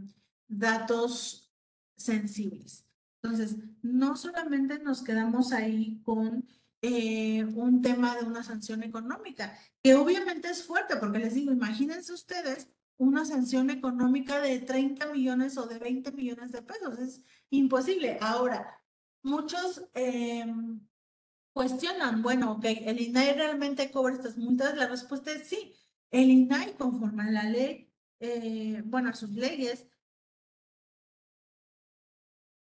datos 0.48 1.54
sensibles. 1.96 2.86
Entonces, 3.22 3.58
no 3.82 4.16
solamente 4.16 4.80
nos 4.80 5.04
quedamos 5.04 5.52
ahí 5.52 6.02
con 6.04 6.46
eh, 6.82 7.46
un 7.56 7.82
tema 7.82 8.16
de 8.16 8.26
una 8.26 8.44
sanción 8.44 8.84
económica, 8.84 9.58
que 9.82 9.96
obviamente 9.96 10.50
es 10.50 10.64
fuerte, 10.64 10.98
porque 10.98 11.20
les 11.20 11.34
digo, 11.34 11.52
imagínense 11.52 12.12
ustedes 12.12 12.70
una 12.98 13.26
sanción 13.26 13.70
económica 13.70 14.40
de 14.40 14.60
30 14.60 15.14
millones 15.14 15.58
o 15.58 15.66
de 15.66 15.80
20 15.80 16.12
millones 16.12 16.52
de 16.52 16.62
pesos, 16.62 17.00
es 17.00 17.22
imposible. 17.50 18.18
Ahora, 18.22 18.82
muchos 19.22 19.86
eh, 19.94 20.46
cuestionan, 21.54 22.22
bueno, 22.22 22.54
ok, 22.54 22.66
¿el 22.66 23.00
INAI 23.00 23.34
realmente 23.34 23.92
cobra 23.92 24.16
estas 24.16 24.38
multas? 24.38 24.76
La 24.76 24.88
respuesta 24.88 25.32
es 25.32 25.48
sí. 25.48 25.74
El 26.12 26.30
INAI, 26.30 26.76
conforme 26.76 27.24
a 27.24 27.32
la 27.32 27.44
ley, 27.44 27.92
eh, 28.20 28.82
bueno, 28.86 29.10
a 29.10 29.14
sus 29.14 29.30
leyes, 29.32 29.88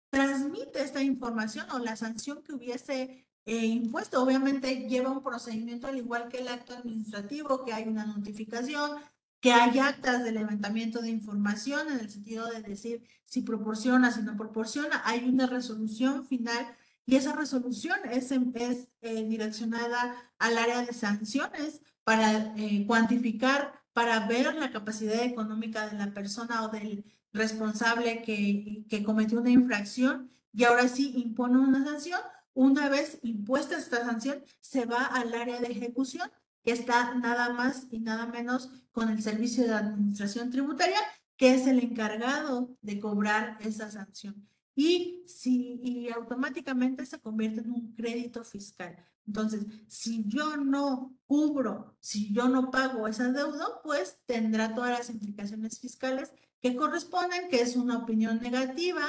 transmite 0.10 0.82
esta 0.82 1.02
información 1.02 1.70
o 1.72 1.80
la 1.80 1.96
sanción 1.96 2.44
que 2.44 2.54
hubiese 2.54 3.26
eh, 3.46 3.66
impuesto. 3.66 4.22
Obviamente 4.22 4.88
lleva 4.88 5.12
un 5.12 5.24
procedimiento 5.24 5.88
al 5.88 5.98
igual 5.98 6.30
que 6.30 6.40
el 6.40 6.48
acto 6.50 6.74
administrativo, 6.74 7.66
que 7.66 7.74
hay 7.74 7.88
una 7.88 8.06
notificación, 8.06 8.92
que 9.40 9.52
hay 9.52 9.80
actas 9.80 10.24
de 10.24 10.32
levantamiento 10.32 11.02
de 11.02 11.10
información 11.10 11.90
en 11.90 12.00
el 12.00 12.10
sentido 12.10 12.48
de 12.48 12.62
decir 12.62 13.04
si 13.26 13.42
proporciona, 13.42 14.12
si 14.12 14.22
no 14.22 14.38
proporciona, 14.38 15.02
hay 15.06 15.28
una 15.28 15.48
resolución 15.48 16.26
final 16.26 16.66
y 17.06 17.16
esa 17.16 17.34
resolución 17.34 18.00
es, 18.10 18.32
es 18.32 18.88
eh, 19.02 19.24
direccionada 19.26 20.16
al 20.40 20.58
área 20.58 20.86
de 20.86 20.94
sanciones 20.94 21.82
para 22.04 22.54
eh, 22.56 22.86
cuantificar, 22.88 23.82
para 23.92 24.26
ver 24.28 24.56
la 24.56 24.72
capacidad 24.72 25.24
económica 25.24 25.90
de 25.90 25.98
la 25.98 26.14
persona 26.14 26.64
o 26.64 26.70
del 26.70 27.06
responsable 27.34 28.22
que, 28.22 28.86
que 28.90 29.04
cometió 29.04 29.42
una 29.42 29.50
infracción 29.50 30.30
y 30.54 30.64
ahora 30.64 30.88
sí 30.88 31.14
impone 31.18 31.58
una 31.60 31.84
sanción. 31.84 32.20
Una 32.54 32.88
vez 32.88 33.20
impuesta 33.24 33.78
esta 33.78 34.06
sanción, 34.06 34.44
se 34.62 34.86
va 34.86 35.06
al 35.06 35.34
área 35.34 35.60
de 35.60 35.68
ejecución, 35.68 36.32
que 36.64 36.72
está 36.72 37.16
nada 37.16 37.52
más 37.52 37.88
y 37.90 38.00
nada 38.00 38.28
menos 38.28 38.70
con 38.92 39.10
el 39.10 39.22
Servicio 39.24 39.64
de 39.64 39.74
Administración 39.74 40.52
Tributaria, 40.52 41.00
que 41.36 41.56
es 41.56 41.66
el 41.66 41.80
encargado 41.80 42.78
de 42.82 43.00
cobrar 43.00 43.58
esa 43.62 43.90
sanción 43.90 44.48
y, 44.76 45.24
si, 45.28 45.80
y 45.84 46.10
automáticamente 46.10 47.06
se 47.06 47.20
convierte 47.20 47.62
en 47.62 47.72
un 47.72 47.94
crédito 47.94 48.44
fiscal. 48.44 48.96
Entonces, 49.26 49.66
si 49.88 50.28
yo 50.28 50.58
no 50.58 51.16
cubro, 51.26 51.96
si 52.00 52.34
yo 52.34 52.50
no 52.50 52.72
pago 52.72 53.08
esa 53.08 53.32
deuda, 53.32 53.82
pues 53.84 54.18
tendrá 54.26 54.74
todas 54.74 54.98
las 54.98 55.10
implicaciones 55.10 55.80
fiscales 55.80 56.34
que 56.62 56.76
corresponden, 56.76 57.50
que 57.50 57.62
es 57.62 57.76
una 57.76 57.98
opinión 57.98 58.40
negativa, 58.42 59.04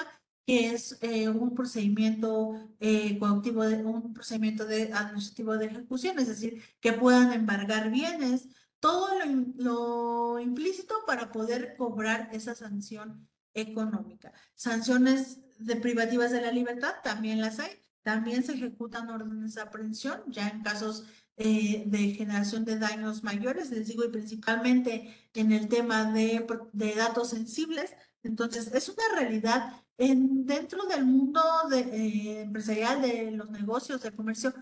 que 0.46 0.70
es 0.70 0.98
eh, 1.00 1.28
un 1.28 1.54
procedimiento 1.54 2.54
eh, 2.78 3.18
de, 3.18 3.84
un 3.84 4.12
procedimiento 4.12 4.66
de 4.66 4.92
administrativo 4.92 5.56
de 5.56 5.66
ejecución, 5.66 6.18
es 6.18 6.28
decir, 6.28 6.62
que 6.80 6.92
puedan 6.92 7.32
embargar 7.32 7.90
bienes, 7.90 8.48
todo 8.78 9.08
lo, 9.18 10.34
lo 10.34 10.40
implícito 10.40 10.94
para 11.06 11.32
poder 11.32 11.74
cobrar 11.76 12.28
esa 12.32 12.54
sanción 12.54 13.26
económica. 13.54 14.32
Sanciones 14.54 15.40
de 15.58 15.76
privativas 15.76 16.30
de 16.30 16.42
la 16.42 16.52
libertad 16.52 16.94
también 17.02 17.40
las 17.40 17.58
hay. 17.60 17.70
También 18.02 18.42
se 18.42 18.52
ejecutan 18.52 19.08
órdenes 19.08 19.54
de 19.54 19.62
aprehensión 19.62 20.22
ya 20.28 20.48
en 20.48 20.62
casos 20.62 21.04
eh, 21.36 21.84
de 21.86 22.10
generación 22.12 22.64
de 22.64 22.78
daños 22.78 23.24
mayores, 23.24 23.70
les 23.70 23.88
digo, 23.88 24.04
y 24.04 24.08
principalmente 24.08 25.28
en 25.34 25.52
el 25.52 25.68
tema 25.68 26.12
de, 26.12 26.46
de 26.72 26.94
datos 26.94 27.30
sensibles. 27.30 27.92
Entonces, 28.22 28.72
es 28.72 28.88
una 28.88 29.02
realidad 29.16 29.72
en, 29.98 30.46
dentro 30.46 30.84
del 30.86 31.04
mundo 31.04 31.42
de, 31.70 31.80
eh, 31.80 32.40
empresarial, 32.42 33.02
de 33.02 33.30
los 33.30 33.50
negocios, 33.50 34.02
del 34.02 34.14
comercio, 34.14 34.54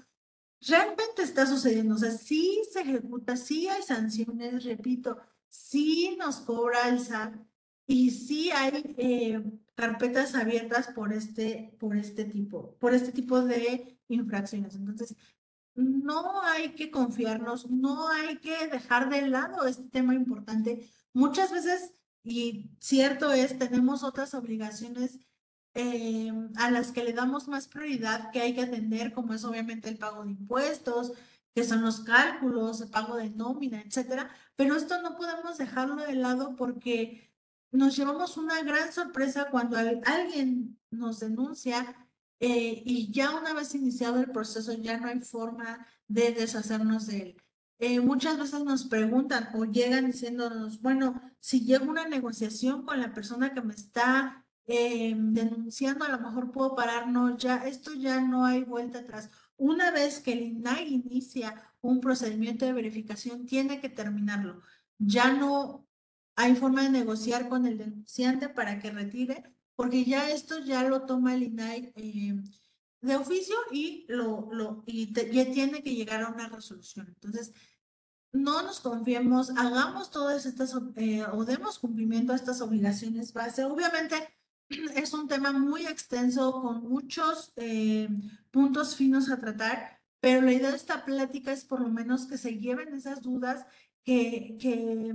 realmente 0.60 1.22
está 1.22 1.46
sucediendo. 1.46 1.94
O 1.94 1.98
sea, 1.98 2.10
sí 2.10 2.62
se 2.72 2.80
ejecuta, 2.80 3.36
sí 3.36 3.68
hay 3.68 3.82
sanciones, 3.82 4.64
repito, 4.64 5.18
sí 5.48 6.16
nos 6.18 6.36
cobra 6.40 6.88
el 6.88 7.00
SAT 7.00 7.34
y 7.86 8.10
sí 8.10 8.50
hay 8.50 8.94
eh, 8.96 9.42
carpetas 9.74 10.34
abiertas 10.34 10.88
por 10.88 11.12
este, 11.12 11.76
por 11.78 11.96
este 11.96 12.24
tipo, 12.24 12.76
por 12.78 12.94
este 12.94 13.12
tipo 13.12 13.42
de 13.42 13.98
infracciones. 14.08 14.74
Entonces, 14.74 15.16
no 15.74 16.42
hay 16.42 16.74
que 16.74 16.90
confiarnos, 16.90 17.70
no 17.70 18.08
hay 18.08 18.38
que 18.38 18.68
dejar 18.68 19.08
de 19.08 19.28
lado 19.28 19.66
este 19.66 19.88
tema 19.88 20.14
importante. 20.14 20.90
Muchas 21.12 21.50
veces, 21.50 21.94
y 22.22 22.70
cierto 22.78 23.32
es, 23.32 23.58
tenemos 23.58 24.02
otras 24.02 24.34
obligaciones 24.34 25.18
eh, 25.74 26.32
a 26.56 26.70
las 26.70 26.92
que 26.92 27.04
le 27.04 27.14
damos 27.14 27.48
más 27.48 27.68
prioridad 27.68 28.30
que 28.30 28.42
hay 28.42 28.54
que 28.54 28.62
atender, 28.62 29.12
como 29.12 29.32
es 29.32 29.44
obviamente 29.44 29.88
el 29.88 29.98
pago 29.98 30.24
de 30.24 30.32
impuestos, 30.32 31.12
que 31.54 31.64
son 31.64 31.82
los 31.82 32.00
cálculos, 32.00 32.80
el 32.80 32.90
pago 32.90 33.16
de 33.16 33.30
nómina, 33.30 33.80
etcétera. 33.80 34.30
Pero 34.56 34.76
esto 34.76 35.00
no 35.02 35.16
podemos 35.16 35.58
dejarlo 35.58 35.96
de 35.96 36.14
lado 36.14 36.56
porque 36.56 37.31
nos 37.72 37.96
llevamos 37.96 38.36
una 38.36 38.62
gran 38.62 38.92
sorpresa 38.92 39.48
cuando 39.50 39.76
alguien 39.76 40.78
nos 40.90 41.20
denuncia 41.20 41.96
eh, 42.38 42.82
y 42.84 43.10
ya 43.10 43.34
una 43.36 43.54
vez 43.54 43.74
iniciado 43.74 44.20
el 44.20 44.30
proceso 44.30 44.74
ya 44.74 44.98
no 44.98 45.08
hay 45.08 45.20
forma 45.20 45.86
de 46.06 46.32
deshacernos 46.32 47.06
de 47.06 47.22
él. 47.22 47.42
Eh, 47.78 48.00
muchas 48.00 48.38
veces 48.38 48.62
nos 48.62 48.84
preguntan 48.84 49.48
o 49.54 49.64
llegan 49.64 50.06
diciéndonos, 50.06 50.80
bueno, 50.82 51.20
si 51.40 51.64
llego 51.64 51.86
una 51.86 52.06
negociación 52.06 52.84
con 52.84 53.00
la 53.00 53.12
persona 53.12 53.54
que 53.54 53.62
me 53.62 53.74
está 53.74 54.44
eh, 54.66 55.14
denunciando, 55.16 56.04
a 56.04 56.10
lo 56.10 56.20
mejor 56.20 56.52
puedo 56.52 56.76
parar, 56.76 57.08
no, 57.08 57.36
ya, 57.36 57.66
esto 57.66 57.92
ya 57.94 58.20
no 58.20 58.44
hay 58.44 58.62
vuelta 58.62 59.00
atrás. 59.00 59.30
Una 59.56 59.90
vez 59.90 60.20
que 60.20 60.32
el 60.32 60.42
INAI 60.42 60.94
inicia 60.94 61.72
un 61.80 62.00
procedimiento 62.00 62.64
de 62.64 62.72
verificación, 62.72 63.46
tiene 63.46 63.80
que 63.80 63.88
terminarlo. 63.88 64.60
Ya 64.98 65.32
no 65.32 65.88
hay 66.36 66.54
forma 66.56 66.82
de 66.82 66.90
negociar 66.90 67.48
con 67.48 67.66
el 67.66 67.78
denunciante 67.78 68.48
para 68.48 68.78
que 68.78 68.90
retire, 68.90 69.44
porque 69.74 70.04
ya 70.04 70.30
esto 70.30 70.58
ya 70.60 70.82
lo 70.84 71.02
toma 71.02 71.34
el 71.34 71.44
INAI 71.44 71.92
eh, 71.96 72.42
de 73.00 73.16
oficio 73.16 73.56
y, 73.70 74.06
lo, 74.08 74.48
lo, 74.52 74.82
y 74.86 75.12
ya 75.12 75.50
tiene 75.52 75.82
que 75.82 75.94
llegar 75.94 76.22
a 76.22 76.28
una 76.28 76.48
resolución. 76.48 77.08
Entonces, 77.08 77.52
no 78.32 78.62
nos 78.62 78.80
confiemos, 78.80 79.50
hagamos 79.50 80.10
todas 80.10 80.46
estas 80.46 80.74
eh, 80.96 81.24
o 81.32 81.44
demos 81.44 81.78
cumplimiento 81.78 82.32
a 82.32 82.36
estas 82.36 82.60
obligaciones 82.60 83.32
base. 83.32 83.64
Obviamente 83.64 84.16
es 84.96 85.12
un 85.12 85.28
tema 85.28 85.52
muy 85.52 85.86
extenso 85.86 86.62
con 86.62 86.88
muchos 86.88 87.52
eh, 87.56 88.08
puntos 88.50 88.96
finos 88.96 89.30
a 89.30 89.38
tratar, 89.38 90.00
pero 90.20 90.40
la 90.40 90.52
idea 90.52 90.70
de 90.70 90.76
esta 90.76 91.04
plática 91.04 91.52
es 91.52 91.64
por 91.64 91.80
lo 91.80 91.88
menos 91.88 92.26
que 92.26 92.38
se 92.38 92.58
lleven 92.58 92.94
esas 92.94 93.20
dudas, 93.20 93.66
que, 94.04 94.56
que 94.58 95.14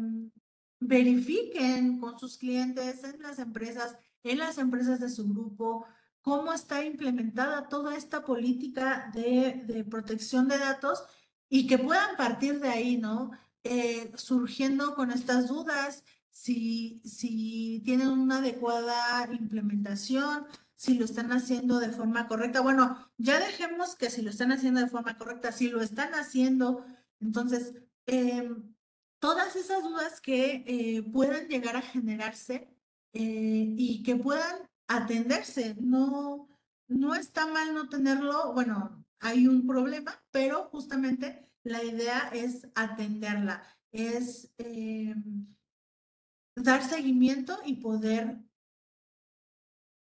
verifiquen 0.79 1.99
con 1.99 2.19
sus 2.19 2.37
clientes 2.37 3.03
en 3.03 3.21
las 3.21 3.39
empresas, 3.39 3.97
en 4.23 4.39
las 4.39 4.57
empresas 4.57 4.99
de 4.99 5.09
su 5.09 5.27
grupo, 5.27 5.85
cómo 6.21 6.53
está 6.53 6.83
implementada 6.83 7.69
toda 7.69 7.95
esta 7.95 8.25
política 8.25 9.11
de, 9.13 9.85
protección 9.89 10.47
de 10.47 10.57
datos 10.57 11.03
y 11.49 11.67
que 11.67 11.77
puedan 11.77 12.17
partir 12.17 12.59
de 12.59 12.69
ahí, 12.69 12.97
¿no? 12.97 13.31
Eh, 13.63 14.11
surgiendo 14.15 14.95
con 14.95 15.11
estas 15.11 15.47
dudas, 15.47 16.03
si, 16.29 17.01
si 17.03 17.81
tienen 17.85 18.09
una 18.09 18.37
adecuada 18.37 19.27
implementación, 19.33 20.45
si 20.75 20.93
lo 20.93 21.05
están 21.05 21.31
haciendo 21.31 21.79
de 21.79 21.89
forma 21.89 22.27
correcta. 22.27 22.61
Bueno, 22.61 22.97
ya 23.17 23.39
dejemos 23.39 23.95
que 23.95 24.09
si 24.09 24.21
lo 24.21 24.29
están 24.29 24.51
haciendo 24.51 24.79
de 24.79 24.87
forma 24.87 25.17
correcta, 25.17 25.51
si 25.51 25.69
lo 25.69 25.81
están 25.81 26.13
haciendo, 26.13 26.85
entonces, 27.19 27.73
eh, 28.05 28.49
todas 29.19 29.55
esas 29.55 29.83
dudas 29.83 30.21
que 30.21 30.63
eh, 30.67 31.03
puedan 31.03 31.47
llegar 31.47 31.75
a 31.75 31.81
generarse 31.81 32.69
eh, 33.13 33.73
y 33.77 34.03
que 34.03 34.15
puedan 34.15 34.55
atenderse. 34.87 35.75
No, 35.79 36.49
no 36.87 37.15
está 37.15 37.47
mal 37.47 37.73
no 37.73 37.89
tenerlo, 37.89 38.53
bueno, 38.53 39.05
hay 39.19 39.47
un 39.47 39.65
problema, 39.65 40.23
pero 40.31 40.65
justamente 40.69 41.49
la 41.63 41.83
idea 41.83 42.29
es 42.33 42.67
atenderla, 42.75 43.63
es 43.91 44.53
eh, 44.57 45.15
dar 46.55 46.83
seguimiento 46.83 47.59
y 47.65 47.75
poder 47.75 48.39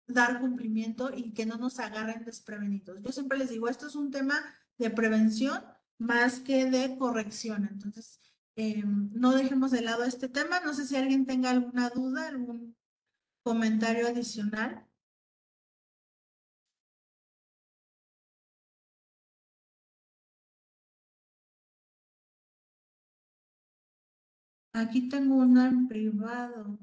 dar 0.07 0.39
cumplimiento 0.39 1.11
y 1.15 1.33
que 1.33 1.45
no 1.45 1.57
nos 1.57 1.79
agarren 1.79 2.25
desprevenidos. 2.25 3.01
Yo 3.01 3.11
siempre 3.11 3.37
les 3.37 3.49
digo, 3.49 3.67
esto 3.69 3.87
es 3.87 3.95
un 3.95 4.11
tema 4.11 4.41
de 4.77 4.89
prevención 4.89 5.63
más 5.97 6.39
que 6.39 6.65
de 6.65 6.97
corrección. 6.97 7.67
Entonces, 7.71 8.20
eh, 8.55 8.83
no 8.85 9.31
dejemos 9.31 9.71
de 9.71 9.81
lado 9.81 10.03
este 10.03 10.29
tema. 10.29 10.59
No 10.61 10.73
sé 10.73 10.85
si 10.85 10.95
alguien 10.95 11.25
tenga 11.25 11.51
alguna 11.51 11.89
duda, 11.89 12.27
algún 12.27 12.75
comentario 13.43 14.07
adicional. 14.07 14.87
Aquí 24.73 25.09
tengo 25.09 25.35
una 25.35 25.67
en 25.67 25.87
privado. 25.87 26.79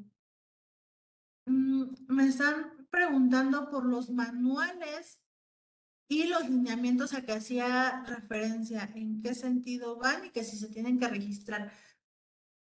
Mm, 1.46 1.84
me 2.08 2.26
están 2.28 2.86
preguntando 2.90 3.70
por 3.70 3.84
los 3.84 4.10
manuales 4.10 5.20
y 6.09 6.24
los 6.24 6.48
lineamientos 6.48 7.12
a 7.12 7.22
que 7.22 7.32
hacía 7.32 8.02
referencia, 8.06 8.90
en 8.94 9.22
qué 9.22 9.34
sentido 9.34 9.96
van 9.96 10.24
y 10.24 10.30
que 10.30 10.42
si 10.42 10.56
se 10.56 10.68
tienen 10.68 10.98
que 10.98 11.09
registrar. 11.09 11.70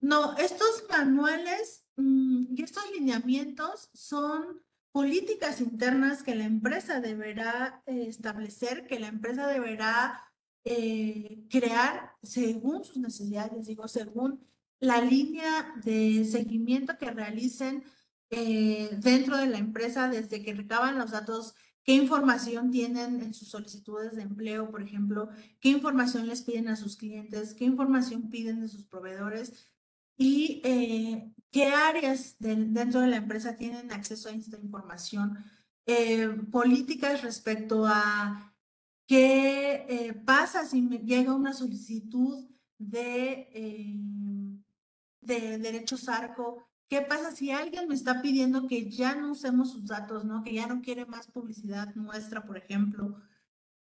No, 0.02 0.36
estos 0.38 0.84
manuales 0.90 1.86
mm, 1.96 2.56
y 2.56 2.64
estos 2.64 2.84
lineamientos 2.92 3.90
son 3.94 4.62
políticas 4.92 5.62
internas 5.62 6.24
que 6.24 6.36
la 6.36 6.44
empresa 6.44 7.00
deberá 7.00 7.82
eh, 7.86 8.08
establecer, 8.08 8.86
que 8.86 9.00
la 9.00 9.08
empresa 9.08 9.48
deberá 9.48 10.22
eh, 10.66 11.46
crear 11.50 12.12
según 12.22 12.84
sus 12.84 12.98
necesidades, 12.98 13.68
digo, 13.68 13.88
según 13.88 14.46
la 14.80 15.02
línea 15.02 15.74
de 15.84 16.26
seguimiento 16.26 16.98
que 16.98 17.10
realicen 17.12 17.84
eh, 18.30 18.90
dentro 18.98 19.38
de 19.38 19.48
la 19.48 19.58
empresa 19.58 20.10
desde 20.10 20.44
que 20.44 20.54
recaban 20.54 20.98
los 20.98 21.12
datos, 21.12 21.56
qué 21.88 21.94
información 21.94 22.70
tienen 22.70 23.22
en 23.22 23.34
sus 23.34 23.48
solicitudes 23.48 24.16
de 24.16 24.24
empleo, 24.24 24.70
por 24.70 24.84
ejemplo, 24.84 25.30
qué 25.62 25.70
información 25.70 26.28
les 26.28 26.42
piden 26.42 26.68
a 26.68 26.76
sus 26.76 26.98
clientes, 26.98 27.54
qué 27.54 27.64
información 27.64 28.30
piden 28.30 28.60
de 28.60 28.68
sus 28.68 28.86
proveedores 28.86 29.54
y 30.18 30.62
eh, 30.66 31.34
qué 31.50 31.68
áreas 31.68 32.36
dentro 32.40 33.00
de 33.00 33.08
la 33.08 33.16
empresa 33.16 33.56
tienen 33.56 33.94
acceso 33.94 34.28
a 34.28 34.34
esta 34.34 34.58
información. 34.58 35.38
Eh, 35.86 36.28
políticas 36.52 37.24
respecto 37.24 37.86
a 37.88 38.54
qué 39.08 40.14
pasa 40.26 40.66
si 40.66 40.82
me 40.82 40.98
llega 40.98 41.34
una 41.34 41.54
solicitud 41.54 42.50
de 42.78 43.50
de 45.28 45.58
derechos 45.58 46.08
ARCO. 46.08 46.67
¿Qué 46.90 47.02
pasa 47.02 47.32
si 47.32 47.52
alguien 47.52 47.88
me 47.88 47.96
está 47.96 48.22
pidiendo 48.22 48.68
que 48.68 48.90
ya 48.90 49.16
no 49.16 49.32
usemos 49.32 49.72
sus 49.72 49.86
datos, 49.86 50.24
¿no? 50.24 50.44
Que 50.44 50.54
ya 50.54 50.68
no 50.68 50.82
quiere 50.82 51.06
más 51.06 51.28
publicidad 51.28 51.94
nuestra, 51.96 52.46
por 52.46 52.58
ejemplo? 52.58 53.22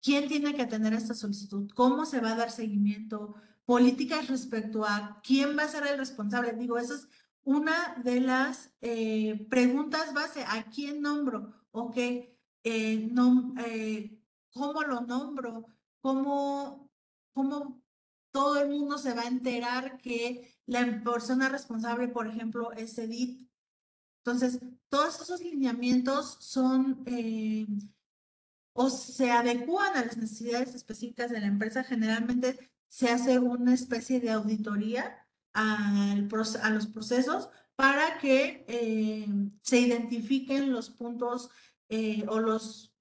¿Quién 0.01 0.27
tiene 0.27 0.53
que 0.53 0.63
atender 0.63 0.93
esta 0.93 1.13
solicitud? 1.13 1.69
¿Cómo 1.73 2.05
se 2.05 2.19
va 2.19 2.31
a 2.31 2.35
dar 2.35 2.51
seguimiento? 2.51 3.35
Políticas 3.65 4.27
respecto 4.27 4.85
a 4.85 5.21
quién 5.23 5.57
va 5.57 5.63
a 5.63 5.69
ser 5.69 5.87
el 5.87 5.97
responsable. 5.97 6.53
Digo, 6.53 6.77
esa 6.77 6.95
es 6.95 7.07
una 7.43 7.95
de 8.03 8.19
las 8.19 8.71
eh, 8.81 9.47
preguntas 9.49 10.13
base. 10.13 10.43
¿A 10.45 10.63
quién 10.69 11.01
nombro? 11.01 11.53
¿Ok? 11.71 11.97
Eh, 11.97 12.29
eh, 12.63 14.21
¿Cómo 14.51 14.81
lo 14.83 15.01
nombro? 15.01 15.65
¿Cómo, 16.01 16.91
¿Cómo 17.33 17.81
todo 18.31 18.61
el 18.61 18.69
mundo 18.69 18.97
se 18.97 19.13
va 19.13 19.21
a 19.21 19.27
enterar 19.27 19.97
que 19.97 20.56
la 20.67 21.01
persona 21.03 21.49
responsable, 21.49 22.07
por 22.09 22.27
ejemplo, 22.27 22.71
es 22.73 22.97
Edith. 22.97 23.49
Entonces, 24.23 24.59
todos 24.89 25.21
esos 25.21 25.41
lineamientos 25.41 26.37
son 26.39 27.03
eh, 27.05 27.65
o 28.73 28.89
se 28.89 29.31
adecúan 29.31 29.95
a 29.95 30.05
las 30.05 30.17
necesidades 30.17 30.75
específicas 30.75 31.31
de 31.31 31.39
la 31.39 31.47
empresa. 31.47 31.83
Generalmente 31.83 32.71
se 32.87 33.09
hace 33.09 33.39
una 33.39 33.73
especie 33.73 34.19
de 34.19 34.31
auditoría 34.31 35.25
a 35.53 36.15
los 36.69 36.87
procesos 36.87 37.49
para 37.75 38.19
que 38.19 38.65
eh, 38.67 39.27
se 39.61 39.79
identifiquen 39.79 40.71
los 40.71 40.89
puntos 40.89 41.49
eh, 41.89 42.25
o 42.27 42.39
los 42.39 42.93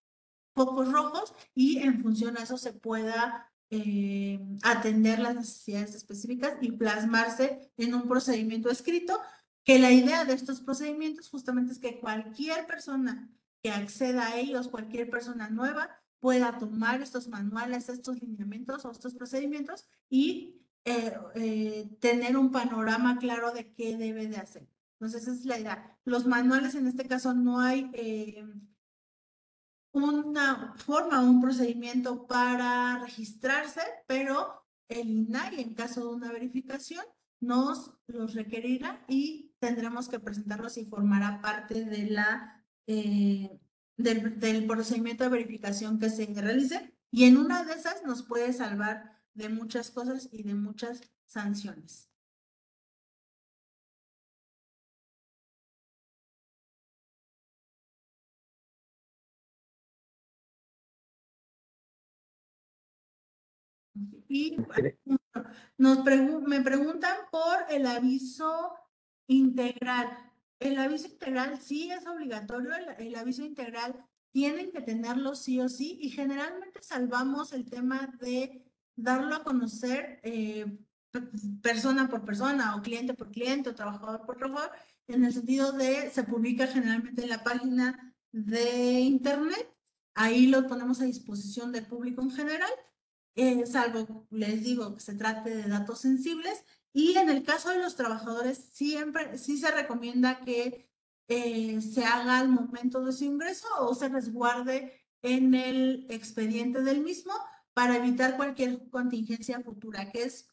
focos 0.54 0.90
rojos 0.90 1.34
y 1.54 1.78
en 1.78 2.00
función 2.00 2.38
a 2.38 2.42
eso 2.42 2.56
se 2.56 2.72
pueda 2.72 3.52
eh, 3.70 4.38
atender 4.62 5.18
las 5.18 5.34
necesidades 5.34 5.94
específicas 5.94 6.54
y 6.60 6.72
plasmarse 6.72 7.72
en 7.76 7.94
un 7.94 8.08
procedimiento 8.08 8.70
escrito, 8.70 9.18
que 9.64 9.78
la 9.78 9.90
idea 9.90 10.24
de 10.24 10.34
estos 10.34 10.60
procedimientos 10.60 11.28
justamente 11.28 11.72
es 11.72 11.78
que 11.80 11.98
cualquier 11.98 12.66
persona 12.66 13.28
que 13.62 13.70
acceda 13.70 14.28
a 14.28 14.38
ellos, 14.38 14.68
cualquier 14.68 15.10
persona 15.10 15.50
nueva, 15.50 15.90
pueda 16.20 16.58
tomar 16.58 17.02
estos 17.02 17.28
manuales, 17.28 17.88
estos 17.88 18.20
lineamientos 18.20 18.84
o 18.84 18.92
estos 18.92 19.14
procedimientos 19.14 19.84
y 20.08 20.62
eh, 20.84 21.12
eh, 21.34 21.88
tener 22.00 22.36
un 22.36 22.52
panorama 22.52 23.18
claro 23.18 23.52
de 23.52 23.72
qué 23.72 23.96
debe 23.96 24.28
de 24.28 24.36
hacer. 24.36 24.68
Entonces, 24.92 25.22
esa 25.22 25.32
es 25.32 25.44
la 25.44 25.58
idea. 25.58 25.98
Los 26.04 26.26
manuales, 26.26 26.76
en 26.76 26.86
este 26.86 27.06
caso, 27.06 27.34
no 27.34 27.60
hay 27.60 27.90
una 29.97 30.74
forma, 30.76 31.20
un 31.20 31.40
procedimiento 31.40 32.26
para 32.26 32.99
registrarse, 33.01 33.80
pero 34.07 34.66
el 34.88 35.09
INAI, 35.09 35.61
en 35.61 35.74
caso 35.74 36.01
de 36.01 36.16
una 36.16 36.32
verificación, 36.32 37.05
nos 37.40 37.92
los 38.07 38.34
requerirá 38.34 39.05
y 39.09 39.55
tendremos 39.59 40.09
que 40.09 40.20
presentarlos 40.20 40.76
y 40.78 40.84
formará 40.84 41.40
parte 41.40 41.84
de 41.84 42.11
la, 42.11 42.64
eh, 42.86 43.59
del, 43.97 44.38
del 44.38 44.66
procedimiento 44.66 45.24
de 45.24 45.30
verificación 45.30 45.99
que 45.99 46.11
se 46.11 46.26
realice. 46.26 46.94
Y 47.11 47.24
en 47.24 47.36
una 47.36 47.64
de 47.64 47.74
esas 47.74 48.03
nos 48.05 48.22
puede 48.22 48.53
salvar 48.53 49.22
de 49.34 49.49
muchas 49.49 49.90
cosas 49.90 50.28
y 50.32 50.42
de 50.42 50.55
muchas 50.55 51.01
sanciones. 51.26 52.11
Y 64.28 64.57
nos 65.78 66.05
me 66.42 66.61
preguntan 66.62 67.16
por 67.30 67.59
el 67.70 67.86
aviso 67.86 68.72
integral. 69.26 70.09
El 70.59 70.78
aviso 70.78 71.09
integral 71.09 71.61
sí 71.61 71.90
es 71.90 72.07
obligatorio, 72.07 72.70
el, 72.99 73.14
aviso 73.14 73.42
integral 73.44 73.94
tienen 74.32 74.70
que 74.70 74.80
tenerlo 74.80 75.34
sí 75.34 75.61
o 75.61 75.68
sí 75.68 75.99
y 76.01 76.11
generalmente 76.11 76.82
salvamos 76.82 77.53
el 77.53 77.68
tema 77.68 78.11
de 78.20 78.64
darlo 78.94 79.34
a 79.34 79.44
conocer 79.44 80.20
eh, 80.22 80.78
persona 81.62 82.09
por 82.09 82.24
persona 82.24 82.76
o 82.76 82.82
cliente 82.82 83.14
por 83.14 83.30
cliente 83.30 83.70
o 83.70 83.74
trabajador 83.74 84.24
por 84.24 84.36
trabajador, 84.36 84.72
en 85.09 85.24
el 85.24 85.32
sentido 85.32 85.72
de 85.72 86.11
se 86.11 86.24
publica 86.24 86.66
generalmente 86.66 87.22
en 87.22 87.28
la 87.28 87.44
página 87.44 88.14
de 88.32 89.01
internet, 89.01 89.74
ahí 90.14 90.47
lo 90.47 90.66
ponemos 90.66 91.01
a 91.01 91.05
disposición 91.05 91.72
del 91.72 91.86
público 91.86 92.22
en 92.22 92.30
general 92.30 92.70
eh, 93.37 93.66
salvo, 93.66 94.26
les 94.30 94.64
digo, 94.64 94.95
que 94.95 95.01
se 95.01 95.14
trate 95.14 95.55
de 95.55 95.68
datos 95.68 96.01
sensibles. 96.01 96.64
Y 96.93 97.16
en 97.18 97.28
el 97.28 97.45
caso 97.45 97.68
de 97.68 97.78
los 97.78 97.95
trabajadores, 97.95 98.70
siempre 98.72 99.37
sí 99.39 99.59
se 99.59 99.70
recomienda 99.70 100.41
que 100.41 100.91
eh, 101.28 101.80
se 101.82 102.05
haga 102.05 102.39
al 102.39 102.49
momento 102.49 103.05
de 103.05 103.12
su 103.12 103.24
ingreso 103.24 103.68
o 103.80 103.95
se 103.95 104.09
resguarde 104.09 104.93
en 105.22 105.55
el 105.55 106.07
expediente 106.09 106.82
del 106.82 107.03
mismo 107.03 107.34
para 107.74 107.97
evitar 107.97 108.37
cualquier 108.37 108.89
contingencia 108.89 109.61
futura, 109.61 110.11
que 110.11 110.22
es 110.22 110.49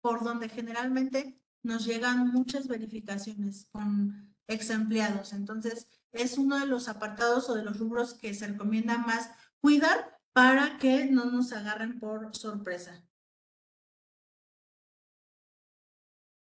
por 0.00 0.24
donde 0.24 0.48
generalmente 0.48 1.40
nos 1.62 1.86
llegan 1.86 2.32
muchas 2.32 2.66
verificaciones 2.66 3.66
con 3.70 4.34
ex 4.48 4.70
empleados. 4.70 5.32
Entonces, 5.32 5.86
es 6.10 6.36
uno 6.36 6.58
de 6.58 6.66
los 6.66 6.88
apartados 6.88 7.48
o 7.48 7.54
de 7.54 7.62
los 7.62 7.78
rubros 7.78 8.14
que 8.14 8.34
se 8.34 8.48
recomienda 8.48 8.98
más 8.98 9.30
cuidar 9.60 10.13
para 10.34 10.78
que 10.78 11.06
no 11.06 11.30
nos 11.30 11.52
agarren 11.52 12.00
por 12.00 12.34
sorpresa. 12.34 13.06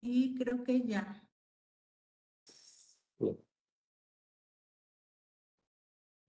Y 0.01 0.35
creo 0.35 0.63
que 0.63 0.81
ya. 0.81 1.27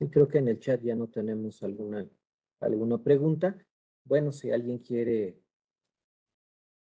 Y 0.00 0.10
creo 0.10 0.26
que 0.26 0.38
en 0.38 0.48
el 0.48 0.58
chat 0.58 0.82
ya 0.82 0.96
no 0.96 1.08
tenemos 1.08 1.62
alguna, 1.62 2.08
alguna 2.60 2.98
pregunta. 2.98 3.56
Bueno, 4.04 4.32
si 4.32 4.50
alguien 4.50 4.78
quiere 4.78 5.38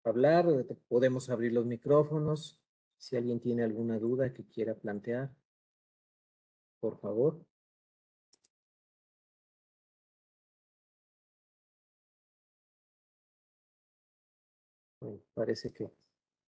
hablar, 0.04 0.46
podemos 0.88 1.28
abrir 1.30 1.52
los 1.52 1.66
micrófonos. 1.66 2.58
Si 2.98 3.14
alguien 3.16 3.40
tiene 3.40 3.62
alguna 3.62 3.98
duda 3.98 4.32
que 4.32 4.46
quiera 4.46 4.74
plantear, 4.74 5.30
por 6.80 6.98
favor. 6.98 7.44
Parece 15.34 15.72
que, 15.72 15.92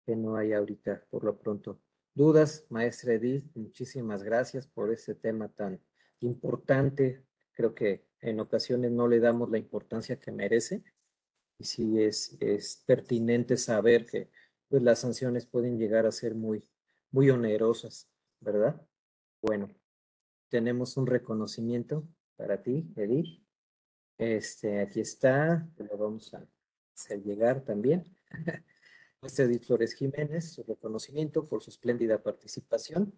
que 0.05 0.17
no 0.17 0.37
hay 0.37 0.53
ahorita 0.53 1.07
por 1.11 1.25
lo 1.25 1.39
pronto 1.39 1.81
dudas. 2.15 2.67
Maestra 2.69 3.15
Edith, 3.15 3.45
muchísimas 3.55 4.23
gracias 4.23 4.67
por 4.67 4.91
este 4.91 5.15
tema 5.15 5.49
tan 5.49 5.81
importante. 6.21 7.25
Creo 7.53 7.75
que 7.75 8.07
en 8.21 8.41
ocasiones 8.41 8.91
no 8.91 9.09
le 9.09 9.21
damos 9.21 9.51
la 9.51 9.59
importancia 9.59 10.19
que 10.19 10.33
merece. 10.33 10.83
Y 11.59 11.65
sí 11.65 12.03
es, 12.03 12.37
es 12.41 12.83
pertinente 12.87 13.57
saber 13.57 14.07
que 14.07 14.31
pues, 14.69 14.83
las 14.83 15.01
sanciones 15.01 15.47
pueden 15.47 15.79
llegar 15.79 16.07
a 16.07 16.13
ser 16.13 16.35
muy, 16.35 16.65
muy 17.11 17.29
onerosas, 17.31 18.09
¿verdad? 18.41 18.81
Bueno, 19.43 19.69
tenemos 20.49 20.97
un 20.97 21.07
reconocimiento 21.07 22.07
para 22.37 22.63
ti, 22.63 22.93
Edith. 22.97 23.43
Este, 24.19 24.81
aquí 24.81 25.01
está, 25.01 25.69
lo 25.77 25.97
vamos 25.97 26.33
a 26.35 26.47
hacer 26.95 27.23
llegar 27.23 27.65
también. 27.65 28.05
Este 29.23 29.43
Edith 29.43 29.65
Flores 29.65 29.93
Jiménez, 29.93 30.53
su 30.53 30.63
reconocimiento 30.63 31.45
por 31.45 31.63
su 31.63 31.69
espléndida 31.69 32.23
participación 32.23 33.13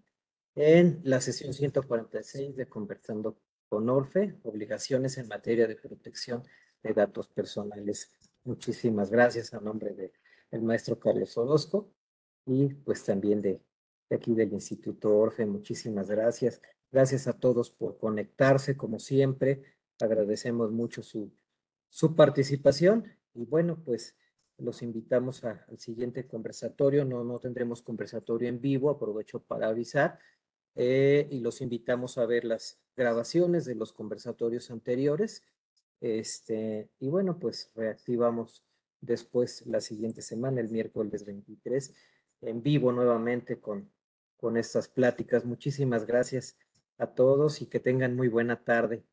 en 0.57 1.01
la 1.05 1.21
sesión 1.21 1.55
146 1.55 2.57
de 2.57 2.67
Conversando 2.67 3.39
con 3.69 3.89
Orfe, 3.89 4.35
obligaciones 4.43 5.17
en 5.19 5.29
materia 5.29 5.69
de 5.69 5.77
protección 5.77 6.43
de 6.83 6.93
datos 6.93 7.29
personales. 7.29 8.11
Muchísimas 8.45 9.11
gracias 9.11 9.55
a 9.55 9.61
nombre 9.61 9.95
del 9.95 10.13
el 10.51 10.63
maestro 10.63 10.99
Carlos 10.99 11.37
Orozco 11.39 11.91
y 12.45 12.69
pues 12.69 13.05
también 13.05 13.41
de, 13.41 13.61
de 14.11 14.17
aquí 14.17 14.35
del 14.35 14.53
Instituto 14.53 15.17
Orfe. 15.17 15.47
Muchísimas 15.47 16.11
gracias. 16.11 16.61
Gracias 16.91 17.27
a 17.27 17.33
todos 17.33 17.71
por 17.71 17.97
conectarse, 17.97 18.77
como 18.77 18.99
siempre. 18.99 19.63
Agradecemos 20.01 20.71
mucho 20.71 21.03
su, 21.03 21.33
su 21.89 22.15
participación 22.15 23.17
y 23.35 23.47
bueno, 23.47 23.83
pues 23.83 24.15
los 24.59 24.83
invitamos 24.83 25.45
a- 25.45 25.65
al 25.69 25.79
siguiente 25.79 26.27
conversatorio. 26.27 27.05
No, 27.05 27.25
no 27.25 27.39
tendremos 27.39 27.83
conversatorio 27.83 28.49
en 28.49 28.61
vivo, 28.61 28.91
aprovecho 28.91 29.41
para 29.41 29.69
avisar. 29.69 30.19
eh, 30.75 31.29
y 31.31 31.41
los 31.41 31.61
invitamos 31.61 32.17
a 32.17 32.25
ver 32.25 32.45
las 32.47 32.81
grabaciones 32.97 33.67
de 33.67 33.75
los 33.75 33.93
conversatorios 33.93 34.71
anteriores. 34.71 35.43
Este, 36.01 36.89
y 36.99 37.09
bueno, 37.09 37.39
pues 37.39 37.71
reactivamos 37.75 38.65
después 39.03 39.67
la 39.67 39.81
siguiente 39.83 40.23
semana, 40.23 40.63
el 40.63 40.71
miércoles 40.71 41.27
23, 41.27 41.95
en 42.41 42.63
vivo 42.63 42.91
nuevamente 42.91 43.61
con, 43.61 43.93
con 44.39 44.57
estas 44.57 44.89
pláticas. 44.89 45.45
Muchísimas 45.45 46.07
gracias 46.07 46.57
a 46.97 47.07
todos 47.07 47.61
y 47.61 47.67
que 47.67 47.79
tengan 47.79 48.17
muy 48.17 48.29
buena 48.29 48.65
tarde. 48.65 49.05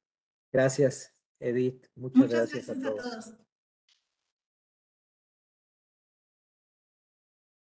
Gracias, 0.54 1.14
Edith. 1.42 1.88
Muchas, 1.96 2.22
Muchas 2.22 2.32
gracias, 2.54 2.68
gracias 2.68 2.86
a 2.86 2.90
todos. 2.96 3.49